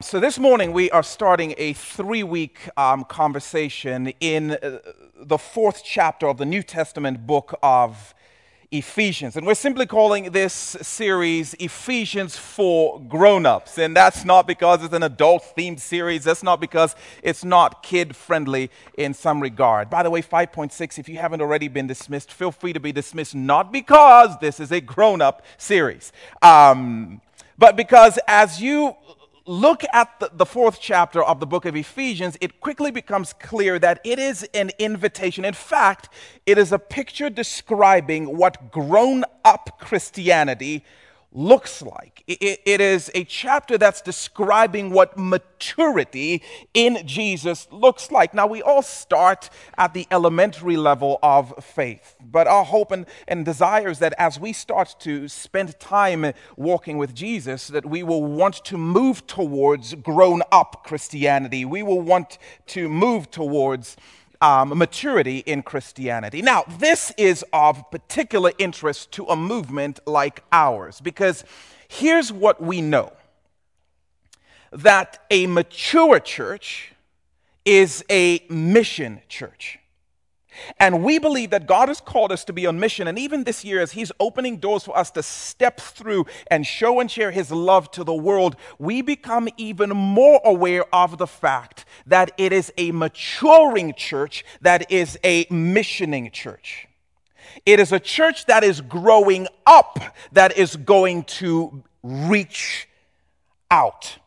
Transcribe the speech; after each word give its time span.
So, 0.00 0.20
this 0.20 0.38
morning 0.38 0.72
we 0.72 0.92
are 0.92 1.02
starting 1.02 1.56
a 1.58 1.72
three 1.72 2.22
week 2.22 2.70
um, 2.76 3.02
conversation 3.02 4.12
in 4.20 4.52
uh, 4.52 4.78
the 5.16 5.38
fourth 5.38 5.82
chapter 5.84 6.28
of 6.28 6.38
the 6.38 6.46
New 6.46 6.62
Testament 6.62 7.26
book 7.26 7.58
of 7.64 8.14
Ephesians. 8.70 9.36
And 9.36 9.44
we're 9.44 9.54
simply 9.56 9.86
calling 9.86 10.30
this 10.30 10.54
series 10.54 11.54
Ephesians 11.54 12.36
for 12.36 13.00
Grown 13.00 13.44
Ups. 13.44 13.76
And 13.76 13.96
that's 13.96 14.24
not 14.24 14.46
because 14.46 14.84
it's 14.84 14.94
an 14.94 15.02
adult 15.02 15.42
themed 15.56 15.80
series, 15.80 16.22
that's 16.22 16.44
not 16.44 16.60
because 16.60 16.94
it's 17.24 17.44
not 17.44 17.82
kid 17.82 18.14
friendly 18.14 18.70
in 18.96 19.14
some 19.14 19.40
regard. 19.40 19.90
By 19.90 20.04
the 20.04 20.10
way, 20.10 20.22
5.6, 20.22 21.00
if 21.00 21.08
you 21.08 21.16
haven't 21.16 21.40
already 21.40 21.66
been 21.66 21.88
dismissed, 21.88 22.32
feel 22.32 22.52
free 22.52 22.72
to 22.72 22.78
be 22.78 22.92
dismissed, 22.92 23.34
not 23.34 23.72
because 23.72 24.38
this 24.38 24.60
is 24.60 24.70
a 24.70 24.80
grown 24.80 25.20
up 25.20 25.44
series. 25.56 26.12
Um, 26.40 27.20
but 27.58 27.74
because 27.74 28.20
as 28.28 28.62
you 28.62 28.94
look 29.48 29.82
at 29.94 30.20
the, 30.20 30.30
the, 30.34 30.44
fourth 30.44 30.78
chapter 30.78 31.22
of 31.22 31.40
the 31.40 31.46
book 31.46 31.64
of 31.64 31.74
Ephesians, 31.74 32.36
it 32.40 32.60
quickly 32.60 32.90
becomes 32.90 33.32
clear 33.32 33.78
that 33.78 33.98
it 34.04 34.18
is 34.18 34.46
an 34.52 34.70
invitation. 34.78 35.44
In 35.44 35.54
fact, 35.54 36.10
it 36.44 36.58
is 36.58 36.70
a 36.70 36.78
picture 36.78 37.30
describing 37.30 38.36
what 38.36 38.70
grown 38.70 39.24
up 39.46 39.80
Christianity 39.80 40.84
looks 41.38 41.82
like. 41.82 42.24
It, 42.26 42.60
it 42.66 42.80
is 42.80 43.12
a 43.14 43.22
chapter 43.22 43.78
that's 43.78 44.02
describing 44.02 44.90
what 44.90 45.16
maturity 45.16 46.42
in 46.74 47.06
Jesus 47.06 47.68
looks 47.70 48.10
like. 48.10 48.34
Now, 48.34 48.48
we 48.48 48.60
all 48.60 48.82
start 48.82 49.48
at 49.76 49.94
the 49.94 50.08
elementary 50.10 50.76
level 50.76 51.20
of 51.22 51.54
faith, 51.64 52.16
but 52.20 52.48
our 52.48 52.64
hope 52.64 52.90
and, 52.90 53.06
and 53.28 53.44
desire 53.44 53.88
is 53.88 54.00
that 54.00 54.14
as 54.18 54.40
we 54.40 54.52
start 54.52 54.96
to 55.00 55.28
spend 55.28 55.78
time 55.78 56.32
walking 56.56 56.98
with 56.98 57.14
Jesus, 57.14 57.68
that 57.68 57.86
we 57.86 58.02
will 58.02 58.24
want 58.24 58.64
to 58.64 58.76
move 58.76 59.24
towards 59.28 59.94
grown 59.94 60.42
up 60.50 60.82
Christianity. 60.84 61.64
We 61.64 61.84
will 61.84 62.00
want 62.00 62.38
to 62.68 62.88
move 62.88 63.30
towards 63.30 63.96
um, 64.40 64.76
maturity 64.76 65.38
in 65.38 65.62
Christianity. 65.62 66.42
Now, 66.42 66.64
this 66.78 67.12
is 67.16 67.44
of 67.52 67.90
particular 67.90 68.52
interest 68.58 69.12
to 69.12 69.26
a 69.26 69.36
movement 69.36 70.00
like 70.06 70.42
ours 70.52 71.00
because 71.00 71.44
here's 71.88 72.32
what 72.32 72.62
we 72.62 72.80
know 72.80 73.12
that 74.70 75.24
a 75.30 75.46
mature 75.46 76.20
church 76.20 76.92
is 77.64 78.04
a 78.10 78.42
mission 78.48 79.20
church. 79.28 79.77
And 80.78 81.02
we 81.02 81.18
believe 81.18 81.50
that 81.50 81.66
God 81.66 81.88
has 81.88 82.00
called 82.00 82.32
us 82.32 82.44
to 82.44 82.52
be 82.52 82.66
on 82.66 82.78
mission. 82.80 83.08
And 83.08 83.18
even 83.18 83.44
this 83.44 83.64
year, 83.64 83.80
as 83.80 83.92
He's 83.92 84.12
opening 84.20 84.58
doors 84.58 84.84
for 84.84 84.96
us 84.96 85.10
to 85.12 85.22
step 85.22 85.80
through 85.80 86.26
and 86.50 86.66
show 86.66 87.00
and 87.00 87.10
share 87.10 87.30
His 87.30 87.50
love 87.50 87.90
to 87.92 88.04
the 88.04 88.14
world, 88.14 88.56
we 88.78 89.02
become 89.02 89.48
even 89.56 89.90
more 89.90 90.40
aware 90.44 90.84
of 90.94 91.18
the 91.18 91.26
fact 91.26 91.84
that 92.06 92.32
it 92.38 92.52
is 92.52 92.72
a 92.76 92.92
maturing 92.92 93.94
church 93.94 94.44
that 94.60 94.90
is 94.90 95.18
a 95.24 95.46
missioning 95.50 96.30
church. 96.30 96.86
It 97.66 97.80
is 97.80 97.92
a 97.92 98.00
church 98.00 98.46
that 98.46 98.64
is 98.64 98.80
growing 98.80 99.48
up, 99.66 99.98
that 100.32 100.56
is 100.56 100.76
going 100.76 101.24
to 101.24 101.82
reach 102.02 102.88
out 103.70 104.18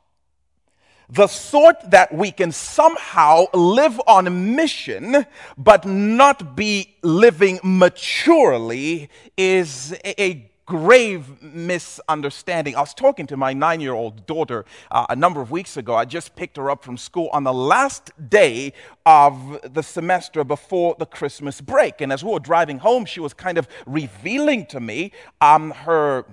the 1.12 1.28
sort 1.28 1.92
that 1.92 2.14
we 2.14 2.32
can 2.32 2.52
somehow 2.54 3.46
live 3.54 4.02
on 4.08 4.56
mission 4.56 5.26
but 5.58 5.86
not 5.86 6.56
be 6.56 6.96
living 7.04 7.60
maturely 7.64 9.10
is 9.36 9.94
a 10.06 10.50
grave 10.66 11.44
misunderstanding. 11.44 12.78
I 12.78 12.80
was 12.80 12.94
talking 12.94 13.28
to 13.28 13.36
my 13.36 13.52
nine 13.52 13.82
year 13.82 13.92
old 13.92 14.26
daughter 14.26 14.64
uh, 14.90 15.06
a 15.10 15.16
number 15.18 15.42
of 15.42 15.52
weeks 15.52 15.76
ago. 15.76 15.96
I 15.96 16.06
just 16.06 16.34
picked 16.38 16.56
her 16.56 16.70
up 16.70 16.82
from 16.82 16.98
school 16.98 17.30
on 17.34 17.44
the 17.44 17.54
last 17.54 18.12
day 18.30 18.72
of 19.06 19.60
the 19.74 19.84
semester 19.84 20.46
before 20.46 20.96
the 20.98 21.06
Christmas 21.06 21.60
break. 21.60 22.00
And 22.00 22.14
as 22.14 22.24
we 22.24 22.32
were 22.32 22.40
driving 22.40 22.80
home, 22.80 23.04
she 23.04 23.20
was 23.20 23.34
kind 23.34 23.58
of 23.58 23.68
revealing 23.86 24.66
to 24.68 24.80
me 24.80 25.12
um, 25.42 25.72
her 25.72 26.26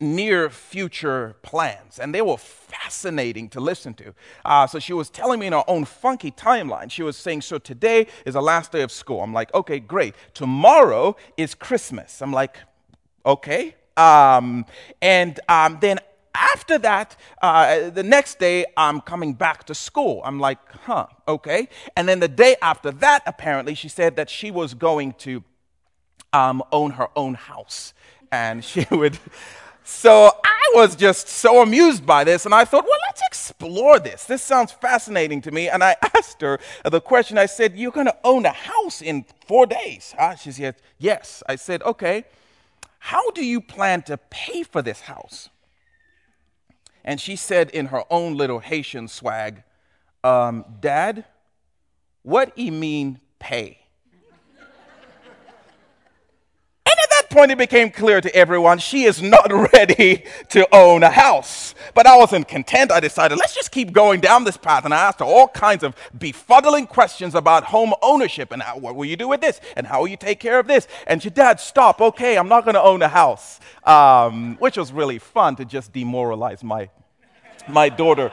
near 0.00 0.48
future 0.48 1.36
plans, 1.42 1.98
and 1.98 2.14
they 2.14 2.22
were 2.22 2.36
fascinating 2.36 3.48
to 3.50 3.60
listen 3.60 3.94
to. 3.94 4.14
Uh, 4.44 4.66
so 4.66 4.78
she 4.78 4.92
was 4.92 5.10
telling 5.10 5.40
me 5.40 5.46
in 5.46 5.52
her 5.52 5.64
own 5.66 5.84
funky 5.84 6.30
timeline. 6.30 6.90
She 6.90 7.02
was 7.02 7.16
saying, 7.16 7.42
So 7.42 7.58
today 7.58 8.06
is 8.24 8.34
the 8.34 8.42
last 8.42 8.72
day 8.72 8.82
of 8.82 8.92
school. 8.92 9.20
I'm 9.20 9.32
like, 9.32 9.52
Okay, 9.54 9.80
great. 9.80 10.14
Tomorrow 10.34 11.16
is 11.36 11.54
Christmas. 11.54 12.22
I'm 12.22 12.32
like, 12.32 12.56
Okay. 13.26 13.74
Um, 13.96 14.64
and 15.02 15.38
um, 15.48 15.78
then 15.80 15.98
after 16.34 16.78
that, 16.78 17.16
uh, 17.42 17.90
the 17.90 18.02
next 18.02 18.38
day, 18.38 18.64
I'm 18.76 19.00
coming 19.00 19.34
back 19.34 19.64
to 19.64 19.74
school. 19.74 20.22
I'm 20.24 20.40
like, 20.40 20.58
huh, 20.84 21.06
okay. 21.28 21.68
And 21.94 22.08
then 22.08 22.20
the 22.20 22.28
day 22.28 22.56
after 22.62 22.90
that, 22.90 23.22
apparently, 23.26 23.74
she 23.74 23.88
said 23.88 24.16
that 24.16 24.30
she 24.30 24.50
was 24.50 24.72
going 24.72 25.12
to 25.18 25.44
um, 26.32 26.62
own 26.72 26.92
her 26.92 27.08
own 27.16 27.34
house. 27.34 27.92
And 28.30 28.64
she 28.70 28.86
would 28.90 29.18
so 29.84 30.30
I 30.44 30.70
was 30.74 30.96
just 30.96 31.28
so 31.28 31.62
amused 31.62 32.06
by 32.06 32.24
this, 32.24 32.44
and 32.44 32.54
I 32.54 32.64
thought, 32.64 32.84
well, 32.84 32.98
let's 33.08 33.22
explore 33.26 33.98
this. 33.98 34.24
This 34.24 34.42
sounds 34.42 34.72
fascinating 34.72 35.40
to 35.42 35.50
me. 35.50 35.68
And 35.68 35.82
I 35.82 35.96
asked 36.16 36.40
her 36.40 36.58
the 36.84 37.00
question 37.00 37.38
I 37.38 37.46
said, 37.46 37.76
You're 37.76 37.92
going 37.92 38.06
to 38.06 38.16
own 38.24 38.46
a 38.46 38.52
house 38.52 39.02
in 39.02 39.24
four 39.46 39.66
days? 39.66 40.14
Huh? 40.18 40.36
She 40.36 40.52
said, 40.52 40.76
Yes. 40.98 41.42
I 41.48 41.56
said, 41.56 41.82
Okay, 41.82 42.24
how 42.98 43.30
do 43.32 43.44
you 43.44 43.60
plan 43.60 44.02
to 44.02 44.16
pay 44.16 44.62
for 44.62 44.82
this 44.82 45.02
house? 45.02 45.50
And 47.04 47.20
she 47.20 47.36
said 47.36 47.70
in 47.70 47.86
her 47.86 48.04
own 48.10 48.36
little 48.36 48.60
Haitian 48.60 49.08
swag, 49.08 49.64
um, 50.22 50.64
Dad, 50.80 51.24
what 52.22 52.54
do 52.54 52.62
you 52.62 52.72
mean 52.72 53.18
pay? 53.40 53.81
Point, 57.32 57.50
it 57.50 57.58
became 57.58 57.90
clear 57.90 58.20
to 58.20 58.34
everyone 58.34 58.78
she 58.78 59.04
is 59.04 59.20
not 59.22 59.50
ready 59.72 60.24
to 60.50 60.66
own 60.74 61.02
a 61.02 61.10
house. 61.10 61.74
But 61.94 62.06
I 62.06 62.16
wasn't 62.16 62.46
content. 62.46 62.92
I 62.92 63.00
decided, 63.00 63.38
let's 63.38 63.54
just 63.54 63.72
keep 63.72 63.92
going 63.92 64.20
down 64.20 64.44
this 64.44 64.56
path. 64.56 64.84
And 64.84 64.94
I 64.94 64.98
asked 64.98 65.18
her 65.18 65.24
all 65.24 65.48
kinds 65.48 65.82
of 65.82 65.96
befuddling 66.16 66.88
questions 66.88 67.34
about 67.34 67.64
home 67.64 67.94
ownership 68.02 68.52
and 68.52 68.62
how, 68.62 68.78
what 68.78 68.94
will 68.94 69.06
you 69.06 69.16
do 69.16 69.28
with 69.28 69.40
this? 69.40 69.60
And 69.76 69.86
how 69.86 70.00
will 70.00 70.08
you 70.08 70.16
take 70.16 70.38
care 70.38 70.58
of 70.58 70.66
this? 70.66 70.86
And 71.06 71.22
she, 71.22 71.30
Dad, 71.30 71.58
stop. 71.58 72.00
Okay, 72.00 72.36
I'm 72.36 72.48
not 72.48 72.64
going 72.64 72.74
to 72.74 72.82
own 72.82 73.02
a 73.02 73.08
house. 73.08 73.58
Um, 73.84 74.56
which 74.56 74.76
was 74.76 74.92
really 74.92 75.18
fun 75.18 75.56
to 75.56 75.64
just 75.64 75.92
demoralize 75.92 76.62
my, 76.62 76.88
my 77.68 77.88
daughter 77.88 78.30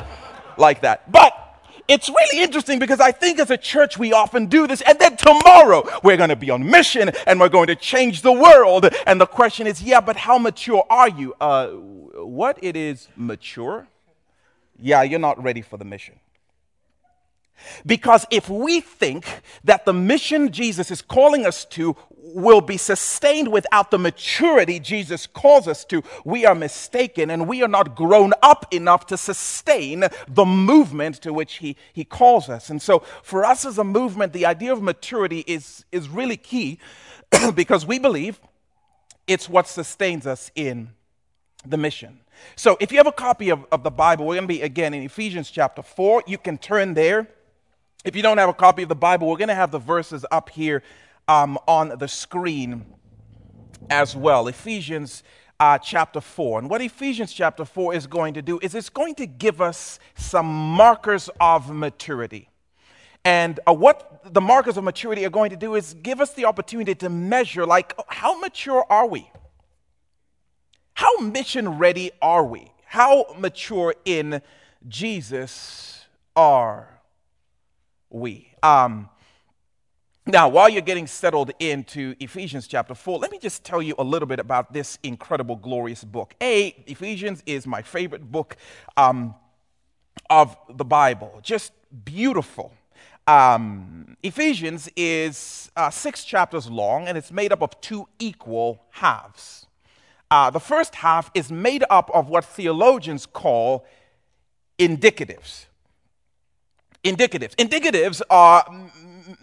like 0.58 0.82
that. 0.82 1.12
But 1.12 1.49
it's 1.90 2.08
really 2.08 2.44
interesting 2.44 2.78
because 2.80 3.00
I 3.00 3.12
think 3.12 3.40
as 3.40 3.50
a 3.50 3.58
church 3.58 3.98
we 3.98 4.14
often 4.14 4.46
do 4.46 4.68
this, 4.68 4.82
and 4.82 4.98
then 5.00 5.18
tomorrow 5.18 5.84
we're 6.04 6.18
going 6.18 6.30
to 6.30 6.36
be 6.36 6.52
on 6.52 6.70
mission 6.70 7.10
and 7.26 7.40
we're 7.40 7.50
going 7.50 7.68
to 7.68 7.76
change 7.76 8.22
the 8.22 8.32
world. 8.32 8.88
And 9.08 9.20
the 9.20 9.26
question 9.26 9.66
is, 9.68 9.82
yeah, 9.82 10.00
but 10.00 10.16
how 10.16 10.38
mature 10.38 10.86
are 10.90 11.10
you? 11.10 11.34
Uh, 11.42 11.70
what 11.70 12.60
it 12.62 12.76
is 12.76 13.08
mature? 13.16 13.88
Yeah, 14.80 15.02
you're 15.02 15.20
not 15.20 15.42
ready 15.44 15.62
for 15.62 15.78
the 15.78 15.86
mission. 15.86 16.20
Because 17.86 18.26
if 18.32 18.50
we 18.50 18.80
think 18.82 19.26
that 19.64 19.86
the 19.86 19.94
mission 19.94 20.52
Jesus 20.52 20.92
is 20.92 21.02
calling 21.02 21.46
us 21.46 21.66
to 21.66 21.96
will 22.22 22.62
be 22.62 22.78
sustained 22.78 23.52
without 23.52 23.92
the 23.92 23.98
maturity 23.98 24.80
Jesus 24.80 25.28
calls 25.28 25.68
us 25.68 25.84
to, 25.86 26.04
we 26.24 26.46
are 26.46 26.56
mistaken 26.56 27.30
and 27.30 27.48
we 27.48 27.64
are 27.64 27.68
not 27.68 27.96
grown 27.96 28.34
up 28.42 28.66
enough 28.74 29.08
to 29.08 29.18
sustain 29.18 30.06
the 30.28 30.46
movement 30.46 31.16
to 31.22 31.34
which 31.34 31.56
he, 31.56 31.76
he 31.94 32.04
calls 32.04 32.50
us. 32.50 32.70
And 32.70 32.82
so, 32.82 33.00
for 33.24 33.46
us 33.46 33.66
as 33.66 33.78
a 33.78 33.84
movement, 33.84 34.34
the 34.34 34.46
idea 34.46 34.74
of 34.74 34.82
maturity 34.82 35.44
is, 35.48 35.86
is 35.92 36.10
really 36.10 36.38
key 36.38 36.80
because 37.56 37.86
we 37.86 38.00
believe 38.00 38.40
it's 39.28 39.50
what 39.50 39.68
sustains 39.68 40.26
us 40.26 40.52
in 40.56 40.90
the 41.66 41.78
mission. 41.78 42.20
So, 42.56 42.78
if 42.80 42.92
you 42.92 42.98
have 42.98 43.08
a 43.08 43.12
copy 43.12 43.50
of, 43.50 43.66
of 43.72 43.84
the 43.84 43.92
Bible, 43.92 44.26
we're 44.26 44.36
going 44.36 44.48
to 44.48 44.54
be 44.54 44.62
again 44.62 44.94
in 44.94 45.04
Ephesians 45.04 45.52
chapter 45.52 45.82
4. 45.82 46.24
You 46.28 46.38
can 46.38 46.58
turn 46.58 46.94
there. 46.94 47.28
If 48.06 48.16
you 48.16 48.22
don't 48.22 48.38
have 48.38 48.50
a 48.50 48.54
copy 48.54 48.84
of 48.84 48.90
the 48.90 48.96
Bible, 48.96 49.28
we're 49.28 49.38
going 49.38 49.50
to 49.50 49.56
have 49.56 49.72
the 49.72 49.80
verses 49.80 50.26
up 50.32 50.50
here 50.50 50.84
um, 51.30 51.60
on 51.68 51.98
the 52.00 52.08
screen 52.08 52.86
as 53.90 54.16
well. 54.16 54.48
Ephesians 54.48 55.24
uh, 55.60 55.78
chapter 55.78 56.20
4. 56.20 56.60
And 56.60 56.70
what 56.70 56.82
Ephesians 56.82 57.32
chapter 57.32 57.66
4 57.66 57.94
is 57.94 58.08
going 58.08 58.34
to 58.34 58.42
do 58.42 58.60
is 58.62 58.74
it's 58.74 58.90
going 58.90 59.16
to 59.16 59.28
give 59.28 59.62
us 59.62 60.00
some 60.16 60.48
markers 60.48 61.30
of 61.40 61.70
maturity. 61.70 62.50
And 63.24 63.60
uh, 63.68 63.74
what 63.74 64.34
the 64.34 64.42
markers 64.42 64.78
of 64.78 64.84
maturity 64.84 65.26
are 65.26 65.30
going 65.30 65.52
to 65.52 65.56
do 65.56 65.76
is 65.76 65.94
give 65.94 66.20
us 66.20 66.34
the 66.34 66.46
opportunity 66.46 66.96
to 66.96 67.10
measure, 67.10 67.66
like, 67.66 67.94
how 68.08 68.40
mature 68.40 68.84
are 68.90 69.06
we? 69.06 69.30
How 70.94 71.18
mission 71.20 71.78
ready 71.78 72.12
are 72.22 72.44
we? 72.44 72.72
How 72.86 73.36
mature 73.38 73.94
in 74.04 74.42
Jesus 74.88 76.06
are 76.36 77.02
we? 78.10 78.52
Um, 78.64 79.10
now, 80.32 80.50
while 80.50 80.70
you're 80.70 80.82
getting 80.82 81.08
settled 81.08 81.52
into 81.60 82.16
Ephesians 82.20 82.68
chapter 82.68 82.96
4, 82.96 83.20
let 83.20 83.32
me 83.32 83.40
just 83.40 83.64
tell 83.64 83.82
you 83.82 83.96
a 83.98 84.04
little 84.04 84.28
bit 84.28 84.40
about 84.40 84.74
this 84.74 84.98
incredible, 85.04 85.56
glorious 85.56 86.04
book. 86.04 86.34
A, 86.42 86.68
Ephesians 86.88 87.44
is 87.46 87.68
my 87.68 87.82
favorite 87.82 88.32
book. 88.32 88.56
Um, 88.98 89.36
of 90.30 90.56
the 90.70 90.86
Bible. 90.86 91.40
Just 91.42 91.74
beautiful. 92.06 92.74
Um, 93.28 94.18
Ephesians 94.24 94.90
is 94.96 95.72
uh, 95.76 95.90
six 95.90 96.24
chapters 96.24 96.70
long 96.70 97.08
and 97.08 97.18
it's 97.18 97.32
made 97.32 97.52
up 97.52 97.62
of 97.62 97.80
two 97.82 98.08
equal 98.20 98.84
halves. 98.92 99.68
Uh, 100.32 100.50
the 100.50 100.60
first 100.60 100.96
half 100.96 101.32
is 101.34 101.52
made 101.52 101.84
up 101.90 102.10
of 102.14 102.30
what 102.30 102.46
theologians 102.46 103.26
call 103.26 103.86
indicatives. 104.78 105.66
Indicatives. 107.04 107.56
Indicatives 107.56 108.22
are 108.30 108.66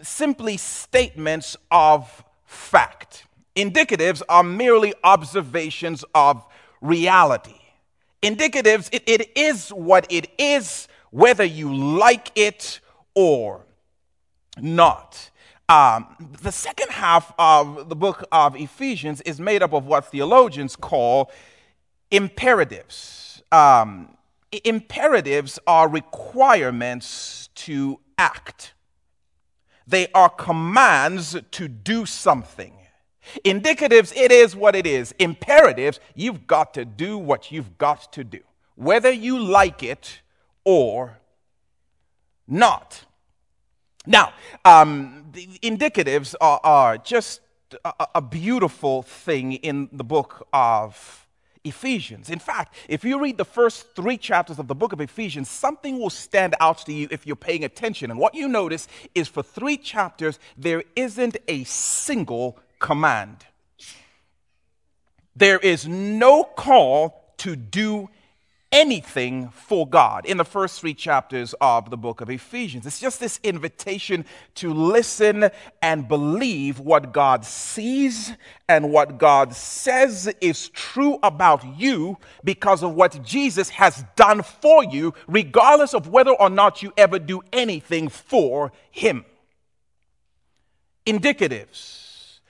simply 0.01 0.57
statements 0.57 1.57
of 1.71 2.23
fact. 2.45 3.25
Indicatives 3.55 4.21
are 4.29 4.43
merely 4.43 4.93
observations 5.03 6.05
of 6.13 6.45
reality. 6.81 7.59
Indicatives, 8.21 8.89
it, 8.91 9.03
it 9.07 9.37
is 9.37 9.69
what 9.69 10.05
it 10.09 10.29
is, 10.37 10.87
whether 11.11 11.43
you 11.43 11.73
like 11.73 12.31
it 12.35 12.79
or 13.15 13.65
not. 14.59 15.29
Um, 15.69 16.15
the 16.41 16.51
second 16.51 16.91
half 16.91 17.33
of 17.37 17.89
the 17.89 17.95
book 17.95 18.25
of 18.31 18.55
Ephesians 18.55 19.21
is 19.21 19.39
made 19.39 19.61
up 19.61 19.73
of 19.73 19.85
what 19.85 20.05
theologians 20.05 20.75
call 20.75 21.31
imperatives. 22.09 23.41
Um, 23.51 24.17
imperatives 24.63 25.59
are 25.67 25.89
requirements 25.89 27.49
to 27.55 27.99
act, 28.17 28.73
they 29.87 30.07
are 30.13 30.29
commands 30.29 31.35
to 31.51 31.67
do 31.67 32.05
something. 32.05 32.73
Indicatives, 33.43 34.15
it 34.15 34.31
is 34.31 34.55
what 34.55 34.75
it 34.75 34.85
is. 34.85 35.13
Imperatives, 35.19 35.99
you've 36.15 36.45
got 36.45 36.73
to 36.73 36.85
do 36.85 37.17
what 37.17 37.51
you've 37.51 37.77
got 37.77 38.11
to 38.13 38.23
do, 38.23 38.39
whether 38.75 39.11
you 39.11 39.39
like 39.39 39.83
it 39.83 40.21
or 40.63 41.19
not. 42.47 43.05
Now, 44.05 44.33
um, 44.63 45.25
the 45.33 45.47
indicatives 45.61 46.35
are, 46.39 46.61
are 46.63 46.97
just 46.97 47.41
a, 47.83 48.07
a 48.15 48.21
beautiful 48.21 49.03
thing 49.03 49.53
in 49.53 49.89
the 49.91 50.03
book 50.03 50.47
of 50.53 51.26
Ephesians. 51.67 52.29
In 52.29 52.39
fact, 52.39 52.75
if 52.87 53.03
you 53.03 53.21
read 53.21 53.37
the 53.37 53.45
first 53.45 53.95
three 53.95 54.17
chapters 54.17 54.59
of 54.59 54.67
the 54.67 54.75
book 54.75 54.93
of 54.93 55.01
Ephesians, 55.01 55.49
something 55.49 55.99
will 55.99 56.09
stand 56.09 56.55
out 56.59 56.79
to 56.85 56.93
you 56.93 57.07
if 57.11 57.27
you're 57.27 57.35
paying 57.35 57.63
attention. 57.63 58.11
And 58.11 58.19
what 58.19 58.35
you 58.35 58.47
notice 58.47 58.87
is 59.13 59.27
for 59.27 59.43
three 59.43 59.77
chapters, 59.77 60.39
there 60.57 60.83
isn't 60.95 61.37
a 61.47 61.63
single 61.65 62.59
command. 62.79 63.45
There 65.35 65.59
is 65.59 65.87
no 65.87 66.43
call 66.43 67.33
to 67.37 67.55
do 67.55 68.09
anything 68.71 69.49
for 69.49 69.87
God 69.87 70.25
in 70.25 70.37
the 70.37 70.45
first 70.45 70.79
three 70.79 70.93
chapters 70.93 71.55
of 71.61 71.89
the 71.89 71.97
book 71.97 72.21
of 72.21 72.29
Ephesians. 72.29 72.85
It's 72.85 72.99
just 72.99 73.19
this 73.19 73.39
invitation 73.43 74.25
to 74.55 74.73
listen 74.73 75.49
and 75.81 76.07
believe 76.07 76.79
what 76.79 77.13
God 77.13 77.45
sees 77.45 78.33
and 78.67 78.91
what 78.91 79.17
God 79.17 79.53
says 79.53 80.33
is 80.41 80.69
true 80.69 81.19
about 81.23 81.65
you 81.77 82.17
because 82.43 82.83
of 82.83 82.93
what 82.93 83.23
Jesus 83.23 83.69
has 83.69 84.03
done 84.15 84.41
for 84.41 84.83
you, 84.83 85.13
regardless 85.27 85.93
of 85.93 86.07
whether 86.07 86.31
or 86.31 86.49
not 86.49 86.83
you 86.83 86.91
ever 86.97 87.19
do 87.19 87.41
anything 87.53 88.09
for 88.09 88.71
Him. 88.91 89.25
Indicatives 91.05 92.07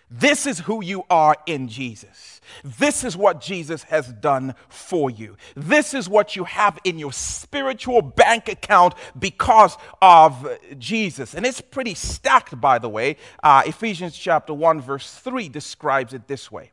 this 0.09 0.47
is 0.47 0.59
who 0.59 0.83
you 0.83 1.03
are 1.09 1.35
in 1.45 1.67
Jesus. 1.67 2.37
This 2.63 3.03
is 3.03 3.15
what 3.15 3.41
Jesus 3.41 3.83
has 3.83 4.07
done 4.07 4.55
for 4.69 5.09
you. 5.09 5.38
This 5.55 5.94
is 5.94 6.09
what 6.09 6.35
you 6.35 6.44
have 6.45 6.79
in 6.83 6.99
your 6.99 7.13
spiritual 7.13 8.01
bank 8.01 8.47
account 8.47 8.94
because 9.17 9.77
of 10.01 10.47
Jesus. 10.77 11.33
And 11.33 11.45
it's 11.45 11.61
pretty 11.61 11.94
stacked, 11.94 12.59
by 12.59 12.79
the 12.79 12.89
way. 12.89 13.17
Uh, 13.44 13.63
Ephesians 13.65 14.17
chapter 14.17 14.53
1, 14.53 14.81
verse 14.81 15.13
3 15.13 15.49
describes 15.49 16.13
it 16.13 16.27
this 16.27 16.51
way 16.51 16.71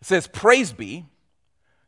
It 0.00 0.06
says, 0.06 0.26
Praise 0.26 0.72
be 0.72 1.06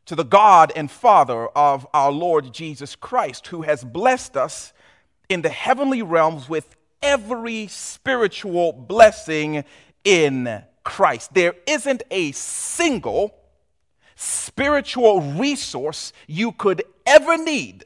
to 0.05 0.15
the 0.15 0.23
God 0.23 0.71
and 0.75 0.91
Father 0.91 1.47
of 1.47 1.87
our 1.93 2.11
Lord 2.11 2.53
Jesus 2.53 2.95
Christ, 2.95 3.47
who 3.47 3.61
has 3.61 3.83
blessed 3.83 4.35
us 4.35 4.73
in 5.29 5.41
the 5.41 5.49
heavenly 5.49 6.01
realms 6.01 6.49
with 6.49 6.75
every 7.01 7.67
spiritual 7.67 8.73
blessing 8.73 9.63
in 10.03 10.63
Christ. 10.83 11.33
There 11.33 11.55
isn't 11.67 12.03
a 12.11 12.31
single 12.33 13.35
spiritual 14.15 15.21
resource 15.21 16.13
you 16.27 16.51
could 16.51 16.83
ever 17.05 17.37
need 17.37 17.83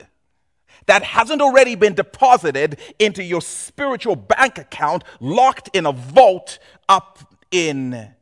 that 0.87 1.03
hasn't 1.03 1.41
already 1.41 1.75
been 1.75 1.93
deposited 1.93 2.79
into 2.97 3.23
your 3.23 3.41
spiritual 3.41 4.15
bank 4.15 4.57
account, 4.57 5.03
locked 5.19 5.69
in 5.73 5.85
a 5.85 5.91
vault 5.91 6.59
up 6.89 7.19
in 7.51 8.13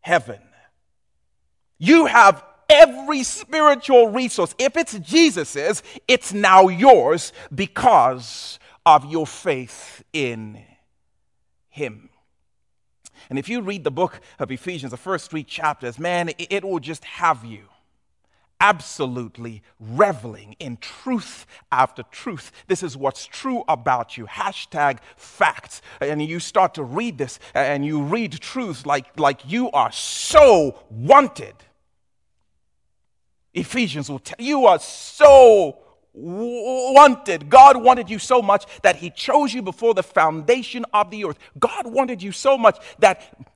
heaven. 0.00 0.40
You 1.78 2.06
have 2.06 2.44
every 2.68 3.22
spiritual 3.22 4.08
resource. 4.08 4.54
If 4.58 4.76
it's 4.76 4.98
Jesus's, 4.98 5.82
it's 6.06 6.32
now 6.32 6.68
yours 6.68 7.32
because 7.54 8.58
of 8.84 9.10
your 9.10 9.26
faith 9.26 10.04
in 10.12 10.62
Him. 11.68 12.10
And 13.28 13.38
if 13.38 13.48
you 13.48 13.60
read 13.60 13.84
the 13.84 13.90
book 13.90 14.20
of 14.38 14.50
Ephesians, 14.50 14.90
the 14.90 14.96
first 14.96 15.30
three 15.30 15.44
chapters, 15.44 15.98
man, 15.98 16.28
it, 16.30 16.46
it 16.50 16.64
will 16.64 16.80
just 16.80 17.04
have 17.04 17.44
you 17.44 17.64
absolutely 18.60 19.62
reveling 19.78 20.56
in 20.58 20.78
truth 20.78 21.46
after 21.70 22.02
truth. 22.04 22.52
This 22.68 22.82
is 22.82 22.96
what's 22.96 23.26
true 23.26 23.64
about 23.68 24.16
you. 24.16 24.26
Hashtag 24.26 24.98
facts. 25.16 25.82
And 26.00 26.22
you 26.22 26.40
start 26.40 26.74
to 26.74 26.82
read 26.82 27.18
this 27.18 27.38
and 27.54 27.84
you 27.84 28.02
read 28.02 28.32
truths 28.40 28.86
like, 28.86 29.18
like 29.18 29.40
you 29.50 29.70
are 29.72 29.92
so 29.92 30.78
wanted. 30.90 31.54
Ephesians 33.52 34.10
will 34.10 34.18
tell 34.18 34.44
you 34.44 34.66
are 34.66 34.78
so 34.78 35.78
wanted. 36.16 37.48
God 37.50 37.76
wanted 37.76 38.10
you 38.10 38.18
so 38.18 38.40
much 38.40 38.64
that 38.82 38.96
He 38.96 39.10
chose 39.10 39.52
you 39.52 39.62
before 39.62 39.94
the 39.94 40.02
foundation 40.02 40.84
of 40.92 41.10
the 41.10 41.24
earth. 41.26 41.38
God 41.58 41.86
wanted 41.86 42.22
you 42.22 42.32
so 42.32 42.56
much 42.56 42.78
that 42.98 43.46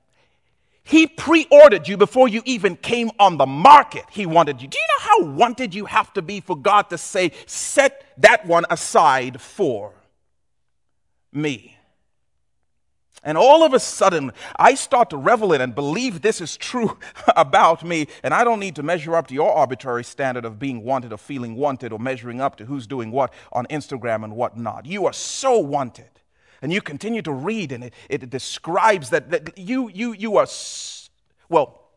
He 0.83 1.07
pre 1.07 1.47
ordered 1.49 1.87
you 1.87 1.97
before 1.97 2.27
you 2.27 2.41
even 2.45 2.75
came 2.75 3.11
on 3.19 3.37
the 3.37 3.47
market. 3.47 4.05
He 4.11 4.25
wanted 4.25 4.61
you. 4.61 4.67
Do 4.67 4.77
you 4.77 4.87
know 4.87 5.27
how 5.27 5.33
wanted 5.35 5.73
you 5.73 5.85
have 5.85 6.13
to 6.13 6.21
be 6.21 6.39
for 6.39 6.55
God 6.55 6.89
to 6.91 6.97
say, 6.97 7.31
set 7.47 8.05
that 8.17 8.45
one 8.45 8.65
aside 8.69 9.41
for 9.41 9.93
me? 11.33 11.77
And 13.23 13.37
all 13.37 13.63
of 13.63 13.73
a 13.73 13.79
sudden, 13.79 14.31
I 14.55 14.73
start 14.73 15.11
to 15.11 15.17
revel 15.17 15.53
in 15.53 15.61
and 15.61 15.75
believe 15.75 16.21
this 16.21 16.41
is 16.41 16.57
true 16.57 16.97
about 17.35 17.83
me. 17.83 18.07
And 18.23 18.33
I 18.33 18.43
don't 18.43 18.59
need 18.59 18.75
to 18.77 18.83
measure 18.83 19.15
up 19.15 19.27
to 19.27 19.33
your 19.33 19.53
arbitrary 19.53 20.03
standard 20.03 20.43
of 20.43 20.57
being 20.57 20.83
wanted 20.83 21.13
or 21.13 21.17
feeling 21.17 21.55
wanted 21.55 21.93
or 21.93 21.99
measuring 21.99 22.41
up 22.41 22.55
to 22.57 22.65
who's 22.65 22.87
doing 22.87 23.11
what 23.11 23.31
on 23.51 23.67
Instagram 23.67 24.23
and 24.23 24.35
whatnot. 24.35 24.87
You 24.87 25.05
are 25.05 25.13
so 25.13 25.59
wanted. 25.59 26.09
And 26.63 26.71
you 26.71 26.81
continue 26.81 27.23
to 27.23 27.31
read, 27.31 27.71
and 27.71 27.85
it, 27.85 27.93
it 28.07 28.29
describes 28.29 29.09
that, 29.09 29.31
that 29.31 29.57
you, 29.57 29.89
you, 29.89 30.13
you 30.13 30.37
are, 30.37 30.45
well, 31.49 31.89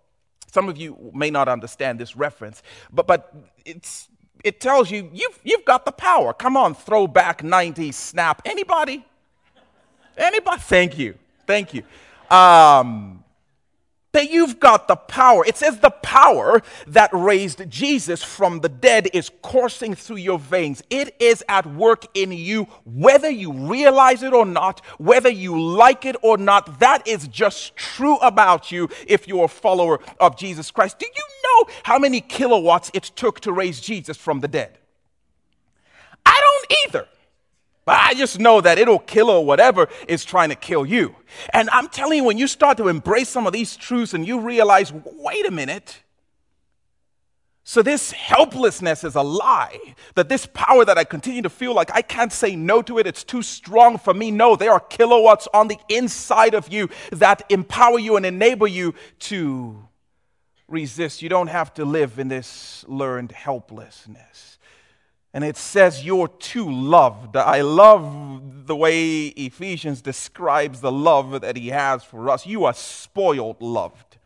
some 0.51 0.69
of 0.71 0.79
you 0.79 1.11
may 1.15 1.31
not 1.31 1.49
understand 1.49 1.99
this 1.99 2.17
reference, 2.17 2.63
but, 2.91 3.07
but 3.07 3.35
it's, 3.67 4.09
it 4.43 4.61
tells 4.61 4.91
you 4.91 5.11
you've, 5.13 5.39
you've 5.43 5.65
got 5.67 5.85
the 5.85 5.93
power. 5.93 6.33
Come 6.33 6.57
on, 6.57 6.75
throwback 6.75 7.43
90s 7.43 7.95
snap. 7.95 8.41
Anybody? 8.47 9.05
Anybody? 10.17 10.61
Thank 10.61 10.99
you. 10.99 11.15
Thank 11.47 11.75
you. 11.75 11.83
Um, 12.31 13.25
that 14.15 14.31
you've 14.31 14.59
got 14.61 14.89
the 14.89 14.97
power. 14.97 15.45
It 15.45 15.57
says 15.57 15.79
the 15.81 15.91
power 15.91 16.63
that 16.87 17.11
raised 17.13 17.69
Jesus 17.69 18.23
from 18.23 18.61
the 18.61 18.69
dead 18.69 19.09
is 19.13 19.31
coursing 19.43 19.95
through 19.95 20.17
your 20.17 20.39
veins. 20.39 20.83
It 20.89 21.17
is 21.21 21.45
at 21.49 21.67
work 21.67 22.07
in 22.15 22.33
you, 22.33 22.69
whether 22.85 23.29
you 23.29 23.53
realize 23.53 24.23
it 24.23 24.33
or 24.33 24.47
not, 24.47 24.81
whether 24.99 25.29
you 25.29 25.61
like 25.61 26.05
it 26.05 26.17
or 26.23 26.39
not. 26.39 26.79
That 26.79 27.07
is 27.07 27.29
just 27.29 27.77
true 27.77 28.17
about 28.19 28.71
you 28.71 28.89
if 29.07 29.27
you're 29.29 29.47
a 29.47 29.49
follower 29.49 29.99
of 30.21 30.39
Jesus 30.39 30.71
Christ. 30.71 31.01
Do 31.01 31.07
you 31.07 31.25
know 31.45 31.75
how 31.83 31.99
many 31.99 32.21
kilowatts 32.21 32.93
it 32.95 33.11
took 33.17 33.41
to 33.41 33.53
raise 33.53 33.81
Jesus 33.81 34.17
from 34.17 34.41
the 34.41 34.49
dead? 34.49 34.79
I 36.25 36.41
don't 36.41 36.79
either. 36.87 37.09
But 37.85 37.99
I 38.01 38.15
just 38.15 38.39
know 38.39 38.61
that 38.61 38.79
it'll 38.79 38.99
kill 38.99 39.29
or 39.29 39.45
whatever 39.45 39.89
is 40.09 40.25
trying 40.25 40.49
to 40.49 40.55
kill 40.55 40.87
you. 40.87 41.15
And 41.53 41.69
I'm 41.71 41.89
telling 41.89 42.19
you, 42.19 42.25
when 42.25 42.39
you 42.39 42.47
start 42.47 42.79
to 42.79 42.89
embrace 42.89 43.29
some 43.29 43.47
of 43.47 43.53
these 43.53 43.77
truths 43.77 44.15
and 44.15 44.27
you 44.27 44.41
realize, 44.41 44.93
wait 44.93 45.47
a 45.47 45.51
minute. 45.51 46.01
So, 47.67 47.81
this 47.81 48.13
helplessness 48.13 49.05
is 49.05 49.15
a 49.15 49.23
lie. 49.23 49.79
That 50.17 50.29
this 50.29 50.47
power 50.47 50.85
that 50.85 50.99
I 50.99 51.05
continue 51.05 51.41
to 51.43 51.51
feel 51.51 51.75
like 51.75 51.91
I 51.95 52.03
can't 52.03 52.31
say 52.31 52.55
no 52.57 52.83
to 52.83 52.99
it, 52.99 53.07
it's 53.07 53.25
too 53.25 53.41
strong 53.41 53.97
for 53.97 54.13
me. 54.13 54.31
No, 54.31 54.55
there 54.55 54.71
are 54.71 54.81
kilowatts 54.81 55.49
on 55.55 55.69
the 55.69 55.79
inside 55.89 56.53
of 56.53 56.71
you 56.71 56.91
that 57.11 57.43
empower 57.49 57.99
you 57.99 58.17
and 58.17 58.27
enable 58.27 58.67
you 58.67 58.95
to 59.21 59.89
resist. 60.69 61.23
You 61.23 61.31
don't 61.31 61.47
have 61.47 61.73
to 61.75 61.87
live 61.87 62.19
in 62.19 62.29
this 62.29 62.85
learned 62.87 63.33
helplessness. 63.33 64.54
And 65.35 65.43
it 65.43 65.57
says 65.57 66.05
you're 66.07 66.29
too 66.29 66.71
loved. 66.71 67.37
I 67.37 67.61
love 67.61 68.67
the 68.67 68.77
way 68.77 69.27
Ephesians 69.27 70.01
describes 70.01 70.81
the 70.81 70.93
love 70.93 71.41
that 71.41 71.57
he 71.57 71.69
has 71.69 72.05
for 72.05 72.31
us. 72.31 72.47
You 72.47 72.65
are 72.65 72.73
spoiled 72.73 73.61
loved. 73.61 74.17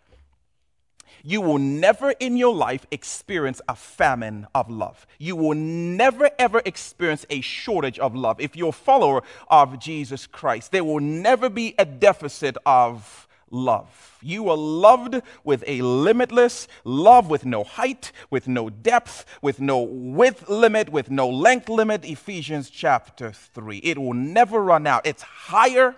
You 1.25 1.41
will 1.41 1.59
never 1.59 2.11
in 2.21 2.37
your 2.37 2.55
life 2.55 2.87
experience 2.91 3.61
a 3.69 3.75
famine 3.75 4.47
of 4.55 4.71
love. 4.71 5.07
You 5.19 5.35
will 5.35 5.55
never 5.55 6.31
ever 6.39 6.63
experience 6.65 7.27
a 7.31 7.41
shortage 7.41 7.99
of 7.99 8.15
love. 8.15 8.41
If 8.41 8.55
you're 8.55 8.69
a 8.69 8.73
follower 8.73 9.23
of 9.49 9.79
Jesus 9.79 10.27
Christ, 10.27 10.73
there 10.73 10.85
will 10.85 11.01
never 11.01 11.49
be 11.49 11.75
a 11.79 11.85
deficit 11.85 12.57
of 12.65 13.28
love. 13.51 14.19
You 14.23 14.49
are 14.51 14.57
loved 14.57 15.21
with 15.45 15.65
a 15.67 15.83
limitless 15.83 16.69
love 16.85 17.31
with 17.31 17.45
no 17.45 17.65
height, 17.65 18.13
with 18.31 18.49
no 18.49 18.71
depth, 18.71 19.25
with 19.43 19.61
no 19.61 19.81
width 19.81 20.49
limit, 20.49 20.91
with 20.91 21.11
no 21.11 21.29
length 21.29 21.69
limit. 21.69 22.05
Ephesians 22.05 22.71
chapter 22.71 23.33
3. 23.33 23.79
It 23.79 23.99
will 23.99 24.15
never 24.15 24.63
run 24.63 24.87
out. 24.87 25.07
It's 25.07 25.23
higher 25.23 25.97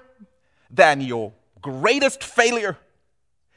than 0.71 1.00
your 1.00 1.33
greatest 1.61 2.23
failure. 2.23 2.76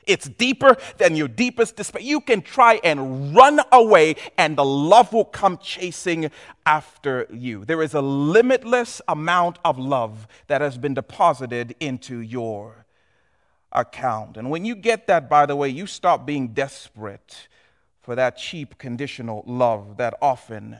It's 0.05 0.27
deeper 0.27 0.75
than 0.97 1.15
your 1.15 1.27
deepest 1.27 1.77
despair. 1.77 2.01
You 2.01 2.19
can 2.21 2.41
try 2.41 2.79
and 2.83 3.35
run 3.35 3.61
away, 3.71 4.15
and 4.37 4.57
the 4.57 4.65
love 4.65 5.13
will 5.13 5.25
come 5.25 5.57
chasing 5.57 6.29
after 6.65 7.27
you. 7.31 7.65
There 7.65 7.81
is 7.81 7.93
a 7.93 8.01
limitless 8.01 9.01
amount 9.07 9.59
of 9.63 9.79
love 9.79 10.27
that 10.47 10.61
has 10.61 10.77
been 10.77 10.93
deposited 10.93 11.75
into 11.79 12.19
your 12.19 12.82
account. 13.73 14.37
And 14.37 14.49
when 14.49 14.65
you 14.65 14.75
get 14.75 15.07
that, 15.07 15.29
by 15.29 15.45
the 15.45 15.55
way, 15.55 15.69
you 15.69 15.87
stop 15.87 16.25
being 16.25 16.49
desperate 16.49 17.47
for 18.01 18.15
that 18.15 18.37
cheap 18.37 18.77
conditional 18.77 19.43
love 19.45 19.97
that 19.97 20.13
often 20.21 20.77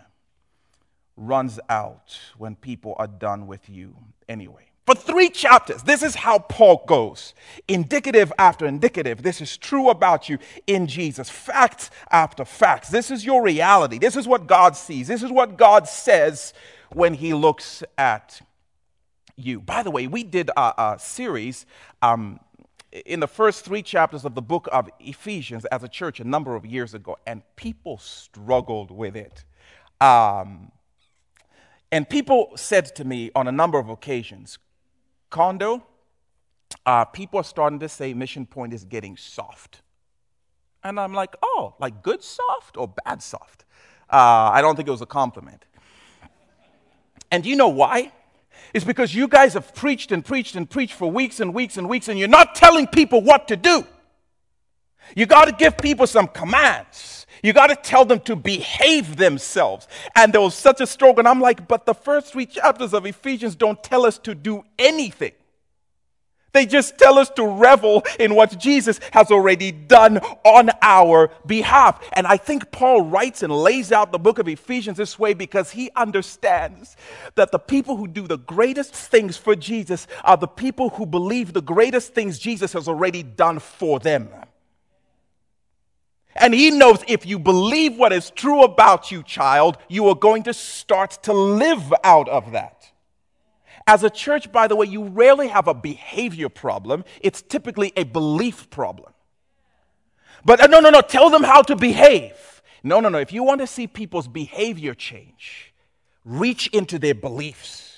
runs 1.15 1.59
out 1.69 2.19
when 2.37 2.55
people 2.55 2.95
are 2.97 3.07
done 3.07 3.47
with 3.47 3.69
you 3.69 3.95
anyway. 4.27 4.67
For 4.85 4.95
three 4.95 5.29
chapters, 5.29 5.83
this 5.83 6.03
is 6.03 6.15
how 6.15 6.39
Paul 6.39 6.83
goes. 6.85 7.33
Indicative 7.69 8.33
after 8.37 8.65
indicative. 8.65 9.23
This 9.23 9.39
is 9.39 9.55
true 9.55 9.89
about 9.89 10.27
you 10.27 10.39
in 10.67 10.87
Jesus. 10.87 11.29
Facts 11.29 11.89
after 12.11 12.43
facts. 12.43 12.89
This 12.89 13.09
is 13.09 13.25
your 13.25 13.41
reality. 13.41 13.97
This 13.97 14.17
is 14.17 14.27
what 14.27 14.45
God 14.45 14.75
sees. 14.75 15.07
This 15.07 15.23
is 15.23 15.31
what 15.31 15.57
God 15.57 15.87
says 15.87 16.53
when 16.91 17.13
he 17.13 17.33
looks 17.33 17.81
at 17.97 18.41
you. 19.37 19.61
By 19.61 19.83
the 19.83 19.91
way, 19.91 20.07
we 20.07 20.23
did 20.23 20.49
a, 20.57 20.73
a 20.77 20.97
series 20.99 21.65
um, 22.01 22.41
in 22.93 23.19
the 23.19 23.27
first 23.27 23.65
three 23.65 23.81
chapters 23.81 24.23
of 24.23 24.35
the 24.35 24.41
book 24.41 24.69
of 24.71 24.87
Ephesians 24.99 25.65
as 25.65 25.83
a 25.83 25.87
church 25.87 26.19
a 26.19 26.23
number 26.23 26.55
of 26.55 26.65
years 26.65 26.93
ago, 26.93 27.17
and 27.25 27.41
people 27.55 27.97
struggled 27.97 28.91
with 28.91 29.15
it. 29.15 29.43
Um, 29.99 30.71
and 31.91 32.07
people 32.07 32.51
said 32.55 32.95
to 32.95 33.03
me 33.03 33.31
on 33.35 33.47
a 33.47 33.51
number 33.51 33.79
of 33.79 33.89
occasions, 33.89 34.59
Kondo, 35.31 35.83
uh, 36.85 37.05
people 37.05 37.39
are 37.39 37.43
starting 37.43 37.79
to 37.79 37.89
say 37.89 38.13
Mission 38.13 38.45
Point 38.45 38.73
is 38.73 38.83
getting 38.83 39.17
soft. 39.17 39.81
And 40.83 40.99
I'm 40.99 41.13
like, 41.13 41.35
oh, 41.41 41.75
like 41.79 42.03
good 42.03 42.21
soft 42.21 42.77
or 42.77 42.87
bad 43.05 43.23
soft? 43.23 43.65
Uh, 44.11 44.51
I 44.53 44.61
don't 44.61 44.75
think 44.75 44.87
it 44.87 44.91
was 44.91 45.01
a 45.01 45.07
compliment. 45.07 45.65
And 47.31 47.43
do 47.43 47.49
you 47.49 47.55
know 47.55 47.69
why? 47.69 48.11
Is 48.73 48.83
because 48.83 49.13
you 49.13 49.27
guys 49.27 49.53
have 49.53 49.73
preached 49.75 50.11
and 50.11 50.25
preached 50.25 50.55
and 50.55 50.69
preached 50.69 50.93
for 50.93 51.09
weeks 51.09 51.39
and 51.39 51.53
weeks 51.53 51.77
and 51.77 51.87
weeks, 51.87 52.07
and 52.07 52.17
you're 52.17 52.27
not 52.27 52.55
telling 52.55 52.87
people 52.87 53.21
what 53.21 53.47
to 53.47 53.55
do. 53.55 53.85
You 55.15 55.25
got 55.25 55.45
to 55.45 55.51
give 55.51 55.77
people 55.77 56.07
some 56.07 56.27
commands. 56.27 57.25
You 57.43 57.51
got 57.51 57.67
to 57.67 57.75
tell 57.75 58.05
them 58.05 58.21
to 58.21 58.35
behave 58.35 59.17
themselves. 59.17 59.87
And 60.15 60.31
there 60.33 60.41
was 60.41 60.55
such 60.55 60.79
a 60.79 60.87
struggle. 60.87 61.19
And 61.19 61.27
I'm 61.27 61.41
like, 61.41 61.67
but 61.67 61.85
the 61.85 61.93
first 61.93 62.31
three 62.31 62.45
chapters 62.45 62.93
of 62.93 63.05
Ephesians 63.05 63.55
don't 63.55 63.83
tell 63.83 64.05
us 64.05 64.17
to 64.19 64.33
do 64.33 64.63
anything. 64.79 65.33
They 66.53 66.67
just 66.67 66.97
tell 66.97 67.17
us 67.17 67.29
to 67.31 67.45
revel 67.45 68.03
in 68.19 68.35
what 68.35 68.59
Jesus 68.59 68.99
has 69.11 69.31
already 69.31 69.71
done 69.71 70.19
on 70.45 70.69
our 70.81 71.31
behalf. 71.45 71.99
And 72.13 72.27
I 72.27 72.37
think 72.37 72.71
Paul 72.71 73.01
writes 73.01 73.41
and 73.41 73.51
lays 73.51 73.91
out 73.91 74.11
the 74.11 74.19
book 74.19 74.37
of 74.37 74.47
Ephesians 74.47 74.97
this 74.97 75.17
way 75.17 75.33
because 75.33 75.71
he 75.71 75.89
understands 75.95 76.95
that 77.35 77.51
the 77.51 77.59
people 77.59 77.97
who 77.97 78.07
do 78.07 78.27
the 78.27 78.37
greatest 78.37 78.93
things 78.93 79.35
for 79.35 79.55
Jesus 79.55 80.07
are 80.23 80.37
the 80.37 80.47
people 80.47 80.89
who 80.89 81.05
believe 81.05 81.53
the 81.53 81.61
greatest 81.61 82.13
things 82.13 82.37
Jesus 82.37 82.73
has 82.73 82.87
already 82.87 83.23
done 83.23 83.57
for 83.59 83.99
them. 83.99 84.29
And 86.35 86.53
he 86.53 86.71
knows 86.71 87.03
if 87.07 87.25
you 87.25 87.39
believe 87.39 87.97
what 87.97 88.13
is 88.13 88.31
true 88.31 88.63
about 88.63 89.11
you, 89.11 89.23
child, 89.23 89.77
you 89.87 90.07
are 90.09 90.15
going 90.15 90.43
to 90.43 90.53
start 90.53 91.19
to 91.23 91.33
live 91.33 91.93
out 92.03 92.27
of 92.29 92.51
that. 92.51 92.82
As 93.85 94.03
a 94.03 94.09
church, 94.09 94.51
by 94.51 94.67
the 94.67 94.75
way, 94.75 94.85
you 94.87 95.03
rarely 95.03 95.47
have 95.49 95.67
a 95.67 95.73
behavior 95.73 96.49
problem, 96.49 97.03
it's 97.21 97.41
typically 97.41 97.91
a 97.97 98.03
belief 98.03 98.69
problem. 98.69 99.13
But 100.45 100.61
uh, 100.61 100.67
no, 100.67 100.79
no, 100.79 100.89
no, 100.89 101.01
tell 101.01 101.29
them 101.29 101.43
how 101.43 101.61
to 101.63 101.75
behave. 101.75 102.61
No, 102.83 102.99
no, 102.99 103.09
no. 103.09 103.17
If 103.17 103.31
you 103.31 103.43
want 103.43 103.61
to 103.61 103.67
see 103.67 103.87
people's 103.87 104.27
behavior 104.27 104.93
change, 104.93 105.73
reach 106.25 106.67
into 106.67 106.99
their 106.99 107.15
beliefs. 107.15 107.97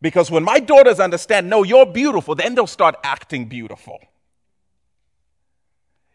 Because 0.00 0.30
when 0.30 0.42
my 0.42 0.58
daughters 0.58 0.98
understand, 0.98 1.48
no, 1.48 1.62
you're 1.62 1.86
beautiful, 1.86 2.34
then 2.34 2.54
they'll 2.54 2.66
start 2.66 2.96
acting 3.04 3.46
beautiful. 3.46 4.00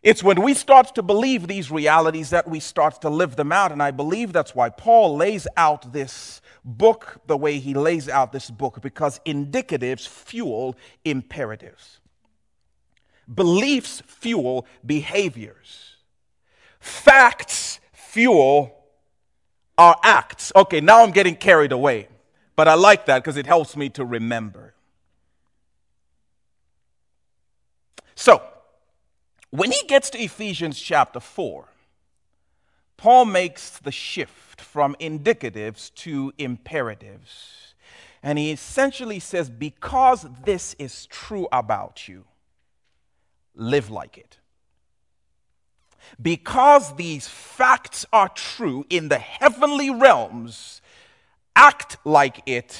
It's 0.07 0.23
when 0.23 0.41
we 0.41 0.53
start 0.53 0.95
to 0.95 1.03
believe 1.03 1.49
these 1.49 1.69
realities 1.69 2.29
that 2.29 2.47
we 2.47 2.61
start 2.61 3.01
to 3.01 3.09
live 3.09 3.35
them 3.35 3.51
out. 3.51 3.73
And 3.73 3.83
I 3.83 3.91
believe 3.91 4.31
that's 4.31 4.55
why 4.55 4.69
Paul 4.69 5.17
lays 5.17 5.49
out 5.57 5.91
this 5.91 6.39
book 6.63 7.19
the 7.27 7.35
way 7.35 7.59
he 7.59 7.73
lays 7.73 8.07
out 8.07 8.31
this 8.31 8.49
book, 8.49 8.79
because 8.81 9.19
indicatives 9.25 10.07
fuel 10.07 10.77
imperatives. 11.03 11.99
Beliefs 13.27 14.01
fuel 14.07 14.65
behaviors. 14.85 15.97
Facts 16.79 17.81
fuel 17.91 18.77
our 19.77 19.97
acts. 20.03 20.53
Okay, 20.55 20.79
now 20.79 21.03
I'm 21.03 21.11
getting 21.11 21.35
carried 21.35 21.73
away, 21.73 22.07
but 22.55 22.69
I 22.69 22.75
like 22.75 23.07
that 23.07 23.25
because 23.25 23.35
it 23.35 23.45
helps 23.45 23.75
me 23.75 23.89
to 23.89 24.05
remember. 24.05 24.73
So, 28.15 28.41
when 29.51 29.71
he 29.71 29.81
gets 29.87 30.09
to 30.11 30.19
Ephesians 30.19 30.79
chapter 30.79 31.19
4, 31.19 31.67
Paul 32.97 33.25
makes 33.25 33.77
the 33.77 33.91
shift 33.91 34.59
from 34.59 34.95
indicatives 34.99 35.93
to 35.95 36.33
imperatives. 36.37 37.75
And 38.23 38.39
he 38.39 38.51
essentially 38.51 39.19
says, 39.19 39.49
Because 39.49 40.25
this 40.43 40.75
is 40.79 41.05
true 41.05 41.47
about 41.51 42.07
you, 42.07 42.25
live 43.55 43.89
like 43.89 44.17
it. 44.17 44.39
Because 46.21 46.95
these 46.95 47.27
facts 47.27 48.05
are 48.11 48.29
true 48.29 48.85
in 48.89 49.09
the 49.09 49.19
heavenly 49.19 49.89
realms, 49.89 50.81
act 51.55 51.97
like 52.03 52.41
it 52.45 52.79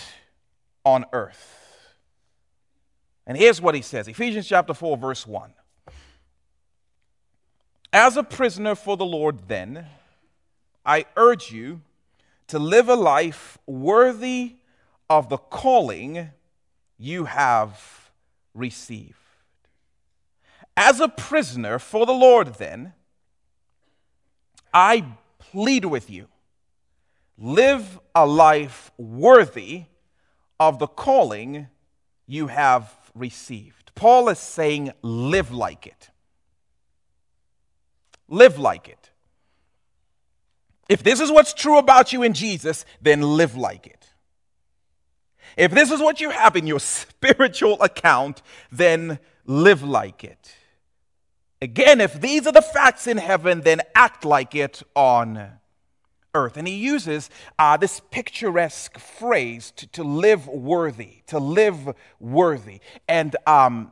on 0.83 1.05
earth. 1.13 1.53
And 3.25 3.37
here's 3.37 3.61
what 3.61 3.75
he 3.75 3.81
says 3.81 4.07
Ephesians 4.07 4.47
chapter 4.47 4.73
4, 4.73 4.97
verse 4.97 5.27
1. 5.27 5.53
As 7.93 8.17
a 8.17 8.23
prisoner 8.23 8.75
for 8.75 8.97
the 8.97 9.05
Lord, 9.05 9.47
then, 9.47 9.87
I 10.85 11.05
urge 11.15 11.51
you 11.51 11.81
to 12.47 12.59
live 12.59 12.89
a 12.89 12.95
life 12.95 13.57
worthy 13.65 14.55
of 15.09 15.29
the 15.29 15.37
calling 15.37 16.29
you 16.97 17.25
have 17.25 18.11
received. 18.53 19.15
As 20.75 20.99
a 20.99 21.07
prisoner 21.07 21.79
for 21.79 22.05
the 22.05 22.13
Lord, 22.13 22.55
then, 22.55 22.93
I 24.73 25.05
plead 25.39 25.85
with 25.85 26.09
you 26.09 26.27
live 27.37 27.99
a 28.15 28.25
life 28.25 28.91
worthy 28.97 29.83
of 30.59 30.79
the 30.79 30.87
calling 30.87 31.67
you 32.25 32.47
have 32.47 32.91
received. 33.13 33.91
Paul 33.95 34.29
is 34.29 34.39
saying, 34.39 34.91
live 35.01 35.51
like 35.51 35.85
it. 35.85 36.09
Live 38.27 38.57
like 38.57 38.89
it. 38.89 39.09
If 40.89 41.03
this 41.03 41.19
is 41.19 41.31
what's 41.31 41.53
true 41.53 41.77
about 41.77 42.13
you 42.13 42.23
in 42.23 42.33
Jesus, 42.33 42.85
then 43.01 43.21
live 43.21 43.55
like 43.55 43.87
it. 43.87 44.07
If 45.57 45.71
this 45.71 45.91
is 45.91 45.99
what 45.99 46.21
you 46.21 46.29
have 46.29 46.55
in 46.55 46.67
your 46.67 46.79
spiritual 46.79 47.81
account, 47.81 48.41
then 48.71 49.19
live 49.45 49.83
like 49.83 50.23
it. 50.23 50.55
Again, 51.61 52.01
if 52.01 52.21
these 52.21 52.45
are 52.45 52.53
the 52.53 52.61
facts 52.61 53.07
in 53.07 53.17
heaven, 53.17 53.61
then 53.61 53.81
act 53.95 54.23
like 54.23 54.53
it 54.53 54.83
on 54.95 55.57
earth. 56.35 56.55
And 56.55 56.67
he 56.67 56.75
uses 56.75 57.31
uh, 57.57 57.77
this 57.77 57.99
picturesque 58.11 58.99
phrase 58.99 59.71
to, 59.71 59.87
to, 59.87 60.03
live 60.03 60.47
worthy, 60.47 61.23
to 61.27 61.39
live 61.39 61.95
worthy. 62.19 62.79
And 63.07 63.35
um, 63.47 63.91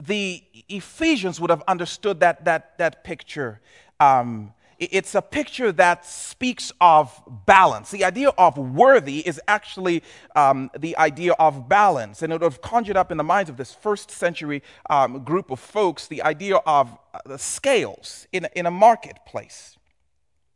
the 0.00 0.42
Ephesians 0.68 1.40
would 1.40 1.50
have 1.50 1.62
understood 1.68 2.20
that, 2.20 2.44
that, 2.44 2.78
that 2.78 3.04
picture 3.04 3.60
um, 4.00 4.54
it's 4.80 5.14
a 5.14 5.20
picture 5.20 5.72
that 5.72 6.06
speaks 6.06 6.72
of 6.80 7.22
balance. 7.44 7.90
The 7.90 8.04
idea 8.04 8.30
of 8.30 8.56
worthy 8.56 9.18
is 9.18 9.38
actually 9.46 10.02
um, 10.34 10.70
the 10.76 10.96
idea 10.96 11.32
of 11.34 11.68
balance. 11.68 12.22
And 12.22 12.32
it 12.32 12.36
would 12.36 12.42
have 12.50 12.62
conjured 12.62 12.96
up 12.96 13.12
in 13.12 13.18
the 13.18 13.24
minds 13.24 13.50
of 13.50 13.58
this 13.58 13.74
first 13.74 14.10
century 14.10 14.62
um, 14.88 15.22
group 15.22 15.50
of 15.50 15.60
folks 15.60 16.06
the 16.06 16.22
idea 16.22 16.56
of 16.56 16.96
uh, 17.12 17.18
the 17.26 17.38
scales 17.38 18.26
in, 18.32 18.48
in 18.56 18.64
a 18.64 18.70
marketplace. 18.70 19.76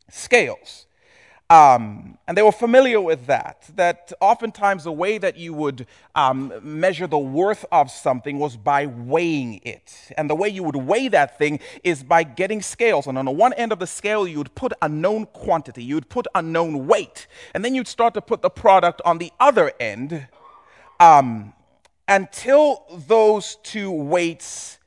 Scales. 0.09 0.87
Um, 1.55 2.19
and 2.27 2.37
they 2.37 2.43
were 2.43 2.51
familiar 2.51 3.01
with 3.01 3.27
that, 3.27 3.71
that 3.77 4.13
oftentimes 4.21 4.83
the 4.83 4.91
way 4.91 5.19
that 5.19 5.37
you 5.37 5.55
would 5.55 5.87
um, 6.17 6.53
measure 6.63 7.07
the 7.07 7.19
worth 7.19 7.65
of 7.71 7.93
something 7.93 8.41
was 8.41 8.57
by 8.57 8.87
weighing 8.87 9.61
it. 9.63 10.11
And 10.17 10.29
the 10.29 10.35
way 10.35 10.49
you 10.49 10.65
would 10.65 10.75
weigh 10.75 11.07
that 11.09 11.39
thing 11.39 11.61
is 11.85 12.03
by 12.03 12.25
getting 12.25 12.61
scales. 12.61 13.07
And 13.07 13.17
on 13.17 13.27
the 13.27 13.31
one 13.31 13.53
end 13.53 13.71
of 13.71 13.79
the 13.79 13.87
scale, 13.87 14.27
you 14.27 14.39
would 14.39 14.53
put 14.57 14.73
a 14.83 14.89
known 14.89 15.27
quantity, 15.27 15.85
you 15.85 15.95
would 15.95 16.09
put 16.09 16.27
a 16.35 16.43
known 16.43 16.89
weight. 16.89 17.29
And 17.55 17.65
then 17.65 17.73
you'd 17.77 17.87
start 17.87 18.15
to 18.15 18.21
put 18.21 18.43
the 18.43 18.51
product 18.51 19.01
on 19.05 19.19
the 19.19 19.31
other 19.39 19.71
end 19.79 20.27
um, 20.99 21.53
until 22.09 22.83
those 23.07 23.59
two 23.63 23.93
weights 23.93 24.81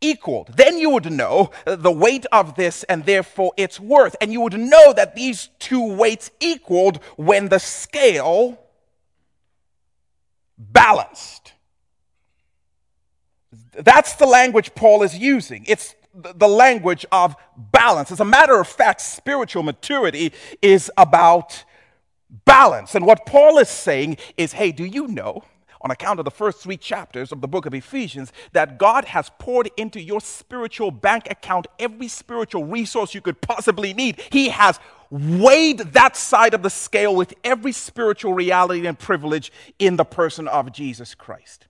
equaled. 0.00 0.56
Then 0.56 0.78
you 0.78 0.90
would 0.90 1.10
know 1.10 1.50
the 1.64 1.90
weight 1.90 2.26
of 2.32 2.56
this 2.56 2.84
and 2.84 3.04
therefore 3.04 3.52
its 3.56 3.78
worth. 3.78 4.16
And 4.20 4.32
you 4.32 4.40
would 4.40 4.58
know 4.58 4.92
that 4.92 5.14
these 5.14 5.48
two 5.58 5.94
weights 5.94 6.30
equaled 6.40 7.02
when 7.16 7.48
the 7.48 7.58
scale 7.58 8.58
balanced. 10.58 11.52
That's 13.72 14.14
the 14.14 14.26
language 14.26 14.74
Paul 14.74 15.02
is 15.02 15.16
using. 15.16 15.64
It's 15.66 15.94
the 16.14 16.48
language 16.48 17.06
of 17.12 17.36
balance. 17.56 18.10
As 18.10 18.20
a 18.20 18.24
matter 18.24 18.58
of 18.58 18.68
fact, 18.68 19.00
spiritual 19.00 19.62
maturity 19.62 20.32
is 20.60 20.90
about 20.96 21.64
balance. 22.44 22.94
And 22.94 23.06
what 23.06 23.26
Paul 23.26 23.58
is 23.58 23.68
saying 23.68 24.18
is 24.36 24.52
hey, 24.52 24.72
do 24.72 24.84
you 24.84 25.06
know 25.06 25.44
on 25.80 25.90
account 25.90 26.18
of 26.18 26.24
the 26.24 26.30
first 26.30 26.58
three 26.58 26.76
chapters 26.76 27.32
of 27.32 27.40
the 27.40 27.48
book 27.48 27.66
of 27.66 27.74
Ephesians 27.74 28.32
that 28.52 28.78
God 28.78 29.06
has 29.06 29.30
poured 29.38 29.70
into 29.76 30.00
your 30.00 30.20
spiritual 30.20 30.90
bank 30.90 31.26
account 31.30 31.66
every 31.78 32.08
spiritual 32.08 32.64
resource 32.64 33.14
you 33.14 33.20
could 33.20 33.40
possibly 33.40 33.94
need. 33.94 34.20
He 34.30 34.50
has 34.50 34.78
weighed 35.10 35.78
that 35.78 36.16
side 36.16 36.54
of 36.54 36.62
the 36.62 36.70
scale 36.70 37.14
with 37.14 37.34
every 37.42 37.72
spiritual 37.72 38.34
reality 38.34 38.86
and 38.86 38.98
privilege 38.98 39.52
in 39.78 39.96
the 39.96 40.04
person 40.04 40.46
of 40.46 40.72
Jesus 40.72 41.14
Christ. 41.14 41.66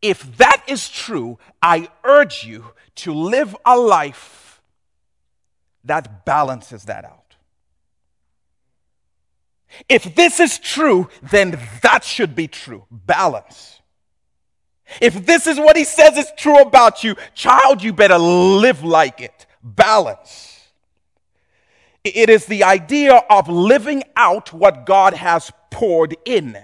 If 0.00 0.36
that 0.36 0.62
is 0.66 0.88
true, 0.88 1.38
I 1.62 1.88
urge 2.04 2.44
you 2.44 2.66
to 2.96 3.12
live 3.12 3.56
a 3.64 3.76
life 3.76 4.62
that 5.84 6.24
balances 6.24 6.84
that 6.84 7.04
out. 7.04 7.25
If 9.88 10.14
this 10.14 10.40
is 10.40 10.58
true, 10.58 11.08
then 11.22 11.58
that 11.82 12.04
should 12.04 12.34
be 12.34 12.48
true. 12.48 12.84
Balance. 12.90 13.80
If 15.00 15.26
this 15.26 15.46
is 15.46 15.58
what 15.58 15.76
he 15.76 15.84
says 15.84 16.16
is 16.16 16.30
true 16.36 16.60
about 16.60 17.02
you, 17.02 17.16
child, 17.34 17.82
you 17.82 17.92
better 17.92 18.18
live 18.18 18.84
like 18.84 19.20
it. 19.20 19.46
Balance. 19.62 20.52
It 22.04 22.30
is 22.30 22.46
the 22.46 22.62
idea 22.62 23.16
of 23.28 23.48
living 23.48 24.04
out 24.14 24.52
what 24.52 24.86
God 24.86 25.14
has 25.14 25.50
poured 25.70 26.16
in. 26.24 26.56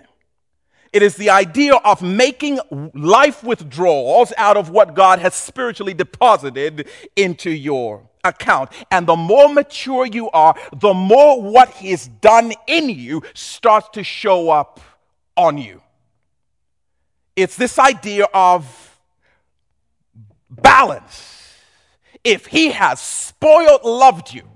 It 0.93 1.03
is 1.03 1.17
the 1.17 1.31
idea 1.31 1.75
of 1.75 2.03
making 2.03 2.61
life 2.95 3.43
withdrawals 3.43 4.33
out 4.37 4.59
of 4.59 4.69
what 4.69 4.95
God 4.95 5.21
has 5.21 5.35
spiritually 5.35 5.95
deposited 5.95 6.89
into 7.17 7.51
your 7.51 8.03
account. 8.23 8.71
And 8.91 9.07
the 9.07 9.17
more 9.17 9.49
mature 9.49 10.05
you 10.05 10.29
are, 10.31 10.55
the 10.77 10.93
more 10.93 11.41
what 11.41 11.71
He's 11.71 12.07
done 12.07 12.53
in 12.67 12.91
you 12.91 13.23
starts 13.33 13.89
to 13.95 14.05
show 14.05 14.51
up 14.51 14.81
on 15.37 15.57
you. 15.57 15.81
It's 17.37 17.57
this 17.57 17.79
idea 17.79 18.27
of 18.35 18.99
balance. 20.51 21.55
If 22.23 22.47
He 22.47 22.71
has 22.71 23.01
spoiled 23.01 23.83
loved 23.85 24.35
you, 24.35 24.52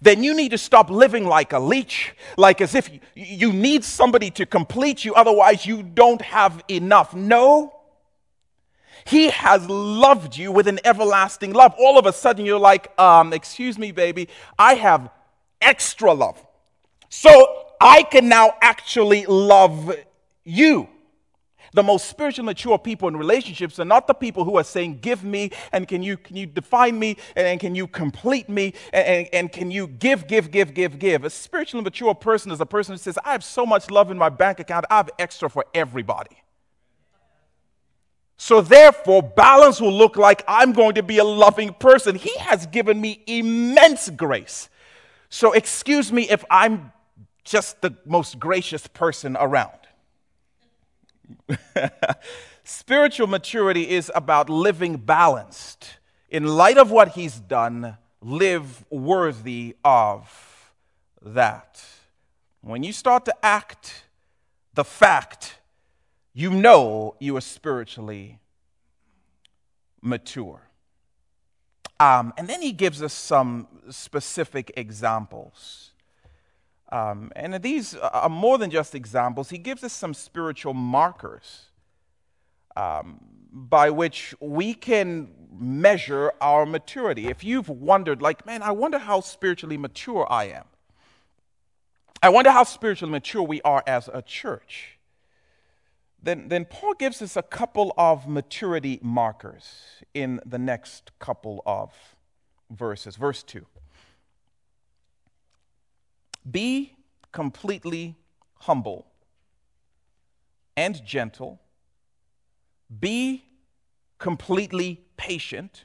then 0.00 0.22
you 0.22 0.34
need 0.34 0.50
to 0.50 0.58
stop 0.58 0.90
living 0.90 1.24
like 1.24 1.52
a 1.52 1.58
leech, 1.58 2.14
like 2.36 2.60
as 2.60 2.74
if 2.74 2.90
you 3.14 3.52
need 3.52 3.84
somebody 3.84 4.30
to 4.32 4.46
complete 4.46 5.04
you, 5.04 5.14
otherwise, 5.14 5.66
you 5.66 5.82
don't 5.82 6.22
have 6.22 6.62
enough. 6.68 7.14
No. 7.14 7.74
He 9.06 9.30
has 9.30 9.66
loved 9.68 10.36
you 10.36 10.52
with 10.52 10.68
an 10.68 10.78
everlasting 10.84 11.52
love. 11.52 11.74
All 11.78 11.98
of 11.98 12.06
a 12.06 12.12
sudden, 12.12 12.44
you're 12.44 12.58
like, 12.58 12.98
um, 12.98 13.32
excuse 13.32 13.78
me, 13.78 13.92
baby, 13.92 14.28
I 14.58 14.74
have 14.74 15.10
extra 15.60 16.12
love. 16.12 16.44
So 17.08 17.66
I 17.80 18.02
can 18.02 18.28
now 18.28 18.54
actually 18.60 19.26
love 19.26 19.94
you. 20.44 20.88
The 21.72 21.82
most 21.82 22.08
spiritually 22.08 22.46
mature 22.46 22.78
people 22.78 23.08
in 23.08 23.16
relationships 23.16 23.78
are 23.78 23.84
not 23.84 24.06
the 24.06 24.14
people 24.14 24.44
who 24.44 24.56
are 24.58 24.64
saying, 24.64 24.98
Give 25.00 25.22
me, 25.22 25.50
and 25.72 25.86
can 25.86 26.02
you, 26.02 26.16
can 26.16 26.36
you 26.36 26.46
define 26.46 26.98
me, 26.98 27.16
and, 27.36 27.46
and 27.46 27.60
can 27.60 27.74
you 27.74 27.86
complete 27.86 28.48
me, 28.48 28.74
and, 28.92 29.06
and, 29.06 29.28
and, 29.32 29.52
can 29.52 29.70
you 29.70 29.86
give, 29.86 30.26
give, 30.26 30.50
give, 30.50 30.74
give, 30.74 30.98
give. 30.98 31.24
A 31.24 31.30
spiritually 31.30 31.84
mature 31.84 32.14
person 32.14 32.50
is 32.50 32.60
a 32.60 32.66
person 32.66 32.94
who 32.94 32.98
says, 32.98 33.18
I 33.24 33.32
have 33.32 33.44
so 33.44 33.64
much 33.64 33.90
love 33.90 34.10
in 34.10 34.18
my 34.18 34.28
bank 34.28 34.58
account, 34.58 34.84
I 34.90 34.96
have 34.96 35.10
extra 35.18 35.48
for 35.48 35.64
everybody. 35.72 36.42
So, 38.36 38.62
therefore, 38.62 39.22
balance 39.22 39.80
will 39.80 39.92
look 39.92 40.16
like 40.16 40.42
I'm 40.48 40.72
going 40.72 40.94
to 40.94 41.02
be 41.02 41.18
a 41.18 41.24
loving 41.24 41.74
person. 41.74 42.14
He 42.16 42.36
has 42.38 42.66
given 42.66 42.98
me 42.98 43.22
immense 43.26 44.08
grace. 44.08 44.70
So, 45.28 45.52
excuse 45.52 46.10
me 46.10 46.22
if 46.28 46.42
I'm 46.50 46.90
just 47.44 47.82
the 47.82 47.94
most 48.06 48.38
gracious 48.38 48.86
person 48.86 49.36
around. 49.38 49.79
Spiritual 52.64 53.26
maturity 53.26 53.90
is 53.90 54.10
about 54.14 54.48
living 54.48 54.96
balanced. 54.96 55.98
In 56.28 56.46
light 56.46 56.78
of 56.78 56.90
what 56.90 57.08
He's 57.08 57.40
done, 57.40 57.96
live 58.20 58.84
worthy 58.90 59.76
of 59.84 60.72
that. 61.22 61.82
When 62.60 62.82
you 62.82 62.92
start 62.92 63.24
to 63.24 63.34
act 63.44 64.04
the 64.74 64.84
fact 64.84 65.56
you 66.32 66.50
know 66.50 67.16
you 67.18 67.36
are 67.36 67.40
spiritually 67.40 68.38
mature. 70.00 70.62
Um, 71.98 72.32
and 72.38 72.48
then 72.48 72.62
he 72.62 72.72
gives 72.72 73.02
us 73.02 73.12
some 73.12 73.68
specific 73.90 74.72
examples. 74.76 75.89
Um, 76.92 77.30
and 77.36 77.62
these 77.62 77.94
are 77.94 78.28
more 78.28 78.58
than 78.58 78.70
just 78.70 78.94
examples, 78.94 79.50
he 79.50 79.58
gives 79.58 79.84
us 79.84 79.92
some 79.92 80.12
spiritual 80.12 80.74
markers 80.74 81.66
um, 82.76 83.20
by 83.52 83.90
which 83.90 84.34
we 84.40 84.74
can 84.74 85.30
measure 85.52 86.32
our 86.40 86.66
maturity. 86.66 87.28
If 87.28 87.44
you've 87.44 87.68
wondered, 87.68 88.20
like, 88.20 88.44
man, 88.44 88.62
I 88.62 88.72
wonder 88.72 88.98
how 88.98 89.20
spiritually 89.20 89.76
mature 89.76 90.26
I 90.30 90.44
am, 90.44 90.64
I 92.22 92.28
wonder 92.28 92.50
how 92.50 92.64
spiritually 92.64 93.12
mature 93.12 93.42
we 93.42 93.62
are 93.62 93.82
as 93.86 94.08
a 94.12 94.22
church 94.22 94.98
then, 96.22 96.48
then 96.48 96.64
Paul 96.66 96.94
gives 96.94 97.22
us 97.22 97.36
a 97.36 97.42
couple 97.42 97.94
of 97.96 98.28
maturity 98.28 98.98
markers 99.02 100.02
in 100.12 100.40
the 100.44 100.58
next 100.58 101.12
couple 101.18 101.62
of 101.64 101.92
verses. 102.70 103.16
Verse 103.16 103.42
2 103.42 103.64
Be 106.48 106.94
completely 107.32 108.16
humble 108.54 109.06
and 110.76 111.04
gentle, 111.04 111.60
be 112.98 113.44
completely 114.18 115.02
patient, 115.16 115.84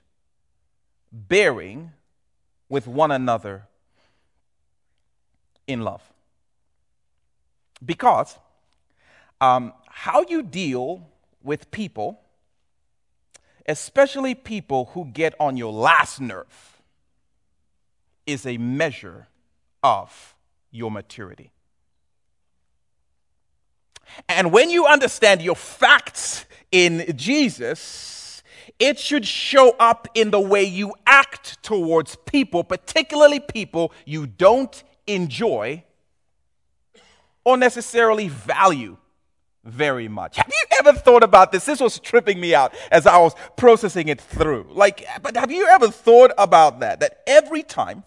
bearing 1.11 1.91
with 2.69 2.87
one 2.87 3.11
another 3.11 3.67
in 5.67 5.81
love. 5.81 6.01
Because 7.83 8.37
um, 9.41 9.73
how 9.87 10.23
you 10.29 10.41
deal 10.43 11.07
with 11.43 11.69
people, 11.71 12.19
especially 13.67 14.33
people 14.33 14.91
who 14.93 15.05
get 15.05 15.33
on 15.39 15.57
your 15.57 15.73
last 15.73 16.21
nerve, 16.21 16.81
is 18.25 18.45
a 18.45 18.57
measure 18.57 19.27
of 19.83 20.34
your 20.75 20.91
maturity. 20.91 21.51
And 24.29 24.51
when 24.51 24.69
you 24.69 24.85
understand 24.85 25.41
your 25.41 25.55
facts 25.55 26.45
in 26.71 27.17
Jesus, 27.17 28.43
it 28.79 28.99
should 28.99 29.25
show 29.25 29.75
up 29.79 30.07
in 30.13 30.31
the 30.31 30.39
way 30.39 30.63
you 30.63 30.93
act 31.07 31.61
towards 31.63 32.15
people, 32.25 32.63
particularly 32.63 33.39
people 33.39 33.91
you 34.05 34.27
don't 34.27 34.83
enjoy 35.07 35.83
or 37.43 37.57
necessarily 37.57 38.27
value 38.27 38.97
very 39.63 40.07
much. 40.07 40.37
Have 40.37 40.51
you 40.51 40.77
ever 40.79 40.93
thought 40.93 41.23
about 41.23 41.51
this? 41.51 41.65
This 41.65 41.79
was 41.79 41.99
tripping 41.99 42.39
me 42.39 42.53
out 42.53 42.73
as 42.91 43.07
I 43.07 43.17
was 43.17 43.33
processing 43.55 44.09
it 44.09 44.21
through. 44.21 44.67
Like, 44.69 45.05
but 45.21 45.35
have 45.35 45.51
you 45.51 45.67
ever 45.67 45.89
thought 45.89 46.31
about 46.37 46.81
that? 46.81 46.99
That 46.99 47.21
every 47.25 47.63
time 47.63 48.03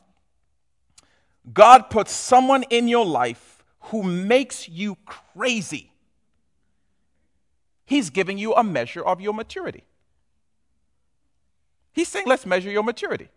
God 1.52 1.90
puts 1.90 2.12
someone 2.12 2.64
in 2.64 2.88
your 2.88 3.06
life 3.06 3.64
who 3.80 4.02
makes 4.02 4.68
you 4.68 4.96
crazy, 5.06 5.92
He's 7.87 8.11
giving 8.11 8.37
you 8.37 8.54
a 8.54 8.62
measure 8.62 9.02
of 9.02 9.20
your 9.20 9.32
maturity. 9.32 9.82
He's 11.92 12.08
saying, 12.08 12.26
let's 12.26 12.44
measure 12.44 12.70
your 12.70 12.82
maturity. 12.82 13.28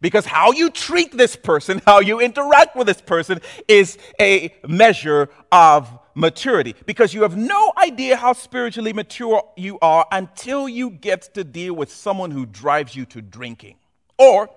Because 0.00 0.26
how 0.26 0.52
you 0.52 0.70
treat 0.70 1.16
this 1.16 1.34
person, 1.34 1.80
how 1.86 2.00
you 2.00 2.20
interact 2.20 2.76
with 2.76 2.86
this 2.86 3.00
person, 3.00 3.40
is 3.66 3.98
a 4.20 4.54
measure 4.68 5.30
of 5.50 5.98
maturity. 6.14 6.74
Because 6.86 7.14
you 7.14 7.22
have 7.22 7.36
no 7.36 7.72
idea 7.76 8.16
how 8.16 8.34
spiritually 8.34 8.92
mature 8.92 9.42
you 9.56 9.78
are 9.80 10.06
until 10.12 10.68
you 10.68 10.90
get 10.90 11.34
to 11.34 11.42
deal 11.42 11.74
with 11.74 11.90
someone 11.90 12.30
who 12.30 12.46
drives 12.46 12.94
you 12.94 13.06
to 13.06 13.22
drinking. 13.22 13.76
Or 14.18 14.50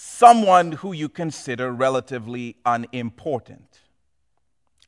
someone 0.00 0.72
who 0.72 0.92
you 0.92 1.08
consider 1.08 1.72
relatively 1.72 2.56
unimportant. 2.64 3.80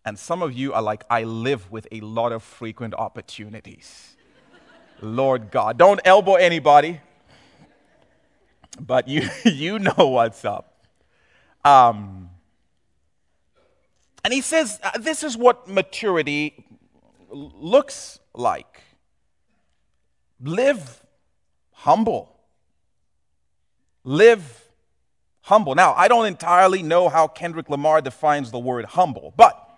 And 0.05 0.19
some 0.19 0.43
of 0.43 0.53
you 0.53 0.73
are 0.73 0.83
like, 0.83 1.05
I 1.11 1.25
live 1.25 1.71
with 1.71 1.87
a 1.93 2.01
lot 2.01 2.33
of 2.33 2.43
frequent 2.43 2.95
opportunities. 2.95 4.17
Lord 5.01 5.51
God, 5.51 5.79
don't 5.79 6.01
elbow 6.05 6.35
anybody 6.35 7.01
but 8.79 9.09
you, 9.09 9.29
you 9.45 9.79
know 9.79 10.09
what's 10.09 10.45
up. 10.45 10.87
Um, 11.65 12.31
and 14.25 14.33
he 14.33 14.41
says 14.41 14.79
uh, 14.83 14.99
this 14.99 15.23
is 15.23 15.37
what 15.37 15.69
maturity 15.69 16.65
looks 17.31 18.19
like 18.35 18.81
live 20.43 21.03
humble. 21.73 22.37
Live 24.05 24.60
humble. 25.51 25.75
Now, 25.75 25.95
I 25.95 26.07
don't 26.07 26.27
entirely 26.27 26.81
know 26.81 27.09
how 27.09 27.27
Kendrick 27.27 27.69
Lamar 27.69 28.01
defines 28.01 28.53
the 28.53 28.59
word 28.61 28.85
humble, 28.85 29.35
but 29.37 29.69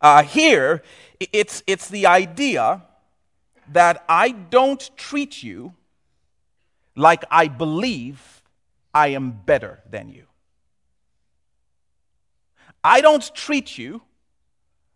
uh, 0.00 0.22
here 0.22 0.82
it's, 1.20 1.62
it's 1.66 1.88
the 1.88 2.06
idea 2.06 2.82
that 3.72 4.02
I 4.08 4.30
don't 4.30 4.90
treat 4.96 5.42
you 5.42 5.74
like 6.96 7.24
I 7.30 7.48
believe 7.48 8.42
I 8.94 9.08
am 9.08 9.32
better 9.32 9.80
than 9.90 10.08
you. 10.08 10.24
I 12.82 13.02
don't 13.02 13.34
treat 13.34 13.76
you 13.76 14.00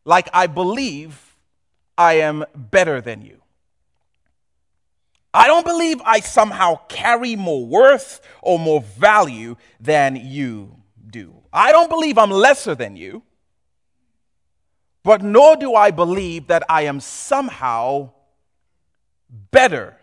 like 0.07 0.31
I 0.33 0.47
believe 0.47 1.37
I 1.99 2.15
am 2.15 2.47
better 2.55 3.03
than 3.03 3.21
you. 3.21 3.43
I 5.33 5.47
don't 5.47 5.65
believe 5.65 6.01
I 6.05 6.21
somehow 6.21 6.81
carry 6.89 7.37
more 7.37 7.67
worth 7.67 8.21
or 8.43 8.59
more 8.59 8.81
value 8.81 9.57
than 9.79 10.17
you 10.17 10.77
do. 11.07 11.35
I 11.53 11.73
don't 11.73 11.91
believe 11.91 12.19
I'm 12.19 12.31
lesser 12.31 12.75
than 12.75 12.97
you, 12.97 13.23
but 15.03 15.23
nor 15.23 15.57
do 15.57 15.75
I 15.75 15.91
believe 15.91 16.47
that 16.49 16.65
I 16.69 16.83
am 16.83 17.01
somehow 17.01 18.11
better 19.51 19.97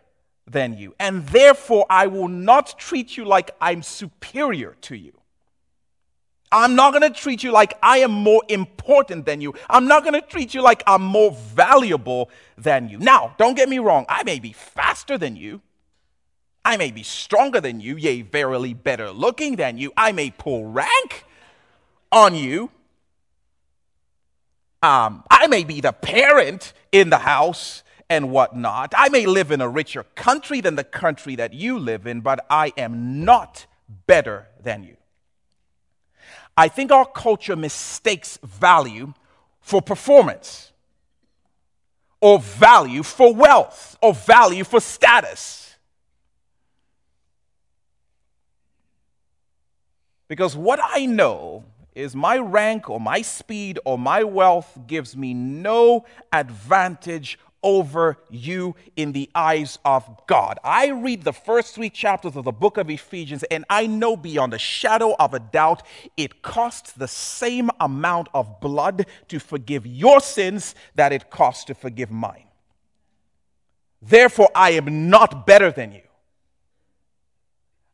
than 0.47 0.77
you. 0.77 0.95
And 0.99 1.27
therefore, 1.27 1.85
I 1.89 2.07
will 2.07 2.27
not 2.27 2.77
treat 2.77 3.17
you 3.17 3.25
like 3.25 3.51
I'm 3.59 3.81
superior 3.83 4.75
to 4.81 4.95
you. 4.95 5.19
I'm 6.55 6.73
not 6.73 6.93
going 6.93 7.01
to 7.01 7.09
treat 7.09 7.43
you 7.43 7.51
like 7.51 7.73
I 7.83 7.97
am 7.97 8.11
more 8.11 8.41
important 8.47 9.25
than 9.25 9.41
you. 9.41 9.53
I'm 9.69 9.87
not 9.87 10.03
going 10.03 10.13
to 10.13 10.21
treat 10.21 10.53
you 10.53 10.61
like 10.61 10.83
I'm 10.87 11.03
more 11.03 11.33
valuable 11.33 12.29
than 12.57 12.87
you. 12.87 12.97
Now, 12.97 13.35
don't 13.37 13.55
get 13.55 13.67
me 13.67 13.77
wrong. 13.77 14.05
I 14.07 14.23
may 14.23 14.39
be 14.39 14.53
faster 14.53 15.17
than 15.17 15.35
you. 15.35 15.59
I 16.63 16.77
may 16.77 16.91
be 16.91 17.03
stronger 17.03 17.59
than 17.59 17.81
you, 17.81 17.97
yea, 17.97 18.21
verily 18.21 18.73
better 18.73 19.11
looking 19.11 19.57
than 19.57 19.77
you. 19.77 19.91
I 19.97 20.13
may 20.13 20.31
pull 20.31 20.67
rank 20.67 21.25
on 22.09 22.35
you. 22.35 22.71
Um, 24.81 25.25
I 25.29 25.47
may 25.47 25.65
be 25.65 25.81
the 25.81 25.91
parent 25.91 26.71
in 26.93 27.09
the 27.09 27.17
house 27.17 27.83
and 28.09 28.31
whatnot. 28.31 28.93
I 28.95 29.09
may 29.09 29.25
live 29.25 29.51
in 29.51 29.59
a 29.59 29.67
richer 29.67 30.03
country 30.15 30.61
than 30.61 30.77
the 30.77 30.85
country 30.85 31.35
that 31.35 31.53
you 31.53 31.77
live 31.77 32.07
in, 32.07 32.21
but 32.21 32.45
I 32.49 32.71
am 32.77 33.25
not 33.25 33.65
better 34.07 34.47
than 34.63 34.85
you. 34.85 34.95
I 36.57 36.67
think 36.67 36.91
our 36.91 37.05
culture 37.05 37.55
mistakes 37.55 38.39
value 38.43 39.13
for 39.59 39.81
performance, 39.81 40.71
or 42.21 42.39
value 42.39 43.03
for 43.03 43.33
wealth, 43.33 43.97
or 44.01 44.13
value 44.13 44.63
for 44.63 44.79
status. 44.79 45.75
Because 50.27 50.55
what 50.55 50.79
I 50.81 51.05
know 51.05 51.65
is 51.93 52.15
my 52.15 52.37
rank 52.37 52.89
or 52.89 52.99
my 52.99 53.21
speed 53.21 53.79
or 53.85 53.97
my 53.97 54.23
wealth 54.23 54.77
gives 54.85 55.15
me 55.15 55.33
no 55.33 56.05
advantage 56.31 57.39
over 57.65 58.17
you 58.29 58.75
in 58.95 59.11
the 59.11 59.29
eyes 59.35 59.77
of 59.83 60.07
God. 60.27 60.59
I 60.63 60.89
read 60.89 61.23
the 61.23 61.33
first 61.33 61.75
three 61.75 61.89
chapters 61.89 62.37
of 62.37 62.45
the 62.45 62.51
book 62.51 62.77
of 62.77 62.89
Ephesians, 62.89 63.43
and 63.43 63.65
I 63.69 63.87
know 63.87 64.15
beyond 64.15 64.53
a 64.53 64.59
shadow 64.59 65.15
of 65.19 65.33
a 65.33 65.39
doubt 65.39 65.81
it 66.15 66.43
costs 66.43 66.93
the 66.93 67.07
same 67.07 67.69
amount 67.81 68.29
of 68.33 68.61
blood 68.61 69.07
to 69.27 69.39
forgive 69.39 69.85
your 69.85 70.21
sins 70.21 70.75
that 70.93 71.11
it 71.11 71.29
costs 71.29 71.65
to 71.65 71.73
forgive 71.73 72.11
mine. 72.11 72.45
Therefore, 74.01 74.51
I 74.53 74.71
am 74.71 75.09
not 75.09 75.47
better 75.47 75.71
than 75.71 75.91
you. 75.91 76.01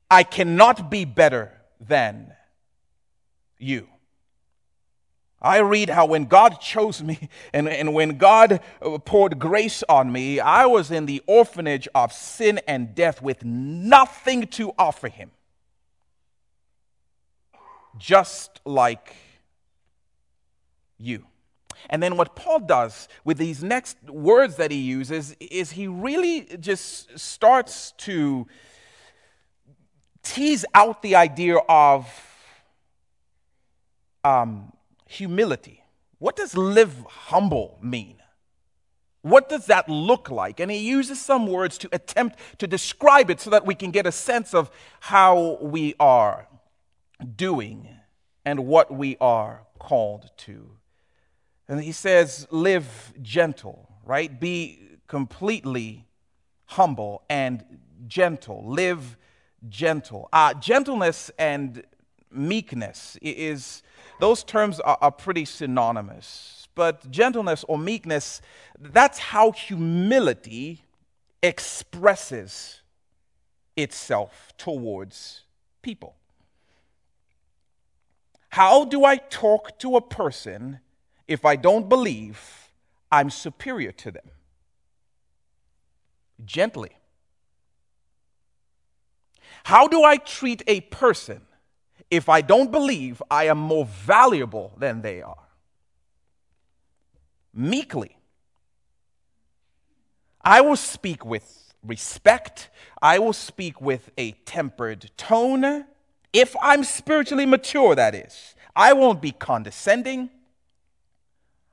I 0.09 0.23
cannot 0.23 0.91
be 0.91 1.05
better 1.05 1.53
than 1.79 2.33
you. 3.57 3.87
I 5.41 5.57
read 5.59 5.89
how 5.89 6.05
when 6.05 6.25
God 6.25 6.61
chose 6.61 7.01
me 7.01 7.29
and, 7.53 7.67
and 7.67 7.93
when 7.93 8.17
God 8.17 8.61
uh, 8.81 8.97
poured 8.99 9.39
grace 9.39 9.83
on 9.89 10.11
me, 10.11 10.39
I 10.39 10.65
was 10.65 10.91
in 10.91 11.05
the 11.05 11.21
orphanage 11.25 11.87
of 11.95 12.13
sin 12.13 12.59
and 12.67 12.93
death 12.93 13.21
with 13.21 13.43
nothing 13.43 14.47
to 14.47 14.73
offer 14.77 15.07
him. 15.07 15.31
Just 17.97 18.61
like 18.65 19.15
you. 20.97 21.25
And 21.89 22.01
then 22.01 22.15
what 22.15 22.35
Paul 22.35 22.59
does 22.59 23.07
with 23.23 23.37
these 23.37 23.63
next 23.63 23.97
words 24.07 24.57
that 24.57 24.71
he 24.71 24.77
uses 24.77 25.35
is 25.39 25.71
he 25.71 25.87
really 25.87 26.47
just 26.59 27.17
starts 27.17 27.93
to 27.99 28.47
tease 30.23 30.63
out 30.75 31.01
the 31.01 31.15
idea 31.15 31.57
of 31.57 32.07
um, 34.23 34.71
humility. 35.11 35.83
What 36.19 36.35
does 36.35 36.55
live 36.55 37.05
humble 37.07 37.77
mean? 37.81 38.17
What 39.21 39.49
does 39.49 39.67
that 39.67 39.87
look 39.87 40.31
like? 40.31 40.59
And 40.59 40.71
he 40.71 40.77
uses 40.77 41.21
some 41.21 41.47
words 41.47 41.77
to 41.79 41.89
attempt 41.91 42.39
to 42.57 42.67
describe 42.67 43.29
it 43.29 43.39
so 43.39 43.49
that 43.51 43.65
we 43.65 43.75
can 43.75 43.91
get 43.91 44.07
a 44.07 44.11
sense 44.11 44.53
of 44.53 44.71
how 44.99 45.59
we 45.61 45.93
are 45.99 46.47
doing 47.35 47.87
and 48.45 48.65
what 48.65 48.91
we 48.91 49.17
are 49.21 49.63
called 49.77 50.31
to. 50.37 50.71
And 51.67 51.81
he 51.81 51.91
says, 51.91 52.47
live 52.49 53.13
gentle, 53.21 53.89
right? 54.03 54.39
Be 54.39 54.79
completely 55.07 56.07
humble 56.65 57.23
and 57.29 57.63
gentle. 58.07 58.63
Live 58.65 59.17
gentle. 59.69 60.29
Uh, 60.33 60.53
gentleness 60.55 61.29
and 61.37 61.83
meekness 62.31 63.17
is 63.21 63.83
those 64.21 64.43
terms 64.43 64.79
are, 64.79 64.99
are 65.01 65.11
pretty 65.11 65.45
synonymous. 65.45 66.67
But 66.75 67.09
gentleness 67.09 67.65
or 67.67 67.77
meekness, 67.77 68.39
that's 68.79 69.17
how 69.17 69.51
humility 69.51 70.83
expresses 71.41 72.81
itself 73.75 74.53
towards 74.57 75.41
people. 75.81 76.15
How 78.49 78.85
do 78.85 79.03
I 79.05 79.15
talk 79.17 79.79
to 79.79 79.95
a 79.95 80.01
person 80.01 80.81
if 81.27 81.43
I 81.43 81.55
don't 81.55 81.89
believe 81.89 82.69
I'm 83.11 83.31
superior 83.31 83.91
to 83.93 84.11
them? 84.11 84.29
Gently. 86.45 86.91
How 89.63 89.87
do 89.87 90.03
I 90.03 90.17
treat 90.17 90.61
a 90.67 90.81
person 90.81 91.41
if 92.11 92.27
I 92.27 92.41
don't 92.41 92.71
believe 92.71 93.23
I 93.31 93.45
am 93.45 93.57
more 93.57 93.85
valuable 93.85 94.73
than 94.77 95.01
they 95.01 95.21
are? 95.21 95.47
Meekly. 97.53 98.17
I 100.43 100.59
will 100.61 100.75
speak 100.75 101.25
with 101.25 101.73
respect. 101.83 102.69
I 103.01 103.17
will 103.17 103.33
speak 103.33 103.81
with 103.81 104.11
a 104.17 104.31
tempered 104.45 105.09
tone. 105.15 105.85
If 106.33 106.55
I'm 106.61 106.83
spiritually 106.83 107.45
mature, 107.45 107.95
that 107.95 108.13
is. 108.13 108.55
I 108.75 108.93
won't 108.93 109.21
be 109.21 109.31
condescending. 109.31 110.29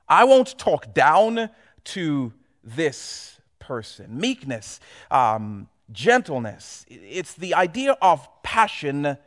I 0.07 0.23
won't 0.23 0.57
talk 0.57 0.93
down 0.93 1.49
to 1.85 2.33
this 2.63 3.39
person. 3.59 4.19
Meekness, 4.19 4.79
um, 5.11 5.67
gentleness, 5.91 6.85
it's 6.89 7.33
the 7.33 7.53
idea 7.53 7.97
of 8.01 8.27
passion 8.43 9.17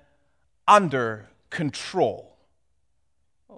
under 0.73 1.29
control 1.51 2.33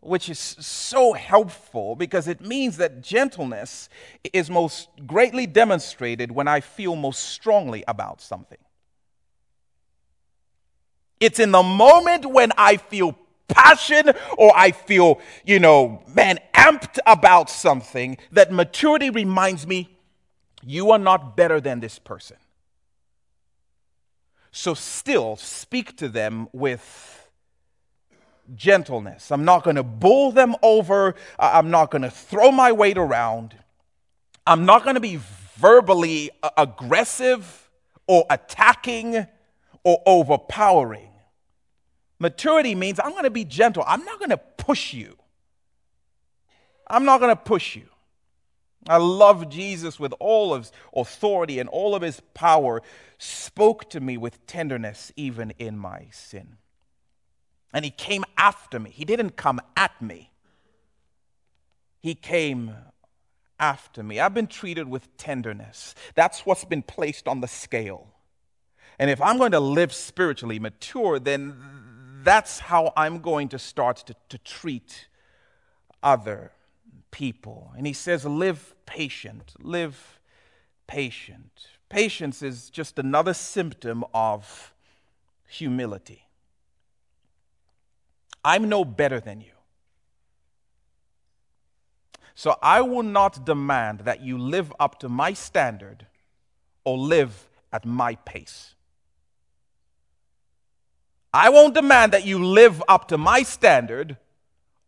which 0.02 0.28
is 0.28 0.38
so 0.38 1.12
helpful 1.12 1.96
because 1.96 2.28
it 2.28 2.40
means 2.40 2.76
that 2.76 3.00
gentleness 3.00 3.88
is 4.32 4.50
most 4.50 4.88
greatly 5.06 5.46
demonstrated 5.46 6.30
when 6.30 6.48
I 6.48 6.60
feel 6.60 6.96
most 6.96 7.20
strongly 7.30 7.84
about 7.88 8.20
something. 8.20 8.58
It's 11.20 11.38
in 11.38 11.52
the 11.52 11.62
moment 11.62 12.26
when 12.26 12.52
I 12.58 12.76
feel 12.76 13.16
passion 13.48 14.12
or 14.36 14.52
I 14.54 14.72
feel, 14.72 15.20
you 15.46 15.58
know, 15.58 16.02
man, 16.14 16.38
amped 16.52 16.98
about 17.06 17.48
something 17.48 18.18
that 18.32 18.52
maturity 18.52 19.08
reminds 19.08 19.66
me 19.66 19.96
you 20.62 20.90
are 20.90 20.98
not 20.98 21.36
better 21.36 21.60
than 21.60 21.80
this 21.80 21.98
person. 21.98 22.36
So 24.56 24.74
still 24.74 25.34
speak 25.34 25.96
to 25.96 26.08
them 26.08 26.48
with 26.52 27.28
gentleness. 28.54 29.32
I'm 29.32 29.44
not 29.44 29.64
going 29.64 29.74
to 29.74 29.82
bull 29.82 30.30
them 30.30 30.54
over. 30.62 31.16
I'm 31.40 31.72
not 31.72 31.90
going 31.90 32.02
to 32.02 32.10
throw 32.10 32.52
my 32.52 32.70
weight 32.70 32.96
around. 32.96 33.56
I'm 34.46 34.64
not 34.64 34.84
going 34.84 34.94
to 34.94 35.00
be 35.00 35.18
verbally 35.56 36.30
aggressive 36.56 37.68
or 38.06 38.26
attacking 38.30 39.26
or 39.82 40.00
overpowering. 40.06 41.10
Maturity 42.20 42.76
means 42.76 43.00
I'm 43.02 43.10
going 43.10 43.24
to 43.24 43.30
be 43.30 43.44
gentle. 43.44 43.82
I'm 43.84 44.04
not 44.04 44.20
going 44.20 44.30
to 44.30 44.36
push 44.36 44.94
you. 44.94 45.16
I'm 46.86 47.04
not 47.04 47.18
going 47.18 47.34
to 47.34 47.42
push 47.42 47.74
you. 47.74 47.88
I 48.88 48.98
love 48.98 49.48
Jesus 49.48 49.98
with 49.98 50.12
all 50.20 50.52
of 50.52 50.64
his 50.64 50.72
authority 50.94 51.58
and 51.58 51.68
all 51.68 51.94
of 51.94 52.02
his 52.02 52.20
power, 52.34 52.82
spoke 53.18 53.88
to 53.90 54.00
me 54.00 54.16
with 54.16 54.46
tenderness 54.46 55.12
even 55.16 55.52
in 55.58 55.78
my 55.78 56.08
sin 56.10 56.56
and 57.74 57.84
he 57.84 57.90
came 57.90 58.24
after 58.38 58.78
me. 58.78 58.88
He 58.88 59.04
didn't 59.04 59.36
come 59.36 59.60
at 59.76 60.00
me, 60.00 60.30
he 62.00 62.14
came 62.14 62.74
after 63.58 64.02
me. 64.02 64.20
I've 64.20 64.34
been 64.34 64.46
treated 64.46 64.88
with 64.88 65.16
tenderness. 65.16 65.94
That's 66.14 66.46
what's 66.46 66.64
been 66.64 66.82
placed 66.82 67.26
on 67.28 67.40
the 67.40 67.48
scale. 67.48 68.08
And 68.98 69.10
if 69.10 69.20
I'm 69.20 69.38
going 69.38 69.52
to 69.52 69.60
live 69.60 69.92
spiritually 69.92 70.58
mature, 70.58 71.18
then 71.18 71.56
that's 72.22 72.60
how 72.60 72.92
I'm 72.96 73.18
going 73.18 73.48
to 73.48 73.58
start 73.58 73.98
to, 74.06 74.14
to 74.28 74.38
treat 74.38 75.08
other 76.02 76.52
people. 77.14 77.72
And 77.76 77.86
he 77.86 77.92
says, 77.92 78.24
live 78.24 78.74
patient, 78.86 79.54
live 79.60 80.18
patient. 80.88 81.68
Patience 81.88 82.42
is 82.42 82.68
just 82.70 82.98
another 82.98 83.32
symptom 83.32 84.04
of 84.12 84.74
humility. 85.46 86.24
I'm 88.44 88.68
no 88.68 88.84
better 88.84 89.20
than 89.20 89.40
you. 89.40 89.52
So 92.34 92.56
I 92.60 92.80
will 92.80 93.04
not 93.04 93.46
demand 93.46 94.00
that 94.00 94.20
you 94.20 94.36
live 94.36 94.72
up 94.80 94.98
to 94.98 95.08
my 95.08 95.34
standard 95.34 96.06
or 96.82 96.98
live 96.98 97.48
at 97.72 97.86
my 97.86 98.16
pace. 98.24 98.74
I 101.32 101.48
won't 101.48 101.74
demand 101.74 102.12
that 102.12 102.26
you 102.26 102.44
live 102.44 102.82
up 102.88 103.06
to 103.08 103.18
my 103.18 103.44
standard 103.44 104.16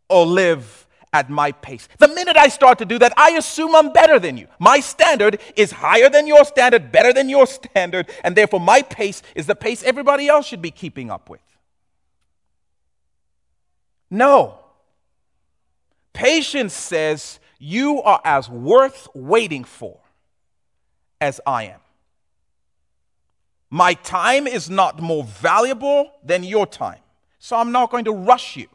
or 0.08 0.26
live 0.26 0.85
at 1.12 1.30
my 1.30 1.52
pace. 1.52 1.88
The 1.98 2.08
minute 2.08 2.36
I 2.36 2.48
start 2.48 2.78
to 2.78 2.84
do 2.84 2.98
that, 2.98 3.12
I 3.16 3.30
assume 3.32 3.74
I'm 3.74 3.92
better 3.92 4.18
than 4.18 4.36
you. 4.36 4.48
My 4.58 4.80
standard 4.80 5.40
is 5.56 5.72
higher 5.72 6.08
than 6.08 6.26
your 6.26 6.44
standard, 6.44 6.92
better 6.92 7.12
than 7.12 7.28
your 7.28 7.46
standard, 7.58 8.10
and 8.22 8.36
therefore 8.36 8.60
my 8.60 8.82
pace 8.82 9.22
is 9.34 9.46
the 9.46 9.54
pace 9.54 9.82
everybody 9.82 10.28
else 10.28 10.46
should 10.46 10.62
be 10.62 10.70
keeping 10.70 11.10
up 11.10 11.30
with. 11.30 11.40
No. 14.10 14.58
Patience 16.12 16.74
says, 16.74 17.40
You 17.58 18.02
are 18.02 18.20
as 18.24 18.48
worth 18.48 19.08
waiting 19.14 19.64
for 19.64 19.98
as 21.20 21.40
I 21.46 21.64
am. 21.64 21.80
My 23.70 23.94
time 23.94 24.46
is 24.46 24.70
not 24.70 25.00
more 25.00 25.24
valuable 25.24 26.12
than 26.24 26.44
your 26.44 26.66
time, 26.66 27.00
so 27.38 27.56
I'm 27.56 27.72
not 27.72 27.90
going 27.90 28.04
to 28.04 28.12
rush 28.12 28.56
you. 28.56 28.68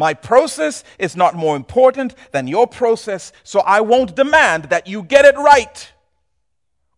My 0.00 0.14
process 0.14 0.82
is 0.98 1.14
not 1.14 1.34
more 1.34 1.56
important 1.56 2.14
than 2.32 2.46
your 2.46 2.66
process, 2.66 3.34
so 3.44 3.60
I 3.60 3.82
won't 3.82 4.16
demand 4.16 4.64
that 4.70 4.86
you 4.86 5.02
get 5.02 5.26
it 5.26 5.36
right 5.36 5.92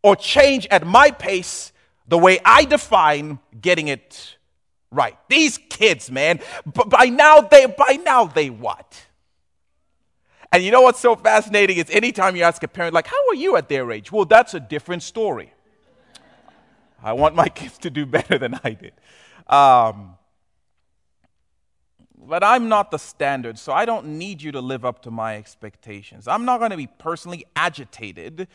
or 0.04 0.14
change 0.14 0.68
at 0.70 0.86
my 0.86 1.10
pace 1.10 1.72
the 2.06 2.16
way 2.16 2.38
I 2.44 2.64
define 2.64 3.40
getting 3.60 3.88
it 3.88 4.36
right. 4.92 5.18
These 5.28 5.58
kids, 5.68 6.12
man, 6.12 6.38
but 6.64 6.90
by 6.90 7.06
now 7.06 7.40
they 7.40 7.66
by 7.66 7.98
now 8.04 8.26
they 8.26 8.50
what? 8.50 9.04
And 10.52 10.62
you 10.62 10.70
know 10.70 10.82
what's 10.82 11.00
so 11.00 11.16
fascinating 11.16 11.78
is 11.78 11.90
anytime 11.90 12.36
you 12.36 12.44
ask 12.44 12.62
a 12.62 12.68
parent, 12.68 12.94
like, 12.94 13.08
how 13.08 13.28
are 13.30 13.34
you 13.34 13.56
at 13.56 13.68
their 13.68 13.90
age? 13.90 14.12
Well, 14.12 14.26
that's 14.26 14.54
a 14.54 14.60
different 14.60 15.02
story. 15.02 15.52
I 17.02 17.14
want 17.14 17.34
my 17.34 17.48
kids 17.48 17.78
to 17.78 17.90
do 17.90 18.06
better 18.06 18.38
than 18.38 18.60
I 18.62 18.70
did. 18.74 18.92
Um, 19.48 20.18
but 22.26 22.44
I'm 22.44 22.68
not 22.68 22.90
the 22.90 22.98
standard, 22.98 23.58
so 23.58 23.72
I 23.72 23.84
don't 23.84 24.18
need 24.18 24.42
you 24.42 24.52
to 24.52 24.60
live 24.60 24.84
up 24.84 25.02
to 25.02 25.10
my 25.10 25.36
expectations. 25.36 26.28
I'm 26.28 26.44
not 26.44 26.58
going 26.58 26.70
to 26.70 26.76
be 26.76 26.86
personally 26.86 27.44
agitated 27.56 28.48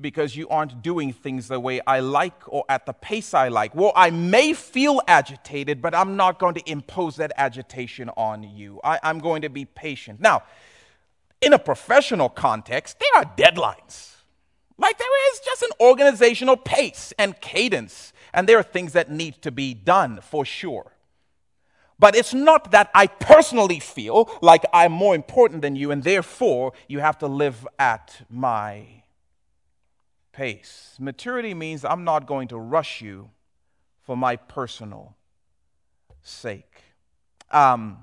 because 0.00 0.34
you 0.34 0.48
aren't 0.48 0.82
doing 0.82 1.12
things 1.12 1.48
the 1.48 1.60
way 1.60 1.80
I 1.86 2.00
like 2.00 2.34
or 2.46 2.64
at 2.68 2.84
the 2.84 2.92
pace 2.92 3.32
I 3.32 3.48
like. 3.48 3.74
Well, 3.74 3.92
I 3.94 4.10
may 4.10 4.52
feel 4.52 5.00
agitated, 5.06 5.80
but 5.80 5.94
I'm 5.94 6.16
not 6.16 6.38
going 6.38 6.54
to 6.54 6.70
impose 6.70 7.16
that 7.16 7.32
agitation 7.36 8.10
on 8.16 8.42
you. 8.42 8.80
I, 8.82 8.98
am 9.02 9.20
going 9.20 9.42
to 9.42 9.48
be 9.48 9.64
patient. 9.64 10.20
Now, 10.20 10.42
in 11.40 11.52
a 11.52 11.58
professional 11.58 12.28
context, 12.28 12.98
there 12.98 13.22
are 13.22 13.36
deadlines. 13.36 14.16
Like 14.76 14.98
there 14.98 15.32
is 15.32 15.40
just 15.40 15.62
an 15.62 15.70
organizational 15.80 16.56
pace 16.56 17.12
and 17.18 17.40
cadence, 17.40 18.12
and 18.32 18.48
there 18.48 18.58
are 18.58 18.64
things 18.64 18.92
that 18.94 19.10
need 19.10 19.40
to 19.42 19.52
be 19.52 19.74
done 19.74 20.20
for 20.20 20.44
sure. 20.44 20.93
But 21.98 22.16
it's 22.16 22.34
not 22.34 22.72
that 22.72 22.90
I 22.94 23.06
personally 23.06 23.78
feel 23.78 24.30
like 24.42 24.64
I'm 24.72 24.92
more 24.92 25.14
important 25.14 25.62
than 25.62 25.76
you, 25.76 25.90
and 25.90 26.02
therefore 26.02 26.72
you 26.88 26.98
have 27.00 27.18
to 27.18 27.26
live 27.26 27.66
at 27.78 28.22
my 28.28 29.04
pace. 30.32 30.96
Maturity 30.98 31.54
means 31.54 31.84
I'm 31.84 32.04
not 32.04 32.26
going 32.26 32.48
to 32.48 32.58
rush 32.58 33.00
you 33.00 33.30
for 34.02 34.16
my 34.16 34.36
personal 34.36 35.16
sake. 36.22 36.82
Um, 37.50 37.98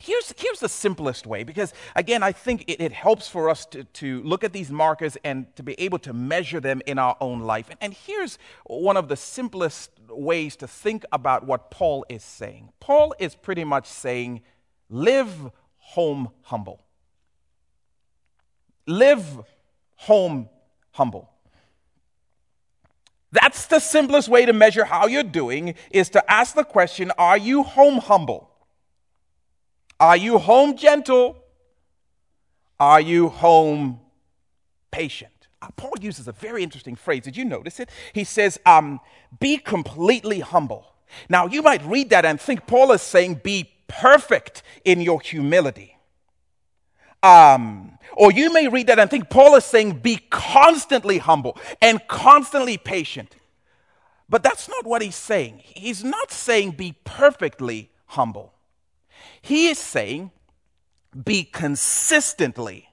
here's, 0.00 0.34
here's 0.36 0.60
the 0.60 0.68
simplest 0.68 1.26
way, 1.26 1.44
because 1.44 1.72
again, 1.94 2.22
I 2.22 2.32
think 2.32 2.64
it, 2.66 2.80
it, 2.80 2.92
helps 2.92 3.28
for 3.28 3.48
us 3.48 3.64
to, 3.66 3.84
to 3.84 4.22
look 4.22 4.42
at 4.42 4.52
these 4.52 4.70
markers 4.70 5.16
and 5.22 5.54
to 5.56 5.62
be 5.62 5.74
able 5.78 5.98
to 6.00 6.12
measure 6.12 6.60
them 6.60 6.82
in 6.86 6.98
our 6.98 7.16
own 7.20 7.40
life. 7.40 7.68
And, 7.70 7.78
and 7.80 7.94
here's 7.94 8.38
one 8.64 8.96
of 8.96 9.08
the 9.08 9.16
simplest 9.16 9.91
ways 10.08 10.56
to 10.56 10.68
think 10.68 11.04
about 11.12 11.46
what 11.46 11.70
Paul 11.70 12.04
is 12.08 12.22
saying. 12.22 12.70
Paul 12.80 13.14
is 13.18 13.34
pretty 13.34 13.64
much 13.64 13.86
saying, 13.86 14.42
live 14.88 15.50
home 15.78 16.30
humble. 16.42 16.84
Live 18.86 19.24
home 19.96 20.48
humble. 20.92 21.30
That's 23.32 23.66
the 23.66 23.80
simplest 23.80 24.28
way 24.28 24.44
to 24.44 24.52
measure 24.52 24.84
how 24.84 25.06
you're 25.06 25.22
doing 25.22 25.74
is 25.90 26.10
to 26.10 26.30
ask 26.30 26.54
the 26.54 26.64
question 26.64 27.10
Are 27.16 27.38
you 27.38 27.62
home 27.62 27.98
humble? 27.98 28.50
Are 29.98 30.16
you 30.16 30.38
home 30.38 30.76
gentle? 30.76 31.36
Are 32.78 33.00
you 33.00 33.28
home 33.28 34.00
patient? 34.90 35.41
Uh, 35.62 35.68
Paul 35.76 35.92
uses 36.00 36.28
a 36.28 36.32
very 36.32 36.62
interesting 36.62 36.96
phrase. 36.96 37.22
Did 37.22 37.36
you 37.36 37.44
notice 37.44 37.80
it? 37.80 37.88
He 38.12 38.24
says, 38.24 38.58
um, 38.66 39.00
Be 39.40 39.56
completely 39.56 40.40
humble. 40.40 40.92
Now, 41.28 41.46
you 41.46 41.62
might 41.62 41.84
read 41.84 42.10
that 42.10 42.24
and 42.24 42.40
think 42.40 42.66
Paul 42.66 42.92
is 42.92 43.02
saying, 43.02 43.40
Be 43.44 43.70
perfect 43.86 44.62
in 44.84 45.00
your 45.00 45.20
humility. 45.20 45.96
Um, 47.22 47.98
or 48.14 48.32
you 48.32 48.52
may 48.52 48.68
read 48.68 48.88
that 48.88 48.98
and 48.98 49.08
think 49.08 49.30
Paul 49.30 49.54
is 49.54 49.64
saying, 49.64 50.00
be 50.00 50.16
constantly 50.30 51.18
humble 51.18 51.56
and 51.80 52.00
constantly 52.08 52.76
patient. 52.76 53.36
But 54.28 54.42
that's 54.42 54.68
not 54.68 54.86
what 54.86 55.02
he's 55.02 55.14
saying. 55.14 55.60
He's 55.64 56.02
not 56.02 56.32
saying 56.32 56.72
be 56.72 56.96
perfectly 57.04 57.90
humble. 58.06 58.54
He 59.40 59.68
is 59.68 59.78
saying 59.78 60.30
be 61.24 61.44
consistently 61.44 62.88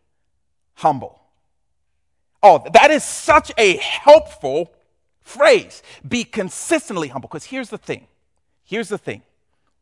humble. 0.75 1.19
Oh, 2.43 2.63
that 2.73 2.91
is 2.91 3.03
such 3.03 3.51
a 3.57 3.77
helpful 3.77 4.73
phrase. 5.21 5.83
Be 6.07 6.23
consistently 6.23 7.09
humble. 7.09 7.29
Because 7.29 7.45
here's 7.45 7.69
the 7.69 7.77
thing 7.77 8.07
here's 8.63 8.89
the 8.89 8.97
thing 8.97 9.23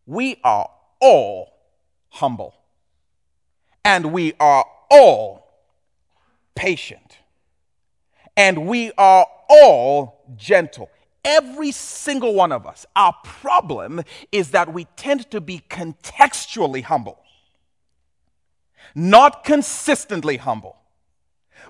we 0.06 0.40
are 0.44 0.70
all 1.02 1.54
humble. 2.10 2.56
and 3.86 4.12
we 4.12 4.34
are 4.40 4.66
all 4.92 5.48
patient, 6.56 7.18
and 8.36 8.68
we 8.68 8.92
are 8.98 9.26
all 9.50 10.24
gentle. 10.36 10.90
Every 11.24 11.72
single 11.72 12.34
one 12.34 12.52
of 12.52 12.68
us. 12.68 12.86
Our 12.96 13.14
problem 13.24 14.02
is 14.32 14.52
that 14.52 14.74
we 14.74 14.86
tend 14.98 15.32
to 15.32 15.42
be 15.42 15.62
contextually 15.70 16.84
humble, 16.84 17.20
not 18.96 19.44
consistently 19.44 20.38
humble. 20.38 20.78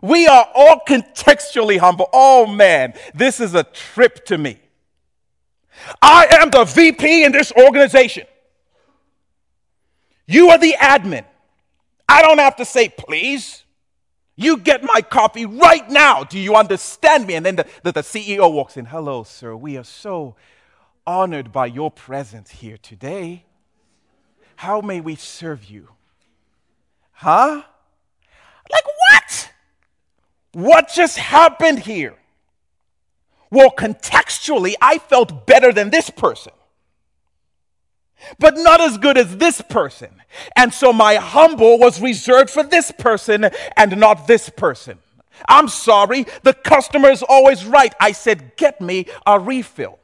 We 0.01 0.27
are 0.27 0.47
all 0.53 0.81
contextually 0.87 1.77
humble. 1.77 2.09
Oh 2.13 2.45
man, 2.45 2.93
this 3.13 3.39
is 3.39 3.55
a 3.55 3.63
trip 3.63 4.25
to 4.25 4.37
me. 4.37 4.59
I 6.01 6.27
am 6.31 6.49
the 6.49 6.63
VP 6.63 7.23
in 7.23 7.31
this 7.31 7.51
organization. 7.51 8.25
You 10.25 10.49
are 10.49 10.57
the 10.57 10.75
admin. 10.79 11.25
I 12.09 12.21
don't 12.21 12.39
have 12.39 12.55
to 12.57 12.65
say 12.65 12.89
please. 12.89 13.63
You 14.35 14.57
get 14.57 14.83
my 14.83 15.01
coffee 15.01 15.47
right 15.47 15.89
now. 15.89 16.23
Do 16.23 16.37
you 16.37 16.55
understand 16.55 17.25
me? 17.25 17.33
And 17.33 17.45
then 17.45 17.55
the, 17.55 17.65
the, 17.81 17.91
the, 17.91 18.01
CEO 18.01 18.51
walks 18.53 18.77
in. 18.77 18.85
Hello, 18.85 19.23
sir. 19.23 19.55
We 19.55 19.77
are 19.77 19.83
so 19.83 20.35
honored 21.07 21.51
by 21.51 21.65
your 21.65 21.89
presence 21.89 22.51
here 22.51 22.77
today. 22.77 23.45
How 24.57 24.79
may 24.79 25.01
we 25.01 25.15
serve 25.15 25.65
you? 25.65 25.89
Huh? 27.13 27.63
What 30.57 30.89
just 30.89 31.19
happened 31.19 31.77
here? 31.77 32.15
Well, 33.51 33.69
contextually, 33.69 34.73
I 34.81 34.97
felt 34.97 35.45
better 35.45 35.71
than 35.71 35.91
this 35.91 36.09
person, 36.09 36.51
but 38.39 38.55
not 38.57 38.81
as 38.81 38.97
good 38.97 39.19
as 39.19 39.37
this 39.37 39.61
person. 39.61 40.09
And 40.55 40.73
so 40.73 40.91
my 40.91 41.17
humble 41.17 41.77
was 41.77 42.01
reserved 42.01 42.49
for 42.49 42.63
this 42.63 42.91
person 42.91 43.51
and 43.75 43.99
not 43.99 44.25
this 44.25 44.49
person. 44.49 44.97
I'm 45.47 45.67
sorry, 45.67 46.25
the 46.41 46.55
customer 46.55 47.11
is 47.11 47.21
always 47.21 47.63
right. 47.63 47.93
I 47.99 48.11
said, 48.11 48.57
get 48.57 48.81
me 48.81 49.05
a 49.27 49.39
refill. 49.39 49.99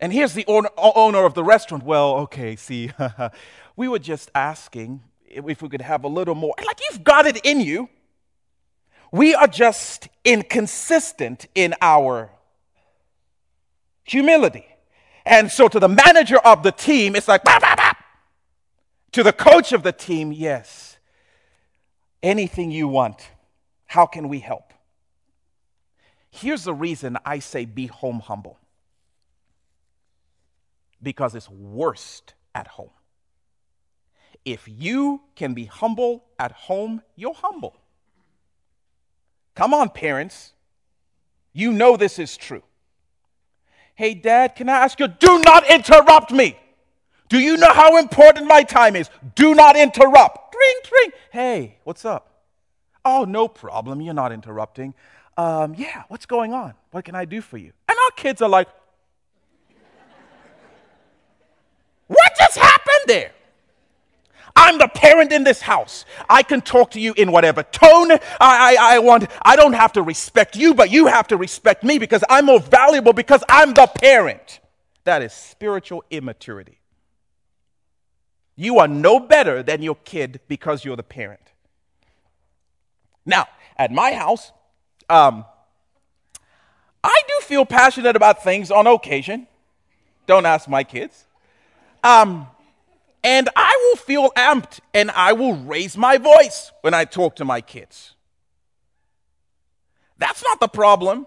And 0.00 0.12
here's 0.12 0.34
the 0.34 0.44
owner 0.48 1.24
of 1.24 1.34
the 1.34 1.44
restaurant. 1.44 1.84
Well, 1.84 2.16
okay, 2.22 2.56
see, 2.56 2.90
we 3.76 3.86
were 3.86 4.00
just 4.00 4.28
asking 4.34 5.04
if 5.24 5.62
we 5.62 5.68
could 5.68 5.82
have 5.82 6.02
a 6.02 6.08
little 6.08 6.34
more. 6.34 6.56
Like, 6.66 6.80
you've 6.90 7.04
got 7.04 7.26
it 7.26 7.36
in 7.44 7.60
you. 7.60 7.88
We 9.12 9.34
are 9.34 9.46
just 9.46 10.08
inconsistent 10.24 11.46
in 11.54 11.74
our 11.80 12.30
humility. 14.04 14.66
And 15.24 15.50
so 15.50 15.68
to 15.68 15.80
the 15.80 15.88
manager 15.88 16.38
of 16.38 16.62
the 16.62 16.72
team, 16.72 17.16
it's 17.16 17.28
like, 17.28 17.44
bah, 17.44 17.58
bah, 17.60 17.74
bah. 17.76 17.92
to 19.12 19.22
the 19.22 19.32
coach 19.32 19.72
of 19.72 19.82
the 19.82 19.92
team, 19.92 20.32
yes, 20.32 20.98
anything 22.22 22.70
you 22.70 22.88
want. 22.88 23.30
How 23.86 24.06
can 24.06 24.28
we 24.28 24.38
help? 24.38 24.72
Here's 26.30 26.62
the 26.64 26.74
reason 26.74 27.18
I 27.24 27.40
say 27.40 27.64
be 27.64 27.86
home 27.86 28.20
humble 28.20 28.58
because 31.02 31.34
it's 31.34 31.50
worst 31.50 32.34
at 32.54 32.68
home. 32.68 32.90
If 34.44 34.68
you 34.68 35.22
can 35.34 35.54
be 35.54 35.64
humble 35.64 36.24
at 36.38 36.52
home, 36.52 37.02
you're 37.16 37.34
humble. 37.34 37.76
Come 39.54 39.74
on, 39.74 39.90
parents. 39.90 40.52
You 41.52 41.72
know 41.72 41.96
this 41.96 42.18
is 42.18 42.36
true. 42.36 42.62
Hey, 43.94 44.14
dad, 44.14 44.56
can 44.56 44.68
I 44.68 44.84
ask 44.84 44.98
you? 44.98 45.08
Do 45.08 45.40
not 45.40 45.68
interrupt 45.70 46.32
me. 46.32 46.56
Do 47.28 47.38
you 47.38 47.56
know 47.56 47.72
how 47.72 47.98
important 47.98 48.46
my 48.46 48.62
time 48.62 48.96
is? 48.96 49.10
Do 49.34 49.54
not 49.54 49.76
interrupt. 49.76 50.54
Ring, 50.54 50.76
ring. 50.92 51.10
Hey, 51.30 51.78
what's 51.84 52.04
up? 52.04 52.42
Oh, 53.04 53.24
no 53.24 53.48
problem. 53.48 54.00
You're 54.00 54.14
not 54.14 54.32
interrupting. 54.32 54.94
Um, 55.36 55.74
yeah, 55.74 56.04
what's 56.08 56.26
going 56.26 56.52
on? 56.52 56.74
What 56.90 57.04
can 57.04 57.14
I 57.14 57.24
do 57.24 57.40
for 57.40 57.56
you? 57.56 57.72
And 57.88 57.96
our 57.96 58.10
kids 58.16 58.42
are 58.42 58.48
like, 58.48 58.68
What 62.08 62.32
just 62.38 62.58
happened 62.58 63.04
there? 63.06 63.32
I'm 64.56 64.78
the 64.78 64.88
parent 64.88 65.32
in 65.32 65.44
this 65.44 65.60
house. 65.60 66.04
I 66.28 66.42
can 66.42 66.60
talk 66.60 66.92
to 66.92 67.00
you 67.00 67.12
in 67.16 67.32
whatever 67.32 67.62
tone 67.62 68.12
I, 68.12 68.18
I, 68.40 68.76
I, 68.80 68.98
want. 68.98 69.28
I 69.42 69.56
don't 69.56 69.72
have 69.72 69.92
to 69.94 70.02
respect 70.02 70.56
you, 70.56 70.74
but 70.74 70.90
you 70.90 71.06
have 71.06 71.28
to 71.28 71.36
respect 71.36 71.84
me 71.84 71.98
because 71.98 72.24
I'm 72.28 72.46
more 72.46 72.60
valuable 72.60 73.12
because 73.12 73.44
I'm 73.48 73.74
the 73.74 73.86
parent. 73.86 74.60
That 75.04 75.22
is 75.22 75.32
spiritual 75.32 76.04
immaturity. 76.10 76.78
You 78.56 78.78
are 78.78 78.88
no 78.88 79.20
better 79.20 79.62
than 79.62 79.82
your 79.82 79.94
kid 79.94 80.40
because 80.46 80.84
you're 80.84 80.96
the 80.96 81.02
parent. 81.02 81.40
Now, 83.24 83.46
at 83.76 83.90
my 83.92 84.12
house, 84.12 84.52
um, 85.08 85.44
I 87.02 87.22
do 87.26 87.44
feel 87.46 87.64
passionate 87.64 88.16
about 88.16 88.44
things 88.44 88.70
on 88.70 88.86
occasion. 88.86 89.46
Don't 90.26 90.44
ask 90.44 90.68
my 90.68 90.84
kids. 90.84 91.24
Um, 92.04 92.46
and 93.22 93.48
I 93.54 93.76
will 93.88 93.96
feel 93.96 94.30
amped 94.30 94.80
and 94.94 95.10
I 95.10 95.32
will 95.32 95.54
raise 95.54 95.96
my 95.96 96.18
voice 96.18 96.72
when 96.80 96.94
I 96.94 97.04
talk 97.04 97.36
to 97.36 97.44
my 97.44 97.60
kids. 97.60 98.14
That's 100.18 100.42
not 100.42 100.60
the 100.60 100.68
problem. 100.68 101.26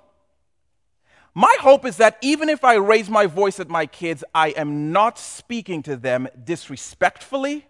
My 1.36 1.56
hope 1.60 1.86
is 1.86 1.98
that 1.98 2.18
even 2.22 2.48
if 2.50 2.64
I 2.64 2.76
raise 2.76 3.10
my 3.10 3.26
voice 3.26 3.60
at 3.60 3.68
my 3.68 3.88
kids, 3.88 4.24
I 4.36 4.50
am 4.50 4.92
not 4.92 5.18
speaking 5.18 5.82
to 5.84 5.96
them 5.96 6.28
disrespectfully 6.44 7.66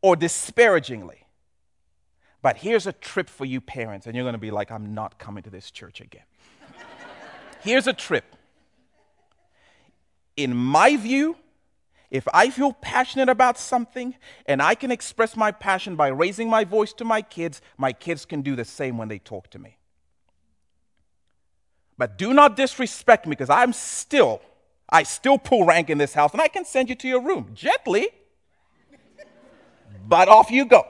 or 0.00 0.16
disparagingly. 0.16 1.26
But 2.40 2.56
here's 2.56 2.86
a 2.86 2.92
trip 2.92 3.28
for 3.28 3.44
you 3.44 3.60
parents, 3.60 4.06
and 4.06 4.16
you're 4.16 4.24
going 4.24 4.34
to 4.34 4.38
be 4.38 4.50
like, 4.50 4.72
I'm 4.72 4.94
not 4.94 5.18
coming 5.18 5.42
to 5.44 5.50
this 5.50 5.70
church 5.70 6.00
again. 6.00 6.24
here's 7.62 7.86
a 7.86 7.92
trip. 7.92 8.24
In 10.36 10.56
my 10.56 10.96
view, 10.96 11.36
if 12.12 12.28
I 12.34 12.50
feel 12.50 12.74
passionate 12.74 13.30
about 13.30 13.58
something 13.58 14.14
and 14.44 14.60
I 14.60 14.74
can 14.74 14.90
express 14.90 15.34
my 15.34 15.50
passion 15.50 15.96
by 15.96 16.08
raising 16.08 16.50
my 16.50 16.62
voice 16.62 16.92
to 16.94 17.06
my 17.06 17.22
kids, 17.22 17.62
my 17.78 17.94
kids 17.94 18.26
can 18.26 18.42
do 18.42 18.54
the 18.54 18.66
same 18.66 18.98
when 18.98 19.08
they 19.08 19.18
talk 19.18 19.48
to 19.48 19.58
me. 19.58 19.78
But 21.96 22.18
do 22.18 22.34
not 22.34 22.54
disrespect 22.54 23.24
me 23.26 23.30
because 23.30 23.48
I'm 23.48 23.72
still, 23.72 24.42
I 24.90 25.04
still 25.04 25.38
pull 25.38 25.64
rank 25.64 25.88
in 25.88 25.96
this 25.96 26.12
house 26.12 26.32
and 26.32 26.42
I 26.42 26.48
can 26.48 26.66
send 26.66 26.90
you 26.90 26.94
to 26.96 27.08
your 27.08 27.22
room 27.22 27.52
gently, 27.54 28.10
but 30.06 30.28
off 30.28 30.50
you 30.50 30.66
go. 30.66 30.84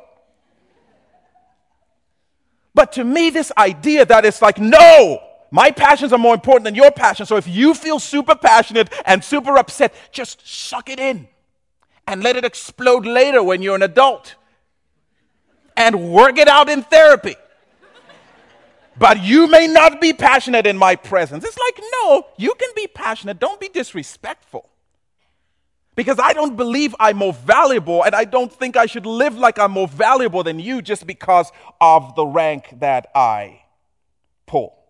But 2.75 2.95
to 2.95 3.05
me, 3.05 3.31
this 3.31 3.53
idea 3.57 4.05
that 4.07 4.25
it's 4.25 4.43
like, 4.43 4.59
no, 4.59 5.23
my 5.53 5.71
passions 5.71 6.15
are 6.15 6.19
more 6.19 6.33
important 6.33 6.65
than 6.65 6.75
your 6.75 6.91
passion. 6.91 7.27
So 7.27 7.37
if 7.37 7.47
you 7.47 7.75
feel 7.75 8.01
super 8.01 8.35
passionate 8.35 8.91
and 9.05 9.23
super 9.23 9.59
upset, 9.59 9.95
just 10.11 10.41
suck 10.49 10.89
it 10.89 10.99
in 10.99 11.29
and 12.07 12.23
let 12.23 12.37
it 12.37 12.45
explode 12.47 13.05
later 13.05 13.43
when 13.43 13.61
you're 13.61 13.77
an 13.77 13.83
adult 13.83 14.35
and 15.77 16.11
work 16.11 16.39
it 16.39 16.49
out 16.49 16.71
in 16.71 16.83
therapy. 16.83 17.37
But 18.97 19.23
you 19.23 19.47
may 19.47 19.67
not 19.67 20.01
be 20.01 20.15
passionate 20.15 20.67
in 20.67 20.79
my 20.79 20.97
presence. 20.97 21.45
It's 21.45 21.59
like, 21.59 21.85
no, 22.01 22.27
you 22.39 22.55
can 22.55 22.71
be 22.75 22.87
passionate. 22.87 23.39
Don't 23.39 23.61
be 23.61 23.69
disrespectful. 23.69 24.71
Because 25.95 26.19
I 26.19 26.33
don't 26.33 26.57
believe 26.57 26.95
I'm 26.99 27.19
more 27.19 27.35
valuable, 27.35 28.03
and 28.03 28.15
I 28.15 28.25
don't 28.25 28.51
think 28.51 28.79
I 28.79 28.87
should 28.87 29.05
live 29.05 29.37
like 29.37 29.59
I'm 29.59 29.73
more 29.73 29.89
valuable 29.89 30.43
than 30.43 30.59
you 30.59 30.81
just 30.81 31.07
because 31.07 31.53
of 31.79 32.15
the 32.15 32.25
rank 32.25 32.79
that 32.81 33.09
I 33.15 33.65
pull 34.47 34.82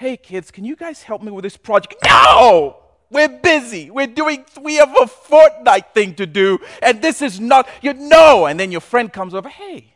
hey 0.00 0.16
kids, 0.16 0.50
can 0.50 0.64
you 0.64 0.74
guys 0.74 1.02
help 1.02 1.22
me 1.22 1.30
with 1.30 1.42
this 1.42 1.58
project? 1.58 1.94
No! 2.06 2.78
We're 3.10 3.28
busy. 3.28 3.90
We're 3.90 4.06
doing, 4.06 4.46
we 4.62 4.76
have 4.76 4.88
a 4.96 5.04
Fortnite 5.04 5.92
thing 5.92 6.14
to 6.14 6.24
do, 6.24 6.58
and 6.80 7.02
this 7.02 7.20
is 7.20 7.38
not, 7.38 7.68
you 7.82 7.92
know. 7.92 8.46
And 8.46 8.58
then 8.58 8.72
your 8.72 8.80
friend 8.80 9.12
comes 9.12 9.34
over, 9.34 9.50
hey, 9.50 9.92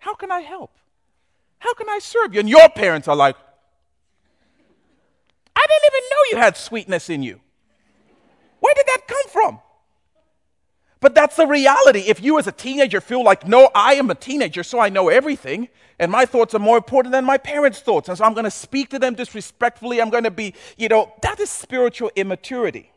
how 0.00 0.14
can 0.14 0.30
I 0.30 0.40
help? 0.40 0.70
How 1.60 1.72
can 1.72 1.88
I 1.88 1.98
serve 1.98 2.34
you? 2.34 2.40
And 2.40 2.48
your 2.48 2.68
parents 2.68 3.08
are 3.08 3.16
like, 3.16 3.36
I 5.54 5.66
didn't 5.66 5.94
even 5.94 6.10
know 6.10 6.16
you 6.32 6.36
had 6.36 6.56
sweetness 6.58 7.08
in 7.08 7.22
you. 7.22 7.40
Where 8.60 8.74
did 8.74 8.86
that 8.86 9.08
come 9.08 9.28
from? 9.30 9.60
But 11.06 11.14
that's 11.14 11.36
the 11.36 11.46
reality. 11.46 12.00
If 12.00 12.20
you 12.20 12.36
as 12.36 12.48
a 12.48 12.52
teenager 12.52 13.00
feel 13.00 13.22
like, 13.22 13.46
no, 13.46 13.70
I 13.76 13.94
am 13.94 14.10
a 14.10 14.14
teenager, 14.16 14.64
so 14.64 14.80
I 14.80 14.88
know 14.88 15.08
everything, 15.08 15.68
and 16.00 16.10
my 16.10 16.26
thoughts 16.26 16.52
are 16.52 16.58
more 16.58 16.76
important 16.76 17.12
than 17.12 17.24
my 17.24 17.38
parents' 17.38 17.78
thoughts, 17.78 18.08
and 18.08 18.18
so 18.18 18.24
I'm 18.24 18.34
going 18.34 18.42
to 18.42 18.50
speak 18.50 18.90
to 18.90 18.98
them 18.98 19.14
disrespectfully, 19.14 20.02
I'm 20.02 20.10
going 20.10 20.24
to 20.24 20.32
be, 20.32 20.52
you 20.76 20.88
know, 20.88 21.14
that 21.22 21.38
is 21.38 21.48
spiritual 21.48 22.10
immaturity. 22.16 22.90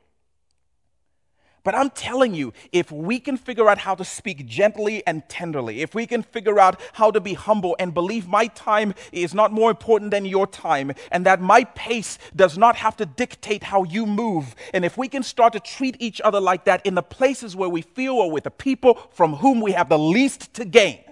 But 1.64 1.76
I'm 1.76 1.90
telling 1.90 2.34
you, 2.34 2.54
if 2.72 2.92
we 2.92 3.20
can 3.20 3.38
figure 3.38 3.70
out 3.70 3.80
how 3.80 3.96
to 3.96 4.06
speak 4.06 4.46
gently 4.46 5.06
and 5.06 5.28
tenderly, 5.28 5.82
if 5.82 5.94
we 5.94 6.08
can 6.08 6.24
figure 6.24 6.60
out 6.60 6.80
how 6.94 7.12
to 7.12 7.20
be 7.20 7.34
humble 7.34 7.76
and 7.80 7.94
believe 7.94 8.28
my 8.28 8.48
time 8.48 8.94
is 9.12 9.34
not 9.34 9.52
more 9.52 9.70
important 9.70 10.12
than 10.12 10.26
your 10.26 10.48
time, 10.48 10.94
and 11.12 11.26
that 11.26 11.42
my 11.42 11.64
pace 11.64 12.18
does 12.36 12.58
not 12.58 12.76
have 12.78 12.96
to 12.98 13.06
dictate 13.06 13.64
how 13.64 13.84
you 13.84 14.06
move, 14.06 14.56
and 14.74 14.86
if 14.86 14.98
we 14.98 15.08
can 15.08 15.24
start 15.24 15.54
to 15.54 15.60
treat 15.60 15.96
each 16.00 16.22
other 16.22 16.40
like 16.40 16.66
that 16.66 16.86
in 16.86 16.96
the 16.96 17.04
places 17.04 17.56
where 17.56 17.70
we 17.70 17.82
feel 17.82 18.14
or 18.14 18.32
with 18.32 18.46
the 18.46 18.52
people 18.52 18.98
from 19.12 19.36
whom 19.36 19.60
we 19.60 19.74
have 19.74 19.90
the 19.90 20.00
least 20.00 20.54
to 20.54 20.66
gain, 20.66 21.04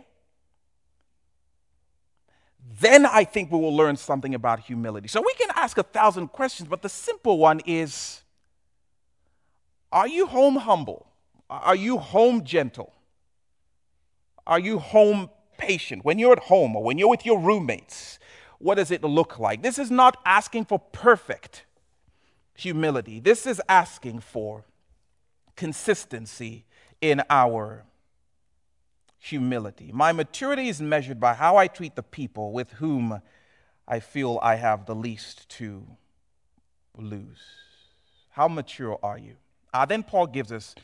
then 2.79 3.05
I 3.05 3.23
think 3.23 3.51
we 3.51 3.59
will 3.59 3.75
learn 3.75 3.97
something 3.97 4.35
about 4.35 4.59
humility. 4.59 5.07
So 5.07 5.19
we 5.21 5.33
can 5.33 5.49
ask 5.55 5.77
a 5.77 5.83
thousand 5.83 6.27
questions, 6.27 6.69
but 6.69 6.81
the 6.81 6.89
simple 6.89 7.37
one 7.37 7.59
is 7.65 8.21
are 9.91 10.07
you 10.07 10.27
home 10.27 10.55
humble? 10.55 11.07
Are 11.49 11.75
you 11.75 11.97
home 11.97 12.43
gentle? 12.43 12.93
Are 14.45 14.59
you 14.59 14.79
home 14.79 15.29
patient? 15.57 16.03
When 16.03 16.19
you're 16.19 16.33
at 16.33 16.43
home 16.43 16.75
or 16.75 16.83
when 16.83 16.97
you're 16.97 17.09
with 17.09 17.25
your 17.25 17.39
roommates, 17.39 18.19
what 18.59 18.75
does 18.75 18.91
it 18.91 19.03
look 19.03 19.39
like? 19.39 19.61
This 19.61 19.79
is 19.79 19.91
not 19.91 20.17
asking 20.25 20.65
for 20.65 20.79
perfect 20.79 21.65
humility, 22.55 23.19
this 23.19 23.45
is 23.45 23.61
asking 23.69 24.19
for 24.19 24.65
consistency 25.55 26.65
in 27.01 27.21
our 27.29 27.85
humility. 29.19 29.91
My 29.93 30.11
maturity 30.11 30.67
is 30.69 30.81
measured 30.81 31.19
by 31.19 31.33
how 31.33 31.57
I 31.57 31.67
treat 31.67 31.95
the 31.95 32.03
people 32.03 32.51
with 32.51 32.71
whom 32.73 33.21
I 33.87 33.99
feel 33.99 34.39
I 34.41 34.55
have 34.55 34.85
the 34.85 34.95
least 34.95 35.47
to 35.49 35.85
lose. 36.97 37.39
How 38.31 38.47
mature 38.47 38.97
are 39.03 39.17
you? 39.17 39.35
Uh, 39.73 39.85
then 39.85 40.03
Paul 40.03 40.27
gives 40.27 40.51
us 40.51 40.75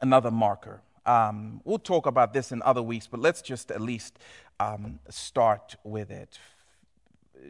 another 0.00 0.30
marker. 0.30 0.80
Um, 1.06 1.60
we'll 1.64 1.78
talk 1.78 2.06
about 2.06 2.32
this 2.32 2.52
in 2.52 2.62
other 2.62 2.82
weeks, 2.82 3.06
but 3.06 3.20
let's 3.20 3.40
just 3.40 3.70
at 3.70 3.80
least 3.80 4.18
um, 4.60 4.98
start 5.08 5.76
with 5.84 6.10
it. 6.10 6.38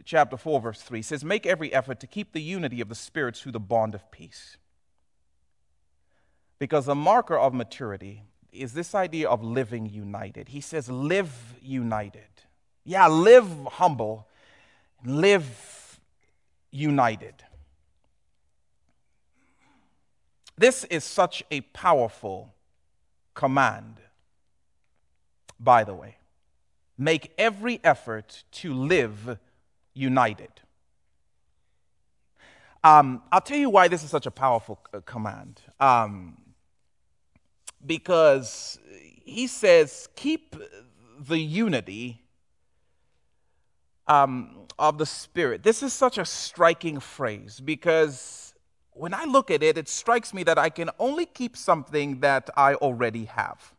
Chapter 0.05 0.37
4, 0.37 0.61
verse 0.61 0.81
3 0.81 1.01
says, 1.01 1.25
Make 1.25 1.45
every 1.45 1.73
effort 1.73 1.99
to 1.99 2.07
keep 2.07 2.31
the 2.31 2.41
unity 2.41 2.79
of 2.79 2.89
the 2.89 2.95
Spirit 2.95 3.35
through 3.35 3.51
the 3.51 3.59
bond 3.59 3.95
of 3.95 4.09
peace. 4.11 4.57
Because 6.59 6.85
the 6.85 6.95
marker 6.95 7.37
of 7.37 7.53
maturity 7.53 8.23
is 8.51 8.73
this 8.73 8.93
idea 8.93 9.27
of 9.27 9.43
living 9.43 9.87
united. 9.87 10.49
He 10.49 10.61
says, 10.61 10.89
Live 10.89 11.55
united. 11.61 12.21
Yeah, 12.85 13.07
live 13.07 13.47
humble, 13.73 14.27
live 15.05 15.99
united. 16.71 17.43
This 20.59 20.83
is 20.83 21.05
such 21.05 21.41
a 21.51 21.61
powerful 21.61 22.53
command, 23.33 24.01
by 25.57 25.85
the 25.85 25.93
way. 25.93 26.17
Make 26.97 27.31
every 27.37 27.79
effort 27.81 28.43
to 28.51 28.73
live 28.73 29.37
united. 29.93 30.51
Um, 32.83 33.23
I'll 33.31 33.39
tell 33.39 33.57
you 33.57 33.69
why 33.69 33.87
this 33.87 34.03
is 34.03 34.09
such 34.09 34.25
a 34.25 34.31
powerful 34.31 34.77
c- 34.93 34.99
command. 35.05 35.61
Um, 35.79 36.37
because 37.85 38.79
he 39.23 39.47
says, 39.47 40.09
keep 40.17 40.57
the 41.21 41.39
unity 41.39 42.21
um, 44.07 44.67
of 44.77 44.97
the 44.97 45.05
Spirit. 45.05 45.63
This 45.63 45.81
is 45.81 45.93
such 45.93 46.17
a 46.17 46.25
striking 46.25 46.99
phrase 46.99 47.61
because 47.61 48.48
when 48.99 49.13
I 49.13 49.23
look 49.23 49.49
at 49.49 49.63
it, 49.63 49.77
it 49.77 49.87
strikes 49.87 50.33
me 50.33 50.43
that 50.43 50.57
I 50.57 50.69
can 50.69 50.89
only 50.99 51.25
keep 51.25 51.55
something 51.55 52.19
that 52.19 52.49
I 52.57 52.73
already 52.75 53.25
have. 53.25 53.71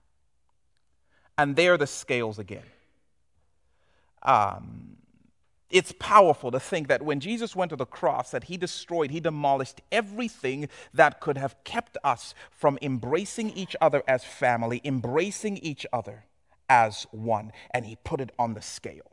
And 1.36 1.56
there 1.56 1.76
the 1.76 1.86
scales 1.86 2.38
again. 2.38 2.64
Um, 4.22 4.96
it's 5.70 5.92
powerful 5.98 6.50
to 6.50 6.58
think 6.58 6.88
that 6.88 7.02
when 7.02 7.20
Jesus 7.20 7.54
went 7.54 7.68
to 7.68 7.76
the 7.76 7.86
cross 7.86 8.30
that 8.30 8.44
he 8.44 8.56
destroyed 8.56 9.10
he 9.10 9.20
demolished 9.20 9.80
everything 9.92 10.68
that 10.92 11.20
could 11.20 11.38
have 11.38 11.54
kept 11.64 11.96
us 12.02 12.34
from 12.50 12.78
embracing 12.82 13.50
each 13.50 13.76
other 13.80 14.02
as 14.08 14.24
family 14.24 14.80
embracing 14.84 15.58
each 15.58 15.86
other 15.92 16.24
as 16.68 17.06
one 17.12 17.52
and 17.70 17.86
he 17.86 17.96
put 18.02 18.20
it 18.20 18.32
on 18.36 18.54
the 18.54 18.60
scale 18.60 19.12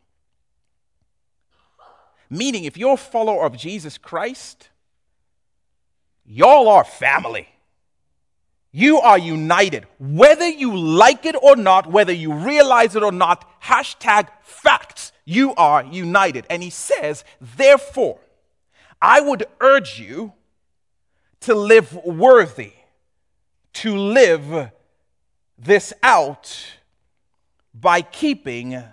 meaning 2.29 2.63
if 2.63 2.75
you're 2.75 2.95
a 2.95 2.97
follower 2.97 3.45
of 3.45 3.55
Jesus 3.55 3.99
Christ 3.99 4.69
Y'all 6.27 6.67
are 6.67 6.83
family. 6.83 7.47
You 8.71 8.99
are 8.99 9.17
united. 9.17 9.87
Whether 9.97 10.47
you 10.47 10.75
like 10.75 11.25
it 11.25 11.35
or 11.41 11.55
not, 11.55 11.87
whether 11.87 12.11
you 12.11 12.33
realize 12.33 12.95
it 12.95 13.01
or 13.01 13.13
not, 13.13 13.61
hashtag 13.63 14.27
facts. 14.43 15.13
You 15.23 15.55
are 15.55 15.83
united. 15.83 16.45
And 16.49 16.61
he 16.61 16.69
says, 16.69 17.23
therefore, 17.39 18.19
I 19.01 19.21
would 19.21 19.45
urge 19.61 19.99
you 19.99 20.33
to 21.41 21.55
live 21.55 21.93
worthy, 22.05 22.73
to 23.73 23.95
live 23.95 24.71
this 25.57 25.93
out 26.03 26.65
by 27.73 28.01
keeping 28.01 28.83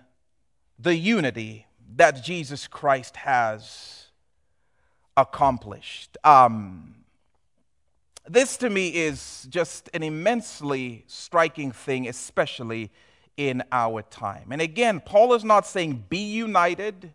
the 0.78 0.95
unity 0.97 1.66
that 1.97 2.22
Jesus 2.22 2.66
Christ 2.66 3.16
has 3.16 4.07
accomplished. 5.16 6.16
Um, 6.24 6.93
this 8.28 8.56
to 8.58 8.70
me 8.70 8.88
is 8.88 9.46
just 9.50 9.90
an 9.92 10.02
immensely 10.02 11.04
striking 11.06 11.72
thing, 11.72 12.08
especially 12.08 12.90
in 13.36 13.62
our 13.72 14.02
time. 14.02 14.48
And 14.50 14.62
again, 14.62 15.00
Paul 15.00 15.34
is 15.34 15.44
not 15.44 15.66
saying 15.66 16.04
be 16.08 16.32
united, 16.32 17.12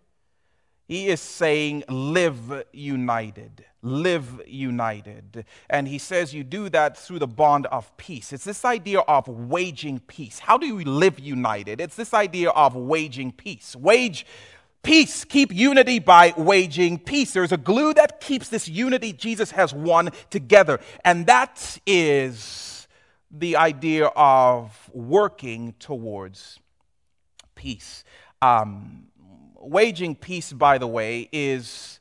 he 0.88 1.07
is 1.07 1.22
saying 1.22 1.84
live 1.88 2.64
united. 2.74 3.64
Live 3.82 4.41
united. 4.45 5.45
And 5.70 5.88
he 5.88 5.99
says 5.99 6.34
you 6.34 6.43
do 6.43 6.68
that 6.70 6.97
through 6.97 7.20
the 7.20 7.28
bond 7.28 7.68
of 7.68 7.95
peace. 7.95 8.34
It's 8.34 8.43
this 8.43 8.66
idea 8.66 8.99
of 9.01 9.28
waging 9.28 9.99
peace. 9.99 10.39
How 10.39 10.57
do 10.57 10.76
we 10.76 10.84
live 10.84 11.20
united? 11.20 11.80
It's 11.80 11.95
this 11.95 12.14
idea 12.14 12.49
of 12.49 12.76
waging 12.76 13.32
peace. 13.32 13.76
Wage 13.76 14.26
Peace, 14.82 15.26
keep 15.26 15.54
unity 15.54 16.00
by 16.00 16.34
waging 16.38 17.00
peace. 17.00 17.34
There's 17.34 17.52
a 17.52 17.58
glue 17.58 17.94
that 17.94 18.22
keeps 18.22 18.50
this 18.50 18.68
unity 18.68 19.12
Jesus 19.12 19.52
has 19.52 19.74
won 19.74 20.12
together, 20.30 20.80
and 21.04 21.26
that 21.28 21.78
is 21.86 22.88
the 23.30 23.58
idea 23.58 24.08
of 24.16 24.90
working 24.94 25.76
towards 25.80 26.60
peace. 27.56 28.04
Um, 28.42 29.08
waging 29.60 30.16
peace, 30.16 30.54
by 30.54 30.78
the 30.78 30.88
way, 30.88 31.30
is 31.32 32.00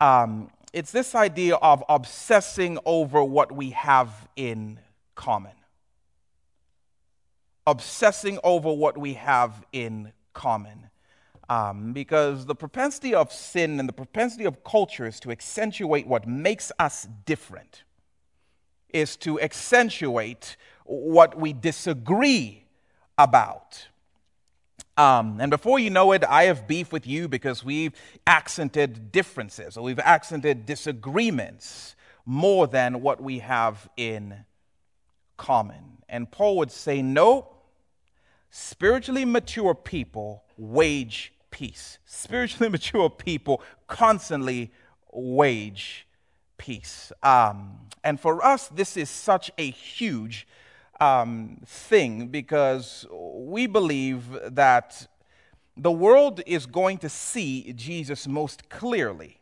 um, 0.00 0.50
it's 0.72 0.90
this 0.90 1.14
idea 1.14 1.54
of 1.54 1.82
obsessing 1.88 2.78
over 2.84 3.22
what 3.22 3.52
we 3.52 3.70
have 3.70 4.28
in 4.36 4.80
common. 5.14 5.52
Obsessing 7.66 8.38
over 8.44 8.72
what 8.72 8.98
we 8.98 9.14
have 9.14 9.64
in 9.72 10.12
common. 10.34 10.90
Um, 11.48 11.92
because 11.92 12.46
the 12.46 12.56
propensity 12.56 13.14
of 13.14 13.32
sin 13.32 13.78
and 13.78 13.88
the 13.88 13.92
propensity 13.92 14.44
of 14.44 14.64
culture 14.64 15.06
is 15.06 15.20
to 15.20 15.30
accentuate 15.30 16.06
what 16.06 16.26
makes 16.26 16.72
us 16.78 17.06
different, 17.24 17.84
is 18.92 19.16
to 19.18 19.40
accentuate 19.40 20.56
what 20.84 21.38
we 21.38 21.52
disagree 21.52 22.64
about. 23.16 23.86
Um, 24.96 25.40
and 25.40 25.50
before 25.50 25.78
you 25.78 25.90
know 25.90 26.12
it, 26.12 26.24
I 26.24 26.44
have 26.44 26.66
beef 26.66 26.90
with 26.90 27.06
you 27.06 27.28
because 27.28 27.62
we've 27.62 27.92
accented 28.26 29.12
differences 29.12 29.76
or 29.76 29.82
we've 29.84 29.98
accented 29.98 30.64
disagreements 30.64 31.94
more 32.24 32.66
than 32.66 33.02
what 33.02 33.22
we 33.22 33.40
have 33.40 33.88
in 33.96 34.44
common. 35.36 35.98
And 36.08 36.30
Paul 36.30 36.56
would 36.56 36.72
say, 36.72 37.02
no, 37.02 37.54
spiritually 38.50 39.24
mature 39.24 39.74
people 39.74 40.44
wage 40.56 41.32
peace. 41.56 41.98
Spiritually 42.04 42.68
mature 42.76 43.08
people 43.08 43.62
constantly 43.86 44.70
wage 45.10 46.06
peace. 46.58 47.12
Um, 47.22 47.78
and 48.04 48.20
for 48.20 48.44
us, 48.44 48.68
this 48.68 48.94
is 48.94 49.08
such 49.08 49.50
a 49.56 49.70
huge 49.70 50.46
um, 51.00 51.62
thing 51.64 52.28
because 52.28 53.06
we 53.10 53.66
believe 53.66 54.24
that 54.50 55.08
the 55.78 55.90
world 55.90 56.42
is 56.46 56.66
going 56.66 56.98
to 56.98 57.08
see 57.08 57.72
Jesus 57.72 58.28
most 58.28 58.68
clearly 58.68 59.40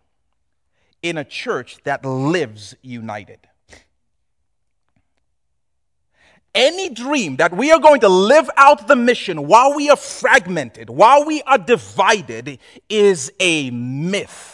in 1.02 1.18
a 1.18 1.24
church 1.24 1.78
that 1.82 2.04
lives 2.04 2.76
united 2.80 3.40
any 6.54 6.88
dream 6.88 7.36
that 7.36 7.56
we 7.56 7.72
are 7.72 7.80
going 7.80 8.00
to 8.00 8.08
live 8.08 8.48
out 8.56 8.86
the 8.86 8.96
mission 8.96 9.46
while 9.46 9.74
we 9.74 9.90
are 9.90 9.96
fragmented, 9.96 10.88
while 10.90 11.24
we 11.24 11.42
are 11.42 11.58
divided, 11.58 12.58
is 12.88 13.32
a 13.40 13.70
myth. 13.70 14.52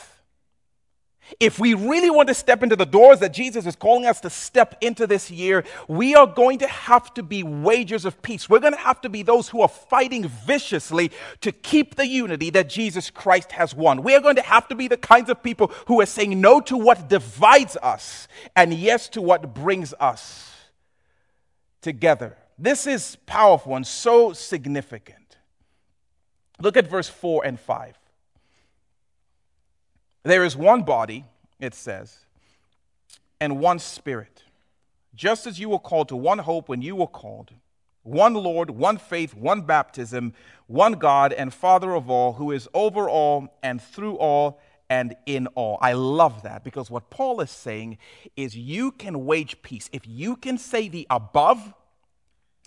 If 1.39 1.61
we 1.61 1.75
really 1.75 2.11
want 2.11 2.29
to 2.29 2.35
step 2.35 2.63
into 2.63 2.75
the 2.75 2.85
doors 2.85 3.21
that 3.21 3.33
Jesus 3.33 3.65
is 3.65 3.77
calling 3.77 4.05
us 4.05 4.21
to 4.23 4.31
step 4.31 4.77
into 4.81 5.07
this 5.07 5.31
year, 5.31 5.65
we 5.87 6.15
are 6.15 6.27
going 6.27 6.59
to 6.59 6.67
have 6.67 7.15
to 7.15 7.23
be 7.23 7.45
wagers 7.45 8.05
of 8.05 8.21
peace. 8.21 8.49
We're 8.49 8.59
going 8.59 8.73
to 8.73 8.81
have 8.81 9.01
to 9.03 9.09
be 9.09 9.23
those 9.23 9.49
who 9.49 9.61
are 9.61 9.69
fighting 9.69 10.27
viciously 10.27 11.13
to 11.41 11.53
keep 11.53 11.95
the 11.95 12.07
unity 12.07 12.51
that 12.51 12.69
Jesus 12.69 13.11
Christ 13.11 13.53
has 13.53 13.75
won. 13.75 14.03
We 14.03 14.15
are 14.17 14.21
going 14.21 14.37
to 14.37 14.43
have 14.43 14.67
to 14.69 14.75
be 14.75 14.89
the 14.89 14.97
kinds 14.97 15.31
of 15.31 15.43
people 15.43 15.71
who 15.87 16.01
are 16.01 16.07
saying 16.07 16.41
no 16.41 16.61
to 16.63 16.77
what 16.77 17.09
divides 17.09 17.77
us 17.77 18.27
and 18.57 18.75
yes 18.75 19.09
to 19.11 19.23
what 19.23 19.55
brings 19.55 19.95
us 20.01 20.50
together. 21.81 22.37
This 22.59 22.87
is 22.87 23.17
powerful 23.27 23.77
and 23.77 23.87
so 23.87 24.33
significant. 24.33 25.39
Look 26.61 26.77
at 26.77 26.87
verse 26.87 27.09
4 27.09 27.45
and 27.47 27.59
5. 27.59 27.99
There 30.23 30.45
is 30.45 30.57
one 30.57 30.83
body, 30.83 31.25
it 31.59 31.75
says, 31.75 32.27
and 33.41 33.59
one 33.59 33.79
spirit. 33.79 34.45
Just 35.15 35.47
as 35.47 35.59
you 35.59 35.71
were 35.71 35.79
called 35.79 36.09
to 36.09 36.17
one 36.17 36.39
hope 36.39 36.69
when 36.69 36.83
you 36.83 36.95
were 36.97 37.07
called, 37.07 37.53
one 38.03 38.35
Lord, 38.35 38.71
one 38.71 38.99
faith, 38.99 39.35
one 39.35 39.63
baptism, 39.63 40.35
one 40.67 40.93
God 40.93 41.33
and 41.33 41.53
Father 41.53 41.95
of 41.95 42.11
all, 42.11 42.35
who 42.35 42.53
is 42.53 42.69
over 42.75 43.09
all 43.09 43.49
and 43.63 43.81
through 43.81 44.17
all 44.17 44.61
and 44.91 45.15
in 45.25 45.47
all. 45.49 45.79
I 45.81 45.93
love 45.95 46.43
that 46.43 46.65
because 46.65 46.91
what 46.91 47.09
Paul 47.09 47.41
is 47.41 47.51
saying 47.51 47.99
is 48.37 48.57
you 48.57 48.91
can 48.91 49.25
wage 49.25 49.63
peace. 49.63 49.89
If 49.93 50.07
you 50.07 50.37
can 50.37 50.59
say 50.59 50.89
the 50.89 51.07
above, 51.09 51.73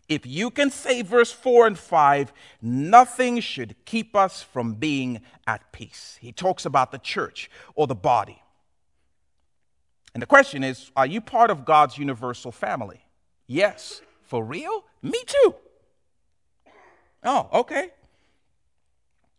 if 0.07 0.26
you 0.26 0.49
can 0.49 0.69
say 0.71 1.01
verse 1.01 1.32
4 1.32 1.67
and 1.67 1.78
5, 1.78 2.34
nothing 2.61 3.41
should 3.41 3.76
keep 3.86 4.15
us 4.15 4.41
from 4.41 4.76
being 4.76 5.21
at 5.45 5.71
peace. 5.74 6.17
He 6.21 6.32
talks 6.32 6.65
about 6.65 6.91
the 6.91 6.97
church 6.97 7.51
or 7.76 7.88
the 7.88 7.95
body. 7.95 8.41
And 10.13 10.21
the 10.21 10.28
question 10.28 10.63
is 10.63 10.91
are 10.95 11.05
you 11.05 11.19
part 11.19 11.51
of 11.51 11.65
God's 11.65 11.97
universal 11.97 12.51
family? 12.51 13.03
Yes. 13.47 14.01
For 14.24 14.43
real? 14.43 14.86
Me 15.01 15.21
too. 15.28 15.55
Oh, 17.24 17.49
okay. 17.53 17.91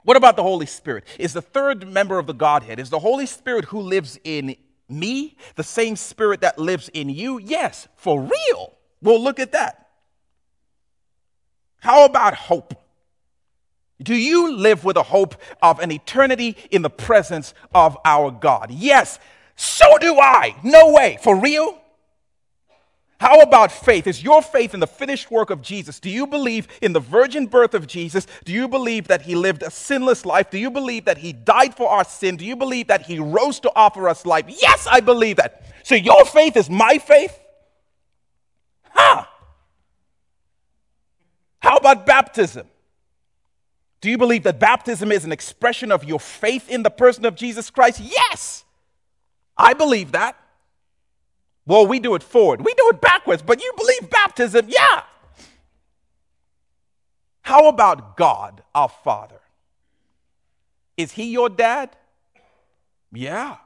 What 0.05 0.17
about 0.17 0.37
the 0.37 0.43
Holy 0.43 0.67
Spirit? 0.67 1.05
Is 1.19 1.33
the 1.33 1.43
third 1.43 1.89
member 1.89 2.19
of 2.19 2.27
the 2.27 2.35
Godhead, 2.35 2.79
is 2.79 2.91
the 2.91 2.99
Holy 2.99 3.27
Spirit 3.27 3.65
who 3.67 3.81
lives 3.81 4.19
in 4.23 4.57
me 4.89 5.37
the 5.57 5.63
same 5.63 5.97
spirit 5.97 6.43
that 6.43 6.59
lives 6.59 6.91
in 6.91 7.09
you? 7.09 7.39
Yes, 7.39 7.89
for 7.97 8.21
real. 8.21 8.75
Well, 9.03 9.23
look 9.23 9.41
at 9.41 9.53
that. 9.53 9.89
How 11.81 12.05
about 12.05 12.35
hope? 12.35 12.75
Do 14.03 14.15
you 14.15 14.57
live 14.57 14.85
with 14.85 14.97
a 14.97 15.03
hope 15.03 15.37
of 15.63 15.81
an 15.81 15.91
eternity 15.91 16.57
in 16.71 16.83
the 16.83 16.91
presence 16.91 17.55
of 17.75 17.97
our 18.05 18.31
God? 18.31 18.71
Yes, 18.71 19.19
so 19.57 19.99
do 19.99 20.19
I. 20.19 20.55
No 20.63 20.93
way. 20.93 21.19
For 21.23 21.39
real? 21.39 21.81
How 23.21 23.41
about 23.41 23.71
faith? 23.71 24.07
Is 24.07 24.23
your 24.23 24.43
faith 24.43 24.75
in 24.75 24.81
the 24.81 24.87
finished 24.87 25.31
work 25.31 25.51
of 25.51 25.63
Jesus? 25.63 26.01
Do 26.01 26.11
you 26.11 26.27
believe 26.27 26.67
in 26.83 26.93
the 26.93 27.01
virgin 27.01 27.47
birth 27.47 27.75
of 27.75 27.87
Jesus? 27.87 28.27
Do 28.45 28.53
you 28.53 28.69
believe 28.69 29.09
that 29.09 29.23
he 29.23 29.35
lived 29.35 29.63
a 29.63 29.71
sinless 29.71 30.27
life? 30.27 30.51
Do 30.51 30.59
you 30.59 30.71
believe 30.71 31.05
that 31.05 31.19
he 31.19 31.33
died 31.33 31.75
for 31.75 31.89
our 31.89 32.05
sin? 32.05 32.37
Do 32.37 32.45
you 32.45 32.57
believe 32.57 32.89
that 32.89 33.03
he 33.03 33.19
rose 33.19 33.61
to 33.61 33.73
offer 33.77 34.09
us 34.09 34.27
life? 34.27 34.47
Yes, 34.49 34.87
I 34.91 35.01
believe 35.01 35.37
that. 35.37 35.63
So 35.85 35.95
your 35.95 36.25
faith 36.25 36.57
is 36.57 36.69
my 36.69 36.99
faith? 36.99 37.39
Huh. 38.91 39.25
How 41.61 41.77
about 41.77 42.05
baptism? 42.05 42.67
Do 44.01 44.11
you 44.11 44.19
believe 44.19 44.43
that 44.43 44.61
baptism 44.61 45.11
is 45.11 45.25
an 45.25 45.33
expression 45.33 45.91
of 45.91 46.05
your 46.05 46.21
faith 46.21 46.69
in 46.69 46.83
the 46.83 46.91
person 46.91 47.25
of 47.25 47.37
Jesus 47.37 47.71
Christ? 47.71 48.01
Yes, 48.01 48.65
I 49.57 49.73
believe 49.73 50.13
that. 50.13 50.37
Well, 51.67 51.87
we 51.87 51.99
do 51.99 52.15
it 52.15 52.23
forward, 52.23 52.65
we 52.65 52.75
do 52.75 52.91
it 52.91 53.01
backwards, 53.01 53.43
but 53.43 53.63
you 53.63 53.73
believe 53.77 54.11
baptism? 54.11 54.67
Yeah. 54.69 55.03
How 57.43 57.69
about 57.69 58.17
God, 58.17 58.63
our 58.75 58.89
Father? 58.89 59.41
Is 60.97 61.13
He 61.13 61.31
your 61.31 61.49
dad? 61.49 61.97
Yeah. 63.13 63.57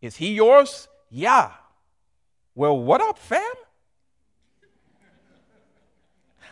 Is 0.00 0.16
He 0.16 0.34
yours? 0.34 0.88
Yeah. 1.10 1.52
Well, 2.54 2.78
what 2.78 3.00
up, 3.00 3.18
fam? 3.18 3.42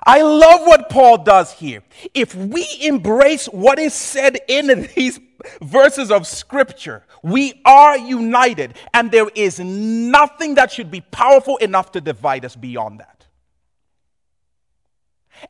I 0.04 0.22
love 0.22 0.66
what 0.66 0.88
Paul 0.88 1.18
does 1.18 1.52
here. 1.52 1.82
If 2.14 2.34
we 2.34 2.66
embrace 2.80 3.46
what 3.46 3.78
is 3.78 3.92
said 3.92 4.38
in 4.48 4.88
these 4.96 5.20
verses 5.60 6.10
of 6.10 6.26
scripture, 6.26 7.04
we 7.22 7.60
are 7.64 7.98
united, 7.98 8.74
and 8.94 9.10
there 9.10 9.28
is 9.34 9.60
nothing 9.60 10.54
that 10.54 10.72
should 10.72 10.90
be 10.90 11.00
powerful 11.00 11.56
enough 11.58 11.92
to 11.92 12.00
divide 12.00 12.44
us 12.44 12.56
beyond 12.56 13.00
that. 13.00 13.26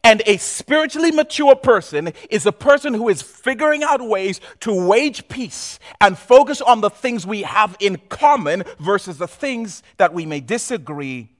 And 0.04 0.22
a 0.26 0.36
spiritually 0.36 1.10
mature 1.10 1.56
person 1.56 2.12
is 2.30 2.46
a 2.46 2.52
person 2.52 2.94
who 2.94 3.08
is 3.08 3.22
figuring 3.22 3.82
out 3.82 4.00
ways 4.00 4.40
to 4.60 4.86
wage 4.86 5.28
peace 5.28 5.78
and 6.00 6.16
focus 6.16 6.60
on 6.60 6.80
the 6.80 6.90
things 6.90 7.26
we 7.26 7.42
have 7.42 7.76
in 7.80 7.96
common 8.08 8.64
versus 8.78 9.18
the 9.18 9.26
things 9.26 9.82
that 9.96 10.14
we 10.14 10.26
may 10.26 10.40
disagree 10.40 11.30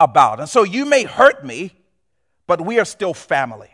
about. 0.00 0.40
And 0.40 0.48
so 0.48 0.64
you 0.64 0.84
may 0.84 1.04
hurt 1.04 1.44
me, 1.44 1.72
but 2.46 2.60
we 2.60 2.80
are 2.80 2.84
still 2.84 3.14
family. 3.14 3.70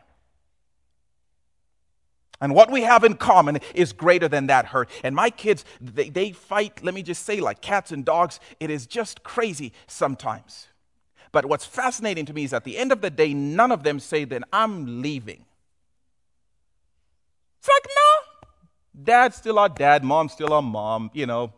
And 2.45 2.55
what 2.55 2.71
we 2.71 2.83
have 2.83 3.05
in 3.05 3.15
common 3.15 3.61
is 3.75 3.95
greater 3.95 4.29
than 4.29 4.49
that 4.49 4.67
hurt. 4.67 4.91
And 5.03 5.17
my 5.17 5.31
kids, 5.31 5.65
they, 5.81 6.11
they 6.11 6.33
fight, 6.33 6.85
let 6.85 6.93
me 6.93 7.03
just 7.03 7.25
say, 7.25 7.41
like 7.41 7.63
cats 7.63 7.91
and 7.91 8.05
dogs. 8.05 8.39
It 8.61 8.69
is 8.69 8.87
just 8.87 9.23
crazy 9.23 9.73
sometimes. 9.87 10.69
But 11.33 11.47
what's 11.47 11.65
fascinating 11.65 12.27
to 12.27 12.35
me 12.35 12.45
is 12.45 12.53
at 12.53 12.65
the 12.65 12.77
end 12.77 12.93
of 12.93 13.01
the 13.01 13.09
day, 13.09 13.33
none 13.33 13.73
of 13.73 13.83
them 13.83 13.99
say, 13.99 14.25
then 14.25 14.45
I'm 14.53 15.01
leaving. 15.01 15.47
It's 17.61 17.69
like, 17.69 17.87
no, 17.87 18.49
dad's 19.05 19.37
still 19.37 19.59
our 19.59 19.71
dad, 19.71 20.05
mom's 20.05 20.33
still 20.33 20.53
our 20.53 20.61
mom, 20.61 21.11
you 21.15 21.25
know. 21.25 21.51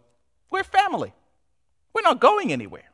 We're 0.52 0.62
family. 0.62 1.12
We're 1.94 2.02
not 2.02 2.20
going 2.20 2.52
anywhere. 2.52 2.92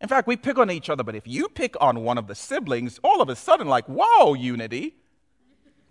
In 0.00 0.08
fact, 0.08 0.26
we 0.26 0.36
pick 0.36 0.58
on 0.58 0.68
each 0.68 0.90
other, 0.90 1.04
but 1.04 1.14
if 1.14 1.28
you 1.28 1.48
pick 1.48 1.76
on 1.80 2.02
one 2.02 2.18
of 2.18 2.26
the 2.26 2.34
siblings, 2.34 2.98
all 3.04 3.22
of 3.22 3.28
a 3.28 3.36
sudden, 3.36 3.68
like, 3.68 3.84
whoa, 3.86 4.34
unity. 4.34 4.96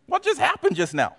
What 0.07 0.23
just 0.23 0.39
happened 0.39 0.75
just 0.75 0.93
now? 0.93 1.15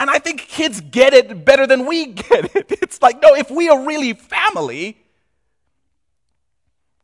And 0.00 0.10
I 0.10 0.18
think 0.18 0.40
kids 0.40 0.80
get 0.80 1.14
it 1.14 1.44
better 1.44 1.66
than 1.66 1.86
we 1.86 2.06
get 2.06 2.56
it. 2.56 2.72
It's 2.82 3.00
like, 3.00 3.22
no, 3.22 3.34
if 3.34 3.50
we 3.50 3.68
are 3.70 3.86
really 3.86 4.12
family, 4.12 4.98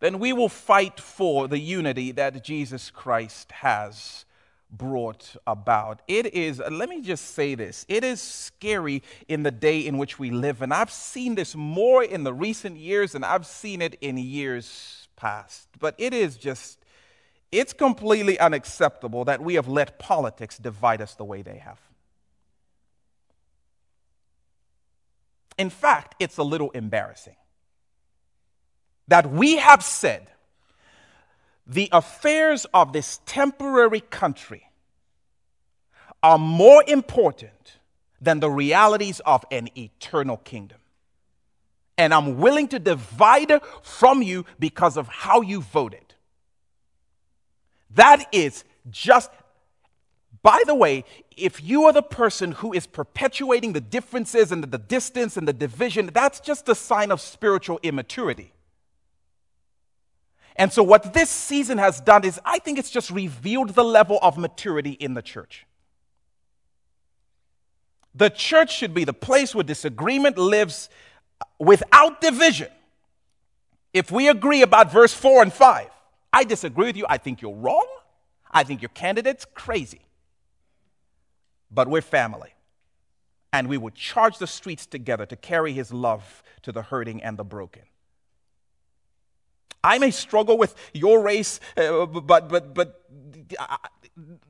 then 0.01 0.18
we 0.18 0.32
will 0.32 0.49
fight 0.49 1.01
for 1.01 1.49
the 1.49 1.59
unity 1.59 2.12
that 2.12 2.45
Jesus 2.45 2.91
Christ 2.91 3.51
has 3.53 4.24
brought 4.70 5.36
about. 5.47 6.03
It 6.09 6.34
is, 6.34 6.61
let 6.70 6.89
me 6.89 7.01
just 7.01 7.34
say 7.34 7.55
this, 7.55 7.86
it 7.89 8.05
is 8.05 8.20
scary 8.20 9.03
in 9.28 9.43
the 9.43 9.51
day 9.51 9.80
in 9.80 9.99
which 9.99 10.18
we 10.18 10.30
live. 10.30 10.62
And 10.62 10.74
I've 10.74 10.91
seen 10.91 11.34
this 11.34 11.55
more 11.55 12.05
in 12.05 12.24
the 12.24 12.34
recent 12.34 12.76
years 12.76 13.12
than 13.12 13.24
I've 13.24 13.47
seen 13.47 13.80
it 13.80 13.97
in 14.01 14.18
years 14.18 15.09
past. 15.16 15.68
But 15.78 15.95
it 15.99 16.12
is 16.12 16.36
just, 16.36 16.77
it's 17.51 17.72
completely 17.72 18.38
unacceptable 18.38 19.24
that 19.24 19.40
we 19.40 19.55
have 19.55 19.68
let 19.68 19.99
politics 19.99 20.59
divide 20.59 21.01
us 21.01 21.14
the 21.14 21.24
way 21.24 21.42
they 21.42 21.59
have. 21.59 21.80
In 25.57 25.70
fact, 25.70 26.14
it's 26.20 26.36
a 26.36 26.42
little 26.42 26.70
embarrassing 26.70 27.36
that 29.09 29.30
we 29.30 29.57
have 29.57 29.82
said 29.82 30.30
the 31.66 31.88
affairs 31.92 32.66
of 32.72 32.92
this 32.92 33.20
temporary 33.26 34.01
country 34.01 34.70
are 36.22 36.38
more 36.38 36.84
important 36.86 37.78
than 38.20 38.40
the 38.40 38.51
realities 38.51 39.20
of 39.20 39.44
an 39.51 39.68
eternal 39.76 40.36
kingdom. 40.38 40.78
And 41.96 42.14
I'm 42.14 42.38
willing 42.38 42.68
to 42.68 42.78
divide 42.78 43.53
from 43.82 44.22
you 44.22 44.44
because 44.59 44.96
of 44.96 45.09
how 45.09 45.40
you 45.40 45.61
voted. 45.61 46.07
That 47.91 48.26
is 48.32 48.64
just, 48.91 49.30
by 50.43 50.62
the 50.66 50.74
way, 50.74 51.05
if 51.36 51.62
you 51.62 51.84
are 51.84 51.93
the 51.93 52.03
person 52.03 52.53
who 52.53 52.72
is 52.72 52.86
perpetuating 52.86 53.72
the 53.72 53.80
differences 53.80 54.53
and 54.53 54.64
the 54.64 54.78
distance 54.78 55.36
and 55.36 55.49
the 55.49 55.53
division, 55.53 56.11
that's 56.12 56.41
just 56.41 56.68
a 56.68 56.74
sign 56.74 57.11
of 57.11 57.20
spiritual 57.20 57.80
immaturity. 57.82 58.53
And 60.57 60.72
so, 60.72 60.82
what 60.82 61.14
this 61.14 61.30
season 61.30 61.78
has 61.78 62.01
done 62.01 62.24
is, 62.24 62.41
I 62.45 62.59
think 62.59 62.78
it's 62.80 62.91
just 62.91 63.11
revealed 63.11 63.70
the 63.70 63.84
level 63.84 64.18
of 64.20 64.36
maturity 64.36 64.91
in 64.91 65.14
the 65.14 65.22
church. 65.22 65.66
The 68.12 68.28
church 68.28 68.76
should 68.76 68.93
be 68.93 69.05
the 69.05 69.12
place 69.12 69.55
where 69.55 69.62
disagreement 69.62 70.36
lives 70.36 70.89
uh, 71.41 71.45
without 71.61 72.20
division. 72.20 72.68
If 73.95 74.11
we 74.11 74.28
agree 74.28 74.62
about 74.62 74.91
verse 74.91 75.14
4 75.14 75.43
and 75.43 75.53
5, 75.53 75.89
I 76.32 76.44
disagree 76.44 76.86
with 76.86 76.96
you. 76.96 77.06
I 77.08 77.18
think 77.18 77.42
you're 77.42 77.54
wrong. 77.54 77.86
I 78.50 78.64
think 78.64 78.82
your 78.82 78.90
candidate's 78.90 79.46
crazy. 79.54 80.00
But 81.70 81.88
we're 81.88 82.02
family. 82.02 82.54
and 83.52 83.68
we 83.68 83.78
would 83.78 83.94
charge 83.94 84.38
the 84.38 84.46
streets 84.46 84.86
together 84.86 85.26
to 85.26 85.36
carry 85.36 85.72
his 85.72 85.92
love 85.92 86.42
to 86.62 86.72
the 86.72 86.82
hurting 86.82 87.22
and 87.22 87.36
the 87.38 87.44
broken. 87.44 87.82
I 89.82 89.98
may 89.98 90.10
struggle 90.10 90.58
with 90.58 90.74
your 90.92 91.22
race, 91.22 91.60
uh, 91.76 92.06
but, 92.06 92.48
but, 92.48 92.74
but 92.74 93.04
uh, 93.58 93.76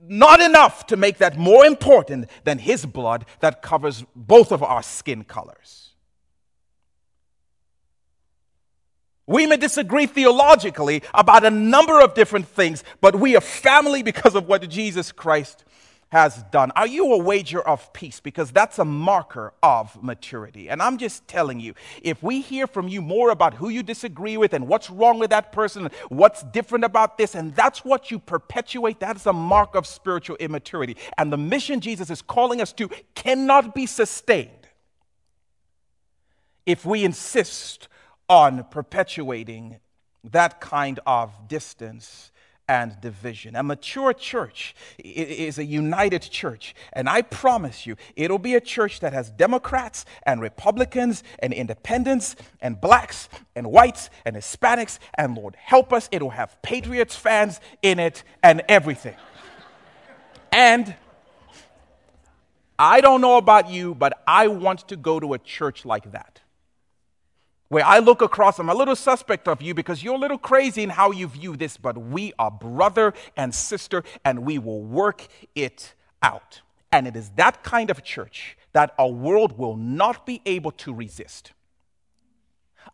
not 0.03 0.41
enough 0.41 0.87
to 0.87 0.97
make 0.97 1.19
that 1.19 1.39
more 1.39 1.67
important 1.67 2.31
than 2.45 2.59
his 2.59 2.87
blood 2.87 3.27
that 3.41 3.63
covers 3.63 4.05
both 4.17 4.53
of 4.53 4.63
our 4.63 4.83
skin 4.83 5.25
colors. 5.25 5.88
We 9.29 9.47
may 9.47 9.59
disagree 9.59 10.07
theologically 10.07 11.03
about 11.13 11.45
a 11.45 11.51
number 11.51 12.01
of 12.01 12.15
different 12.15 12.49
things, 12.49 12.83
but 13.03 13.15
we 13.15 13.37
are 13.37 13.43
family 13.43 14.03
because 14.03 14.35
of 14.35 14.49
what 14.49 14.67
Jesus 14.71 15.13
Christ 15.13 15.65
has 16.09 16.43
done. 16.45 16.73
Are 16.75 16.87
you 16.87 17.13
a 17.13 17.19
wager 17.19 17.61
of 17.61 17.93
peace? 17.93 18.21
Because 18.21 18.51
that's 18.51 18.79
a 18.79 18.85
marker 18.87 19.53
of 19.63 20.03
maturity. 20.03 20.71
And 20.71 20.81
I'm 20.81 20.97
just 20.97 21.29
telling 21.29 21.61
you, 21.61 21.75
if 22.03 22.23
we 22.23 22.41
hear 22.41 22.67
from 22.67 22.89
you 22.89 23.03
more 23.03 23.29
about 23.29 23.53
who 23.53 23.69
you 23.69 23.83
disagree 23.83 24.39
with 24.39 24.55
and 24.55 24.67
what's 24.67 24.89
wrong 24.89 25.19
with 25.19 25.29
that 25.29 25.53
person, 25.53 25.91
what's 26.09 26.43
different 26.45 26.87
about 26.87 27.19
this, 27.19 27.35
and 27.35 27.55
that's 27.55 27.85
what 27.85 28.11
you 28.11 28.19
perpetuate, 28.19 29.01
that 29.01 29.17
is 29.17 29.27
a 29.27 29.35
mark 29.35 29.75
of 29.75 29.87
spiritual 29.87 30.37
immaturity. 30.37 30.97
And 31.19 31.31
the 31.31 31.37
mission 31.37 31.81
Jesus 31.81 32.09
is 32.09 32.23
calling 32.23 32.63
us 32.63 32.73
to 32.73 32.89
cannot 33.15 33.75
be 33.75 33.85
sustained 33.85 34.69
if 36.65 36.87
we 36.87 37.05
insist 37.05 37.89
on 38.29 38.65
perpetuating 38.65 39.79
that 40.25 40.61
kind 40.61 41.01
of 41.07 41.49
distance 41.49 42.31
and 42.69 43.01
division. 43.01 43.57
A 43.57 43.63
mature 43.63 44.13
church 44.13 44.75
is 44.99 45.59
a 45.59 45.65
united 45.65 46.21
church. 46.23 46.75
And 46.93 47.09
I 47.09 47.23
promise 47.23 47.87
you, 47.87 47.97
it'll 48.15 48.39
be 48.39 48.55
a 48.55 48.61
church 48.61 49.01
that 49.01 49.15
has 49.15 49.31
Democrats 49.31 50.05
and 50.25 50.41
Republicans 50.43 51.25
and 51.39 51.55
independents 51.55 52.37
and 52.61 52.79
blacks 52.79 53.31
and 53.57 53.69
whites 53.69 54.11
and 54.27 54.37
Hispanics. 54.37 54.99
And 55.15 55.35
Lord, 55.35 55.57
help 55.57 55.93
us, 55.93 56.09
it'll 56.13 56.31
have 56.31 56.61
Patriots 56.61 57.17
fans 57.17 57.59
in 57.81 57.99
it 57.99 58.23
and 58.43 58.63
everything. 58.69 59.17
and 60.53 60.95
I 62.79 63.01
don't 63.01 63.23
know 63.23 63.39
about 63.39 63.71
you, 63.71 63.95
but 63.95 64.23
I 64.27 64.49
want 64.49 64.89
to 64.89 64.97
go 64.97 65.19
to 65.19 65.33
a 65.33 65.39
church 65.39 65.85
like 65.87 66.13
that 66.13 66.38
where 67.69 67.85
I 67.85 67.99
look 67.99 68.23
across, 68.23 68.59
I'm 68.59 68.69
a 68.69 68.75
little 68.75 68.97
suspect 68.97 69.47
of 69.47 69.61
you 69.61 69.75
because 69.75 70.03
you're 70.03 70.15
a 70.15 70.19
little 70.19 70.39
crazy 70.39 70.83
in 70.83 70.91
how 70.91 71.11
you 71.11 71.27
view 71.27 71.57
this, 71.57 71.77
but 71.77 71.99
we 71.99 72.33
are 72.39 72.51
brother 72.51 73.13
and 73.37 73.55
sister 73.55 74.03
and 74.25 74.45
we 74.45 74.59
will 74.59 74.83
work 74.83 75.27
it 75.55 75.95
out. 76.23 76.63
And 76.91 77.07
it 77.07 77.17
is 77.17 77.31
that 77.37 77.63
kind 77.63 77.91
of 77.91 78.03
church 78.03 78.57
that 78.73 78.95
a 78.99 79.07
world 79.07 79.59
will 79.59 79.77
not 79.77 80.25
be 80.25 80.41
able 80.47 80.73
to 80.73 80.95
resist 80.95 81.53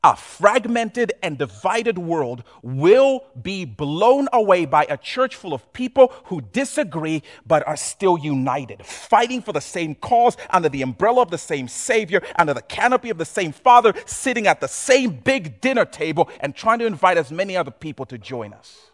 a 0.04 0.14
fragmented 0.14 1.12
and 1.22 1.38
divided 1.38 1.96
world 1.96 2.44
will 2.62 3.24
be 3.40 3.64
blown 3.64 4.28
away 4.32 4.66
by 4.66 4.86
a 4.88 4.98
church 4.98 5.34
full 5.34 5.54
of 5.54 5.72
people 5.72 6.12
who 6.24 6.40
disagree 6.40 7.22
but 7.46 7.66
are 7.66 7.76
still 7.76 8.18
united, 8.18 8.84
fighting 8.84 9.40
for 9.40 9.52
the 9.52 9.60
same 9.60 9.94
cause 9.94 10.36
under 10.50 10.68
the 10.68 10.82
umbrella 10.82 11.22
of 11.22 11.30
the 11.30 11.38
same 11.38 11.68
Savior, 11.68 12.20
under 12.38 12.52
the 12.52 12.62
canopy 12.62 13.08
of 13.08 13.18
the 13.18 13.24
same 13.24 13.50
Father, 13.50 13.94
sitting 14.04 14.46
at 14.46 14.60
the 14.60 14.68
same 14.68 15.10
big 15.10 15.60
dinner 15.62 15.86
table 15.86 16.28
and 16.40 16.54
trying 16.54 16.78
to 16.80 16.86
invite 16.86 17.16
as 17.16 17.32
many 17.32 17.56
other 17.56 17.70
people 17.70 18.04
to 18.06 18.18
join 18.18 18.52
us. 18.52 18.90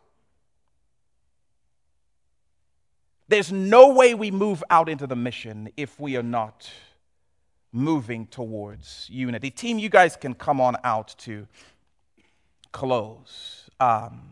There's 3.26 3.52
no 3.52 3.88
way 3.88 4.14
we 4.14 4.30
move 4.30 4.62
out 4.70 4.88
into 4.88 5.06
the 5.06 5.16
mission 5.16 5.70
if 5.76 5.98
we 6.00 6.16
are 6.16 6.22
not 6.22 6.70
moving 7.72 8.26
towards 8.26 9.08
unity. 9.10 9.50
Team, 9.50 9.78
you 9.78 9.88
guys 9.88 10.16
can 10.16 10.34
come 10.34 10.60
on 10.60 10.76
out 10.84 11.14
to 11.18 11.46
close. 12.72 13.68
Um, 13.78 14.22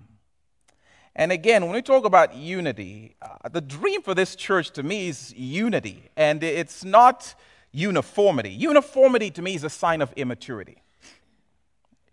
and 1.14 1.32
again, 1.32 1.64
when 1.64 1.74
we 1.74 1.82
talk 1.82 2.04
about 2.04 2.36
unity, 2.36 3.16
uh, 3.20 3.48
the 3.48 3.60
dream 3.60 4.02
for 4.02 4.14
this 4.14 4.36
church 4.36 4.70
to 4.72 4.82
me 4.82 5.08
is 5.08 5.34
unity, 5.34 6.10
and 6.16 6.42
it's 6.44 6.84
not 6.84 7.34
uniformity. 7.72 8.50
Uniformity 8.50 9.30
to 9.32 9.42
me 9.42 9.54
is 9.54 9.64
a 9.64 9.70
sign 9.70 10.00
of 10.00 10.12
immaturity. 10.12 10.82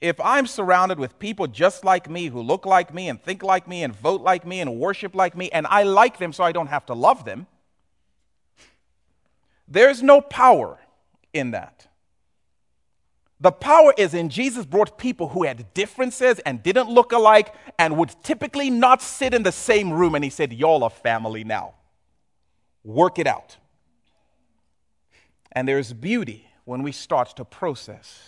If 0.01 0.19
I'm 0.19 0.45
surrounded 0.47 0.99
with 0.99 1.17
people 1.19 1.47
just 1.47 1.86
like 1.86 2.09
me, 2.09 2.28
who 2.28 2.41
look 2.41 2.65
like 2.65 2.93
me, 2.93 3.09
and 3.09 3.21
think 3.21 3.43
like 3.43 3.67
me, 3.67 3.84
and 3.84 3.95
vote 3.95 4.21
like 4.21 4.45
me, 4.45 4.59
and 4.59 4.80
worship 4.80 5.15
like 5.15 5.38
me, 5.38 5.49
and 5.51 5.65
I 5.67 5.84
like 5.84 6.17
them 6.17 6.34
so 6.34 6.43
I 6.43 6.51
don't 6.51 6.67
have 6.67 6.86
to 6.88 6.93
love 6.93 7.26
them, 7.26 7.47
there's 9.67 10.03
no 10.03 10.21
power 10.21 10.80
in 11.36 11.51
that. 11.51 11.88
The 13.39 13.51
power 13.51 13.93
is 13.97 14.13
in 14.13 14.29
Jesus 14.29 14.65
brought 14.65 14.97
people 14.97 15.29
who 15.29 15.43
had 15.43 15.73
differences 15.73 16.39
and 16.39 16.63
didn't 16.63 16.89
look 16.89 17.11
alike 17.11 17.53
and 17.77 17.97
would 17.97 18.15
typically 18.23 18.69
not 18.69 19.01
sit 19.01 19.33
in 19.33 19.43
the 19.43 19.51
same 19.51 19.91
room. 19.91 20.15
And 20.15 20.23
he 20.23 20.29
said, 20.29 20.53
Y'all 20.53 20.83
are 20.83 20.89
family 20.89 21.43
now. 21.43 21.73
Work 22.83 23.19
it 23.19 23.27
out. 23.27 23.57
And 25.51 25.67
there's 25.67 25.91
beauty 25.91 26.47
when 26.63 26.81
we 26.81 26.91
start 26.91 27.36
to 27.36 27.45
process 27.45 28.21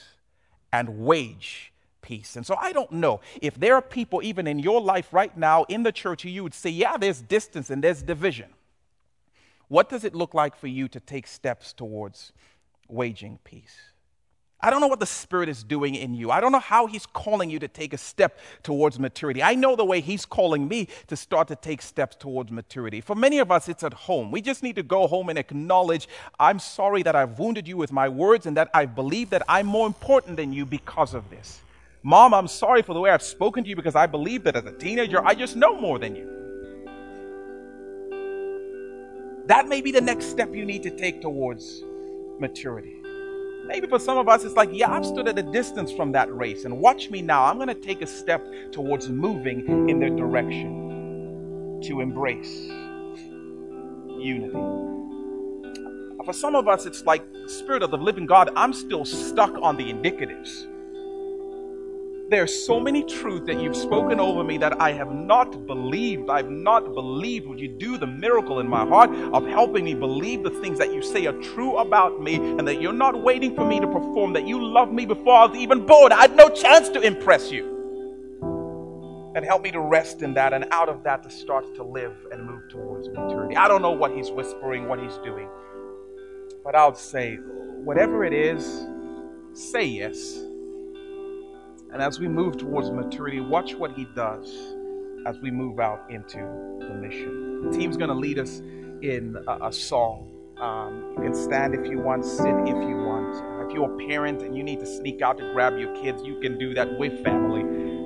and 0.71 0.99
wage 0.99 1.71
peace. 2.01 2.35
And 2.35 2.45
so 2.45 2.55
I 2.59 2.71
don't 2.73 2.91
know 2.91 3.21
if 3.41 3.59
there 3.59 3.75
are 3.75 3.81
people, 3.81 4.21
even 4.23 4.45
in 4.45 4.59
your 4.59 4.81
life 4.81 5.13
right 5.13 5.35
now 5.37 5.63
in 5.63 5.83
the 5.83 5.91
church, 5.91 6.23
who 6.23 6.29
you 6.29 6.43
would 6.43 6.53
say, 6.53 6.69
Yeah, 6.69 6.97
there's 6.97 7.21
distance 7.21 7.69
and 7.69 7.81
there's 7.81 8.01
division. 8.01 8.49
What 9.69 9.89
does 9.89 10.03
it 10.03 10.15
look 10.15 10.33
like 10.33 10.55
for 10.55 10.67
you 10.67 10.87
to 10.89 10.99
take 10.99 11.27
steps 11.27 11.73
towards 11.73 12.31
waging 12.89 13.39
peace. 13.43 13.75
I 14.59 14.71
don't 14.71 14.81
know 14.81 14.87
what 14.87 14.99
the 14.99 15.05
Spirit 15.05 15.49
is 15.49 15.63
doing 15.63 15.93
in 15.93 16.15
you. 16.15 16.31
I 16.31 16.41
don't 16.41 16.51
know 16.51 16.59
how 16.59 16.87
He's 16.87 17.05
calling 17.05 17.51
you 17.51 17.59
to 17.59 17.67
take 17.67 17.93
a 17.93 17.97
step 17.97 18.39
towards 18.63 18.99
maturity. 18.99 19.43
I 19.43 19.53
know 19.53 19.75
the 19.75 19.85
way 19.85 20.01
He's 20.01 20.25
calling 20.25 20.67
me 20.67 20.87
to 21.07 21.15
start 21.15 21.47
to 21.49 21.55
take 21.55 21.79
steps 21.83 22.15
towards 22.15 22.51
maturity. 22.51 22.99
For 22.99 23.15
many 23.15 23.37
of 23.37 23.51
us, 23.51 23.69
it's 23.69 23.83
at 23.83 23.93
home. 23.93 24.31
We 24.31 24.41
just 24.41 24.63
need 24.63 24.75
to 24.77 24.83
go 24.83 25.05
home 25.05 25.29
and 25.29 25.37
acknowledge 25.37 26.07
I'm 26.39 26.57
sorry 26.57 27.03
that 27.03 27.15
I've 27.15 27.37
wounded 27.37 27.67
you 27.67 27.77
with 27.77 27.91
my 27.91 28.09
words 28.09 28.47
and 28.47 28.57
that 28.57 28.71
I 28.73 28.87
believe 28.87 29.29
that 29.29 29.43
I'm 29.47 29.67
more 29.67 29.85
important 29.85 30.37
than 30.37 30.51
you 30.51 30.65
because 30.65 31.13
of 31.13 31.29
this. 31.29 31.61
Mom, 32.01 32.33
I'm 32.33 32.47
sorry 32.47 32.81
for 32.81 32.95
the 32.95 32.99
way 32.99 33.11
I've 33.11 33.21
spoken 33.21 33.63
to 33.63 33.69
you 33.69 33.75
because 33.75 33.95
I 33.95 34.07
believe 34.07 34.43
that 34.45 34.55
as 34.55 34.65
a 34.65 34.71
teenager, 34.71 35.23
I 35.23 35.35
just 35.35 35.55
know 35.55 35.79
more 35.79 35.99
than 35.99 36.15
you. 36.15 36.33
That 39.45 39.67
may 39.67 39.81
be 39.81 39.91
the 39.91 40.01
next 40.01 40.25
step 40.25 40.53
you 40.53 40.65
need 40.65 40.83
to 40.83 40.89
take 40.89 41.21
towards 41.21 41.83
maturity. 42.39 43.01
Maybe 43.65 43.87
for 43.87 43.99
some 43.99 44.17
of 44.17 44.29
us, 44.29 44.43
it's 44.45 44.55
like, 44.55 44.69
yeah, 44.71 44.91
I've 44.91 45.05
stood 45.05 45.27
at 45.27 45.37
a 45.37 45.43
distance 45.43 45.91
from 45.91 46.13
that 46.13 46.33
race, 46.33 46.63
and 46.65 46.79
watch 46.79 47.09
me 47.09 47.21
now. 47.21 47.43
I'm 47.43 47.57
going 47.57 47.67
to 47.67 47.75
take 47.75 48.01
a 48.01 48.07
step 48.07 48.45
towards 48.71 49.09
moving 49.09 49.89
in 49.89 49.99
their 49.99 50.09
direction 50.09 51.81
to 51.83 51.99
embrace 52.01 52.69
unity. 54.17 54.53
For 56.23 56.33
some 56.33 56.55
of 56.55 56.67
us, 56.67 56.85
it's 56.85 57.03
like, 57.03 57.23
Spirit 57.47 57.83
of 57.83 57.91
the 57.91 57.97
living 57.97 58.25
God, 58.25 58.49
I'm 58.55 58.73
still 58.73 59.05
stuck 59.05 59.53
on 59.61 59.77
the 59.77 59.91
indicatives. 59.93 60.65
There's 62.29 62.65
so 62.65 62.77
many 62.77 63.03
truths 63.03 63.45
that 63.47 63.61
you've 63.61 63.75
spoken 63.75 64.19
over 64.19 64.43
me 64.43 64.57
that 64.57 64.81
I 64.81 64.91
have 64.91 65.13
not 65.13 65.65
believed. 65.65 66.29
I've 66.29 66.49
not 66.49 66.93
believed. 66.93 67.47
Would 67.47 67.57
you 67.57 67.69
do 67.69 67.97
the 67.97 68.05
miracle 68.05 68.59
in 68.59 68.67
my 68.67 68.85
heart 68.85 69.11
of 69.11 69.47
helping 69.47 69.85
me 69.85 69.93
believe 69.93 70.43
the 70.43 70.49
things 70.49 70.77
that 70.79 70.93
you 70.93 71.01
say 71.01 71.25
are 71.25 71.41
true 71.41 71.77
about 71.77 72.21
me 72.21 72.35
and 72.35 72.67
that 72.67 72.81
you're 72.81 72.91
not 72.91 73.23
waiting 73.23 73.55
for 73.55 73.65
me 73.65 73.79
to 73.79 73.87
perform, 73.87 74.33
that 74.33 74.45
you 74.45 74.61
love 74.61 74.91
me 74.91 75.05
before 75.05 75.35
I 75.35 75.45
was 75.45 75.55
even 75.55 75.85
born? 75.85 76.11
I 76.11 76.23
had 76.23 76.35
no 76.35 76.49
chance 76.49 76.89
to 76.89 76.99
impress 76.99 77.49
you. 77.49 79.31
And 79.33 79.45
help 79.45 79.61
me 79.61 79.71
to 79.71 79.79
rest 79.79 80.21
in 80.21 80.33
that 80.33 80.51
and 80.51 80.65
out 80.71 80.89
of 80.89 81.03
that 81.03 81.23
to 81.23 81.29
start 81.29 81.75
to 81.75 81.83
live 81.83 82.13
and 82.33 82.43
move 82.43 82.67
towards 82.67 83.07
maturity. 83.07 83.55
I 83.55 83.69
don't 83.69 83.81
know 83.81 83.91
what 83.91 84.11
he's 84.11 84.31
whispering, 84.31 84.89
what 84.89 84.99
he's 84.99 85.17
doing, 85.19 85.47
but 86.61 86.75
I'll 86.75 86.93
say, 86.93 87.35
whatever 87.35 88.25
it 88.25 88.33
is, 88.33 88.85
say 89.53 89.85
yes 89.85 90.46
and 91.91 92.01
as 92.01 92.19
we 92.19 92.27
move 92.27 92.57
towards 92.57 92.91
maturity, 92.91 93.39
watch 93.39 93.75
what 93.75 93.91
he 93.91 94.05
does 94.15 94.75
as 95.25 95.39
we 95.39 95.51
move 95.51 95.79
out 95.79 96.05
into 96.09 96.37
the 96.37 96.93
mission. 96.93 97.69
The 97.69 97.77
team's 97.77 97.97
going 97.97 98.09
to 98.09 98.15
lead 98.15 98.39
us 98.39 98.59
in 99.01 99.37
a, 99.47 99.67
a 99.67 99.73
song. 99.73 100.31
Um, 100.57 101.13
you 101.15 101.23
can 101.23 101.35
stand 101.35 101.75
if 101.75 101.89
you 101.89 101.99
want, 101.99 102.25
sit 102.25 102.45
if 102.45 102.67
you 102.67 102.97
want. 102.97 103.67
If 103.67 103.73
you're 103.73 103.93
a 103.93 104.07
parent 104.07 104.41
and 104.41 104.55
you 104.55 104.63
need 104.63 104.79
to 104.79 104.85
sneak 104.85 105.21
out 105.21 105.37
to 105.37 105.51
grab 105.53 105.77
your 105.77 105.93
kids, 105.95 106.23
you 106.23 106.39
can 106.39 106.57
do 106.57 106.73
that 106.73 106.97
with 106.97 107.23
family. 107.23 107.61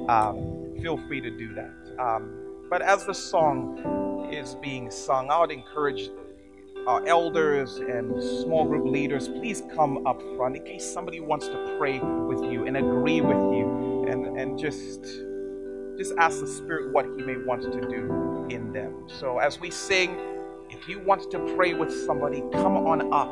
Um, 0.10 0.76
feel 0.82 0.98
free 1.08 1.22
to 1.22 1.30
do 1.30 1.54
that. 1.54 1.74
Um, 2.00 2.34
but 2.70 2.82
as 2.82 3.06
the 3.06 3.14
song 3.14 4.30
is 4.32 4.56
being 4.56 4.90
sung, 4.90 5.30
I 5.30 5.40
would 5.40 5.52
encourage 5.52 6.10
our 6.88 7.06
elders 7.08 7.78
and 7.78 8.22
small 8.22 8.66
group 8.66 8.86
leaders, 8.86 9.28
please 9.28 9.64
come 9.76 10.06
up 10.06 10.22
front 10.36 10.58
in 10.58 10.64
case 10.64 10.86
somebody 10.86 11.20
wants 11.20 11.48
to 11.48 11.76
pray 11.78 12.00
with 12.00 12.44
you 12.52 12.66
and 12.66 12.78
agree 12.78 13.22
with 13.22 13.38
you 13.38 14.08
and, 14.10 14.38
and 14.38 14.58
just, 14.58 15.04
just 15.98 16.14
ask 16.18 16.40
the 16.40 16.48
Spirit 16.48 16.94
what 16.94 17.06
He 17.06 17.24
may 17.24 17.38
want 17.38 17.62
to 17.64 17.82
do 17.82 18.48
in 18.50 18.74
them. 18.74 19.08
So 19.08 19.40
as 19.40 19.60
we 19.60 19.72
sing, 19.72 20.18
if 20.70 20.88
you 20.88 21.00
want 21.00 21.30
to 21.32 21.56
pray 21.56 21.74
with 21.74 21.92
somebody, 22.06 22.42
come 22.54 22.78
on 22.78 23.14
up 23.14 23.30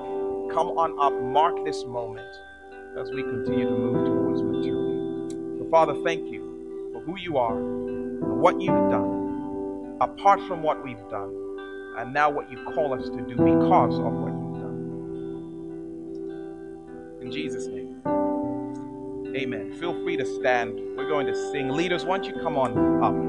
come 0.51 0.77
on 0.77 0.99
up, 0.99 1.13
mark 1.21 1.63
this 1.63 1.85
moment 1.85 2.27
as 2.97 3.09
we 3.11 3.21
continue 3.21 3.65
to 3.65 3.71
move 3.71 4.05
towards 4.05 4.41
maturity. 4.41 5.59
So, 5.59 5.67
Father, 5.69 5.93
thank 6.03 6.27
you 6.31 6.89
for 6.91 7.01
who 7.01 7.17
you 7.19 7.37
are 7.37 7.55
and 7.57 8.41
what 8.41 8.59
you've 8.59 8.89
done, 8.89 9.97
apart 10.01 10.41
from 10.47 10.63
what 10.63 10.83
we've 10.83 11.07
done, 11.09 11.29
and 11.99 12.13
now 12.13 12.29
what 12.29 12.49
you 12.49 12.57
call 12.63 12.93
us 12.93 13.09
to 13.09 13.17
do 13.17 13.35
because 13.35 13.99
of 13.99 14.13
what 14.13 14.31
you've 14.31 14.53
done. 14.61 14.79
In 17.21 17.29
Jesus' 17.29 17.67
name. 17.67 18.01
Amen. 19.35 19.73
Feel 19.79 19.93
free 20.03 20.15
to 20.15 20.25
stand. 20.25 20.79
We're 20.95 21.09
going 21.09 21.27
to 21.27 21.35
sing. 21.51 21.67
Leaders, 21.69 22.05
why 22.05 22.17
don't 22.17 22.33
you 22.33 22.41
come 22.41 22.57
on 22.57 23.03
up? 23.03 23.28